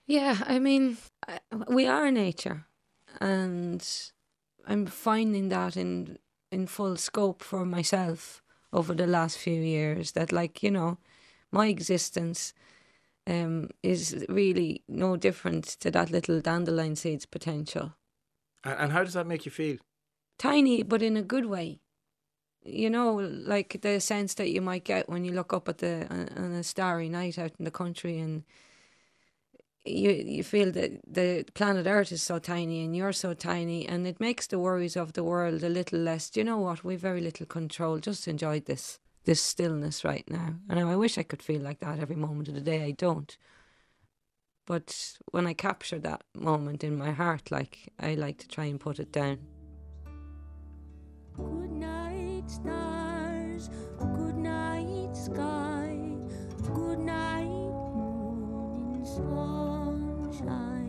Yeah, 0.06 0.38
I 0.46 0.58
mean, 0.58 0.98
we 1.68 1.86
are 1.86 2.10
nature, 2.10 2.66
and 3.20 3.86
I'm 4.66 4.86
finding 4.86 5.48
that 5.48 5.76
in 5.76 6.18
in 6.50 6.66
full 6.66 6.96
scope 6.96 7.42
for 7.42 7.64
myself 7.64 8.42
over 8.72 8.94
the 8.94 9.06
last 9.06 9.38
few 9.38 9.60
years. 9.60 10.12
That, 10.12 10.32
like 10.32 10.62
you 10.62 10.70
know, 10.70 10.98
my 11.50 11.68
existence 11.68 12.52
um, 13.26 13.70
is 13.82 14.26
really 14.28 14.82
no 14.88 15.16
different 15.16 15.64
to 15.80 15.90
that 15.92 16.10
little 16.10 16.40
dandelion 16.40 16.96
seed's 16.96 17.26
potential. 17.26 17.94
And 18.64 18.92
how 18.92 19.04
does 19.04 19.14
that 19.14 19.26
make 19.26 19.44
you 19.44 19.52
feel? 19.52 19.78
Tiny, 20.38 20.82
but 20.82 21.02
in 21.02 21.16
a 21.16 21.22
good 21.22 21.46
way. 21.46 21.80
You 22.64 22.90
know, 22.90 23.14
like 23.14 23.80
the 23.82 24.00
sense 24.00 24.34
that 24.34 24.50
you 24.50 24.60
might 24.60 24.84
get 24.84 25.08
when 25.08 25.24
you 25.24 25.32
look 25.32 25.52
up 25.52 25.68
at 25.68 25.78
the 25.78 26.06
on 26.36 26.52
a 26.52 26.62
starry 26.62 27.08
night 27.08 27.38
out 27.38 27.52
in 27.58 27.64
the 27.64 27.70
country 27.70 28.20
and 28.20 28.44
you 29.84 30.10
you 30.10 30.44
feel 30.44 30.70
that 30.72 31.00
the 31.06 31.44
planet 31.54 31.86
Earth 31.86 32.12
is 32.12 32.22
so 32.22 32.38
tiny 32.38 32.84
and 32.84 32.96
you're 32.96 33.12
so 33.12 33.34
tiny, 33.34 33.88
and 33.88 34.06
it 34.06 34.20
makes 34.20 34.46
the 34.46 34.58
worries 34.58 34.96
of 34.96 35.12
the 35.14 35.24
world 35.24 35.62
a 35.64 35.68
little 35.68 35.98
less. 35.98 36.30
Do 36.30 36.40
you 36.40 36.44
know 36.44 36.58
what? 36.58 36.84
We've 36.84 37.00
very 37.00 37.20
little 37.20 37.46
control. 37.46 37.98
Just 37.98 38.28
enjoy 38.28 38.60
this 38.60 39.00
this 39.24 39.40
stillness 39.40 40.04
right 40.04 40.28
now. 40.28 40.54
And 40.68 40.78
I 40.80 40.96
wish 40.96 41.18
I 41.18 41.22
could 41.22 41.42
feel 41.42 41.60
like 41.60 41.80
that 41.80 41.98
every 41.98 42.16
moment 42.16 42.48
of 42.48 42.54
the 42.54 42.60
day. 42.60 42.84
I 42.84 42.92
don't. 42.92 43.36
But 44.66 45.16
when 45.32 45.46
I 45.46 45.54
capture 45.54 45.98
that 46.00 46.22
moment 46.34 46.84
in 46.84 46.96
my 46.96 47.10
heart, 47.10 47.50
like 47.50 47.92
I 47.98 48.14
like 48.14 48.38
to 48.38 48.48
try 48.48 48.64
and 48.66 48.78
put 48.78 49.00
it 49.00 49.10
down. 49.10 49.38
Good 51.36 51.70
stars. 52.46 53.70
Good 53.98 54.36
night, 54.36 55.16
sky. 55.16 55.98
Good 56.74 56.98
night, 56.98 57.48
moon 57.48 58.96
in 58.96 59.06
sunshine. 59.06 60.81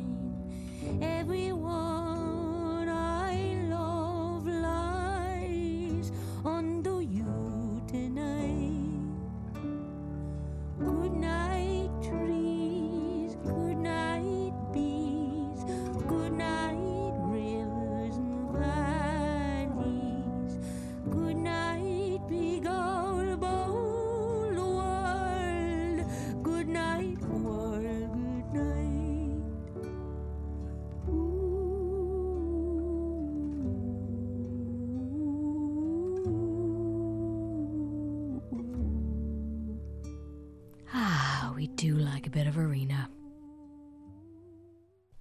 Bit 42.34 42.48
of 42.48 42.58
arena. 42.58 43.10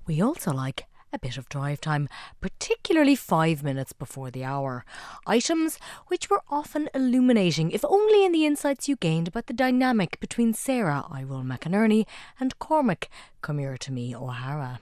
We 0.07 0.23
also 0.23 0.51
like 0.51 0.87
a 1.13 1.19
bit 1.19 1.37
of 1.37 1.47
drive 1.51 1.79
time, 1.79 2.09
particularly 2.41 3.15
five 3.15 3.63
minutes 3.63 3.93
before 3.93 4.31
the 4.31 4.45
hour. 4.45 4.87
Items 5.27 5.79
which 6.07 6.31
were 6.31 6.43
often 6.49 6.89
illuminating, 6.95 7.71
if 7.71 7.85
only 7.85 8.25
in 8.25 8.33
the 8.33 8.47
insights 8.47 8.89
you 8.89 8.97
gained 8.97 9.29
about 9.29 9.47
the 9.47 9.53
dynamic 9.53 10.19
between 10.21 10.55
Sarah 10.55 11.05
Iroll 11.11 11.45
McInerney 11.45 12.07
and 12.41 12.59
Cormac 12.59 13.11
Come 13.43 13.59
Here 13.59 13.77
to 13.77 13.93
Me 13.93 14.17
O'Hara. 14.17 14.81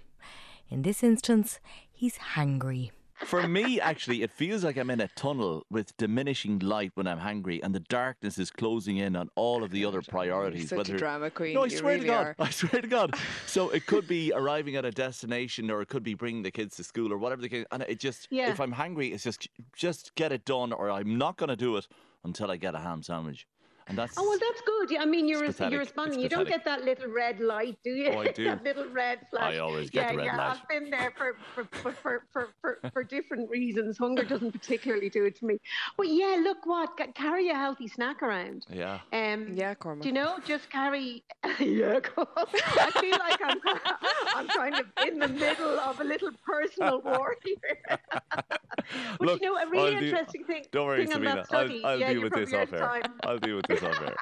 In 0.68 0.82
this 0.82 1.02
instance, 1.02 1.58
he's 1.90 2.16
hangry. 2.36 2.92
For 3.24 3.46
me, 3.46 3.80
actually, 3.80 4.22
it 4.22 4.30
feels 4.32 4.64
like 4.64 4.76
I'm 4.76 4.90
in 4.90 5.00
a 5.00 5.08
tunnel 5.08 5.64
with 5.70 5.96
diminishing 5.98 6.58
light 6.60 6.92
when 6.94 7.06
I'm 7.06 7.18
hungry, 7.18 7.62
and 7.62 7.74
the 7.74 7.80
darkness 7.80 8.38
is 8.38 8.50
closing 8.50 8.96
in 8.96 9.14
on 9.14 9.30
all 9.36 9.62
of 9.62 9.70
the 9.70 9.84
other 9.84 10.00
priorities. 10.02 10.70
such 10.70 10.88
a 10.88 10.96
drama 10.96 11.30
queen, 11.30 11.54
No, 11.54 11.62
I 11.62 11.66
you 11.66 11.76
swear 11.76 11.94
really 11.94 12.06
to 12.06 12.12
God. 12.12 12.26
are. 12.26 12.36
I 12.46 12.50
swear 12.50 12.82
to 12.82 12.88
God. 12.88 13.14
So 13.46 13.68
it 13.70 13.86
could 13.86 14.08
be 14.08 14.32
arriving 14.34 14.74
at 14.76 14.84
a 14.84 14.90
destination, 14.90 15.70
or 15.70 15.82
it 15.82 15.88
could 15.88 16.02
be 16.02 16.14
bringing 16.14 16.42
the 16.42 16.50
kids 16.50 16.76
to 16.76 16.84
school, 16.84 17.12
or 17.12 17.18
whatever 17.18 17.42
the 17.42 17.48
case. 17.50 17.66
And 17.70 17.82
it 17.82 18.00
just, 18.00 18.26
Yeah. 18.30 18.50
if 18.50 18.58
I'm 18.60 18.72
hungry, 18.72 19.08
it's 19.12 19.22
just, 19.24 19.48
just 19.76 20.14
get 20.14 20.32
it 20.32 20.44
done, 20.44 20.72
or 20.72 20.90
I'm 20.90 21.18
not 21.18 21.36
going 21.36 21.50
to 21.50 21.56
do 21.56 21.76
it 21.76 21.86
until 22.24 22.50
I 22.50 22.56
get 22.56 22.74
a 22.74 22.78
ham 22.80 23.02
sandwich. 23.02 23.46
And 23.90 23.98
that's 23.98 24.14
Oh 24.16 24.22
well, 24.22 24.38
that's 24.38 24.62
good. 24.62 24.98
I 25.00 25.04
mean, 25.04 25.26
you're 25.28 25.42
It's 25.44 25.54
pathetic. 25.56 25.72
you're 25.72 25.80
responding. 25.80 26.20
It's 26.20 26.22
You 26.22 26.28
don't 26.28 26.46
get 26.48 26.64
that 26.64 26.84
little 26.84 27.10
red 27.10 27.40
light, 27.40 27.76
do 27.82 27.90
you? 27.90 28.10
Oh, 28.10 28.20
I 28.20 28.28
do. 28.32 28.44
that 28.44 28.62
little 28.62 28.88
red 28.88 29.26
flash. 29.30 29.54
I 29.54 29.58
always 29.58 29.90
get 29.90 30.02
yeah, 30.06 30.12
the 30.12 30.18
red 30.18 30.26
yeah, 30.26 30.36
light. 30.36 30.58
I've 30.62 30.68
been 30.68 30.90
there 30.90 31.12
for 31.18 31.36
for, 31.56 31.64
for, 31.72 31.92
for, 31.92 32.22
for, 32.32 32.48
for, 32.60 32.90
for 32.92 33.02
different 33.02 33.50
reasons. 33.50 33.98
Hunger 33.98 34.22
doesn't 34.24 34.52
particularly 34.52 35.10
do 35.10 35.24
it 35.24 35.34
to 35.40 35.44
me. 35.44 35.58
But 35.96 36.06
yeah, 36.06 36.36
look 36.40 36.64
what 36.66 36.96
ca- 36.96 37.10
carry 37.14 37.48
a 37.50 37.54
healthy 37.54 37.88
snack 37.88 38.22
around. 38.22 38.64
Yeah. 38.72 39.00
Um, 39.12 39.48
yeah, 39.54 39.74
Cormac. 39.74 40.02
Do 40.02 40.08
you 40.08 40.14
know? 40.14 40.38
Just 40.46 40.70
carry. 40.70 41.24
yeah, 41.58 41.98
Cormac. 41.98 42.48
I 42.54 42.90
feel 43.00 43.18
like 43.18 43.40
I'm 43.44 43.58
I'm 44.36 44.48
kind 44.48 44.74
of 44.76 44.86
in 45.08 45.18
the 45.18 45.28
middle 45.28 45.80
of 45.80 45.98
a 46.00 46.04
little 46.04 46.30
personal 46.46 47.00
war 47.02 47.34
here. 47.44 47.98
but 48.30 49.20
Look, 49.20 49.40
you 49.40 49.48
know, 49.48 49.56
a 49.56 49.68
really 49.68 49.94
I'll 49.96 50.00
do, 50.00 50.44
thing. 50.46 50.64
Don't 50.70 50.86
worry, 50.86 50.98
thing 51.06 51.08
on 51.08 51.12
Sabina. 51.14 51.34
that 51.36 51.46
study. 51.46 51.82
I'll, 51.84 51.90
I'll 51.92 51.98
yeah, 51.98 52.12
deal 52.12 52.22
with 52.22 52.32
this 52.34 52.52
off 52.52 52.72
air. 52.72 52.78
time. 52.78 53.02
I'll 53.24 53.38
deal 53.38 53.56
with 53.56 53.66
this 53.66 53.79
air. 53.82 54.16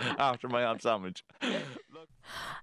After 0.18 0.48
my 0.48 0.62
ham 0.62 0.80
sandwich. 0.80 1.24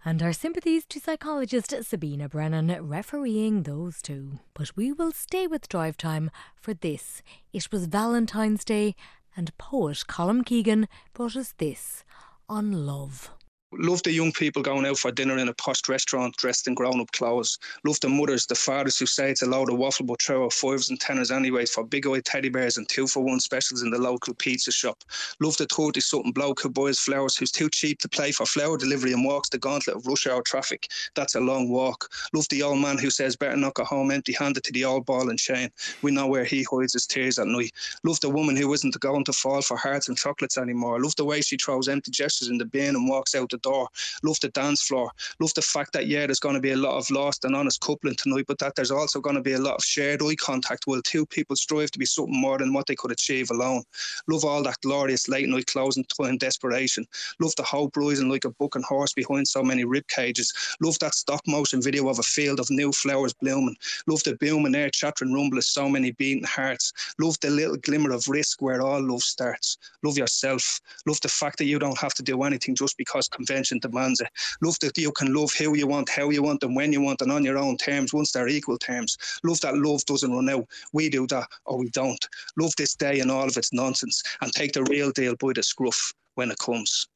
And 0.06 0.22
our 0.22 0.34
sympathies 0.34 0.86
to 0.86 1.00
psychologist 1.00 1.74
Sabina 1.84 2.28
Brennan 2.28 2.76
refereeing 2.88 3.64
those 3.64 4.02
two. 4.02 4.40
But 4.54 4.76
we 4.76 4.92
will 4.92 5.12
stay 5.12 5.48
with 5.48 5.70
drive 5.70 5.98
time 5.98 6.30
for 6.56 6.74
this. 6.74 7.22
It 7.54 7.72
was 7.72 7.86
Valentine's 7.86 8.66
Day, 8.66 8.96
and 9.36 9.58
poet 9.58 10.04
Colm 10.08 10.46
Keegan 10.46 10.88
brought 11.14 11.36
us 11.36 11.54
this 11.58 12.04
on 12.50 12.86
love. 12.86 13.32
Love 13.80 14.04
the 14.04 14.12
young 14.12 14.32
people 14.32 14.62
going 14.62 14.86
out 14.86 14.98
for 14.98 15.12
dinner 15.12 15.38
in 15.38 15.50
a 15.50 15.54
posh 15.54 15.82
restaurant 15.90 16.36
dressed 16.38 16.68
in 16.68 16.74
grown 16.74 17.00
up 17.00 17.12
clothes. 17.12 17.58
Love 17.86 18.00
the 18.02 18.10
mothers, 18.10 18.46
the 18.46 18.56
fathers 18.56 19.00
who 19.00 19.06
say 19.06 19.32
it's 19.32 19.42
a 19.42 19.46
load 19.46 19.70
of 19.70 19.78
waffle 19.78 20.06
but 20.06 20.22
throw 20.22 20.46
out 20.46 20.54
fives 20.54 20.90
and 20.90 21.00
tenners 21.00 21.36
anyways 21.36 21.72
for 21.72 21.84
big 21.84 22.08
eyed 22.08 22.26
teddy 22.26 22.50
bears 22.50 22.78
and 22.78 22.88
two 22.90 23.08
for 23.08 23.24
one 23.24 23.40
specials 23.40 23.82
in 23.82 23.90
the 23.90 23.98
local 23.98 24.34
pizza 24.36 24.72
shop. 24.72 25.04
Love 25.40 25.58
the 25.58 25.66
30 25.66 26.00
something 26.02 26.32
bloke 26.32 26.62
who 26.62 26.70
buys 26.70 27.00
flowers 27.00 27.36
who's 27.36 27.52
too 27.52 27.70
cheap 27.70 28.00
to 28.00 28.10
play 28.10 28.32
for 28.32 28.46
flower 28.46 28.78
delivery 28.78 29.14
and 29.14 29.26
walks 29.26 29.50
the 29.50 29.58
gauntlet 29.58 29.96
of 29.96 30.06
rush 30.06 30.28
hour 30.28 30.42
traffic. 30.44 30.88
That's 31.16 31.36
a 31.36 31.40
long 31.40 31.70
walk. 31.70 32.10
Love 32.34 32.48
the 32.50 32.64
old 32.64 32.80
man 32.80 32.98
who 32.98 33.10
says 33.10 33.36
better 33.36 33.58
not 33.58 33.74
go 33.74 33.84
home 33.84 34.12
empty 34.12 34.34
handed 34.34 34.64
to 34.66 34.72
the 34.72 34.86
old 34.86 35.06
ball 35.06 35.30
and 35.30 35.40
chain. 35.40 35.70
We 36.02 36.12
know 36.12 36.28
where 36.28 36.46
he 36.46 36.64
hides 36.64 36.94
his 36.94 37.08
tears 37.08 37.40
at 37.40 37.48
night. 37.48 37.72
Love 38.04 38.20
the 38.20 38.30
woman 38.30 38.56
who 38.56 38.72
isn't 38.74 39.00
going 39.00 39.26
to 39.26 39.34
fall 39.34 39.62
for 39.62 39.78
hearts 39.78 40.08
and 40.08 40.18
chocolates 40.18 40.58
anymore. 40.58 41.02
Love 41.02 41.16
the 41.16 41.26
way 41.26 41.42
she 41.42 41.58
throws 41.58 41.88
empty 41.88 42.12
gestures 42.12 42.50
in 42.50 42.58
the 42.58 42.66
bin 42.66 42.96
and 42.96 43.10
walks 43.10 43.36
out 43.36 43.50
the 43.50 43.58
door. 43.64 43.88
Love 44.24 44.40
the 44.42 44.50
dance 44.50 44.84
floor. 44.84 45.10
Love 45.40 45.54
the 45.56 45.62
fact 45.62 45.94
that, 45.94 46.08
yeah, 46.08 46.26
there's 46.28 46.40
going 46.40 46.56
to 46.56 46.62
be 46.62 46.72
a 46.72 46.78
lot 46.78 46.98
of 46.98 47.10
lost 47.10 47.44
and 47.46 47.56
honest 47.56 47.82
coupling 47.82 48.16
tonight, 48.16 48.46
but 48.48 48.60
that 48.60 48.76
there's 48.76 48.92
also 48.92 49.20
going 49.20 49.36
to 49.36 49.42
be 49.42 49.54
a 49.54 49.60
lot 49.60 49.76
of 49.76 49.84
shared 49.84 50.22
eye 50.22 50.36
contact 50.36 50.84
while 50.86 51.02
two 51.02 51.26
people 51.26 51.56
strive 51.56 51.90
to 51.92 52.00
be 52.00 52.06
something 52.06 52.40
more 52.40 52.58
than 52.58 52.74
what 52.74 52.86
they 52.86 52.96
could 52.96 53.12
achieve 53.12 53.50
alone. 53.50 53.84
Love 54.28 54.46
all 54.46 54.62
that 54.64 54.80
glorious 54.82 55.28
late 55.28 55.50
night 55.50 55.66
closing 55.68 56.06
time 56.06 56.38
desperation. 56.38 57.06
Love 57.40 57.56
the 57.56 57.64
hope 57.64 57.96
rising 57.98 58.30
like 58.30 58.46
a 58.46 58.50
bucking 58.52 58.84
horse 58.84 59.14
behind 59.14 59.48
so 59.48 59.64
many 59.64 59.84
rib 59.84 60.08
cages. 60.08 60.54
Love 60.82 61.00
that 61.00 61.16
stop 61.16 61.42
motion 61.48 61.82
video 61.82 62.10
of 62.10 62.20
a 62.20 62.24
field 62.24 62.60
of 62.60 62.70
new 62.70 62.92
flowers 62.92 63.34
blooming. 63.34 63.76
Love 64.08 64.24
the 64.24 64.36
booming 64.36 64.76
air 64.76 64.90
chattering 64.90 65.34
rumble 65.34 65.58
of 65.58 65.64
so 65.64 65.88
many 65.90 66.12
beating 66.12 66.44
hearts. 66.44 66.92
Love 67.20 67.40
the 67.42 67.50
little 67.50 67.78
glimmer 67.78 68.12
of 68.12 68.28
risk 68.28 68.62
where 68.62 68.82
all 68.82 69.02
love 69.02 69.22
starts. 69.22 69.78
Love 70.04 70.18
yourself. 70.18 70.80
Love 71.06 71.20
the 71.22 71.30
fact 71.30 71.58
that 71.58 71.66
you 71.66 71.80
don't 71.80 71.98
have 71.98 72.14
to 72.14 72.24
do 72.24 72.44
anything 72.44 72.76
just 72.76 72.98
because 72.98 73.28
convinced 73.28 73.53
convention 73.54 73.80
demands 73.80 74.20
it. 74.20 74.30
Love 74.62 74.80
that 74.80 74.98
you 74.98 75.12
can 75.12 75.34
love 75.34 75.54
who 75.54 75.76
you 75.78 75.86
want, 75.88 76.10
how 76.10 76.30
you 76.30 76.42
want, 76.42 76.64
and 76.64 76.76
when 76.76 76.92
you 76.92 77.02
want, 77.02 77.22
and 77.22 77.32
on 77.32 77.46
your 77.46 77.58
own 77.58 77.78
terms, 77.78 78.14
once 78.14 78.32
they're 78.32 78.48
equal 78.48 78.78
terms. 78.78 79.18
Love 79.44 79.60
that 79.62 79.78
love 79.78 80.04
doesn't 80.06 80.32
run 80.32 80.50
out. 80.50 80.66
We 80.92 81.10
do 81.10 81.28
that, 81.28 81.48
or 81.66 81.78
we 81.78 81.90
don't. 81.92 82.28
Love 82.58 82.74
this 82.78 82.96
day 82.96 83.20
and 83.20 83.30
all 83.30 83.48
of 83.48 83.56
its 83.56 83.72
nonsense, 83.72 84.24
and 84.42 84.52
take 84.52 84.74
the 84.74 84.84
real 84.86 85.12
deal 85.12 85.36
by 85.36 85.54
the 85.54 85.62
scruff 85.62 86.14
when 86.36 86.50
it 86.50 86.58
comes. 86.58 87.08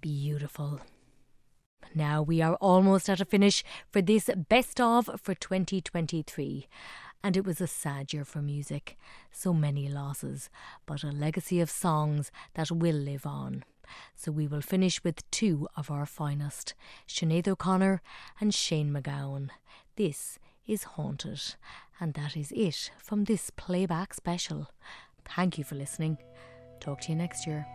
Beautiful. 0.00 0.80
Now 1.94 2.22
we 2.22 2.42
are 2.42 2.56
almost 2.56 3.08
at 3.08 3.20
a 3.20 3.24
finish 3.24 3.62
for 3.88 4.02
this 4.02 4.28
best 4.48 4.80
of 4.80 5.08
for 5.22 5.34
2023. 5.34 6.66
And 7.22 7.36
it 7.36 7.46
was 7.46 7.60
a 7.60 7.66
sad 7.66 8.12
year 8.12 8.24
for 8.24 8.42
music. 8.42 8.98
So 9.30 9.54
many 9.54 9.88
losses, 9.88 10.50
but 10.84 11.04
a 11.04 11.10
legacy 11.10 11.60
of 11.60 11.70
songs 11.70 12.30
that 12.54 12.70
will 12.70 12.96
live 12.96 13.24
on. 13.24 13.64
So 14.14 14.32
we 14.32 14.46
will 14.46 14.60
finish 14.60 15.02
with 15.02 15.28
two 15.30 15.68
of 15.76 15.90
our 15.90 16.06
finest 16.06 16.74
Sinead 17.08 17.48
O'Connor 17.48 18.02
and 18.40 18.54
Shane 18.54 18.92
MacGowan. 18.92 19.50
This 19.96 20.38
is 20.66 20.84
Haunted, 20.84 21.56
and 22.00 22.14
that 22.14 22.36
is 22.36 22.52
it 22.52 22.90
from 22.98 23.24
this 23.24 23.50
playback 23.50 24.14
special. 24.14 24.70
Thank 25.24 25.58
you 25.58 25.64
for 25.64 25.74
listening. 25.74 26.18
Talk 26.80 27.00
to 27.02 27.10
you 27.10 27.16
next 27.16 27.46
year. 27.46 27.66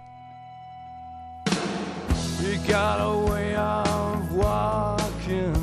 You 2.42 2.58
got 2.68 3.00
a 3.00 3.32
way 3.32 3.56
of 3.56 4.34
walking. 4.34 5.59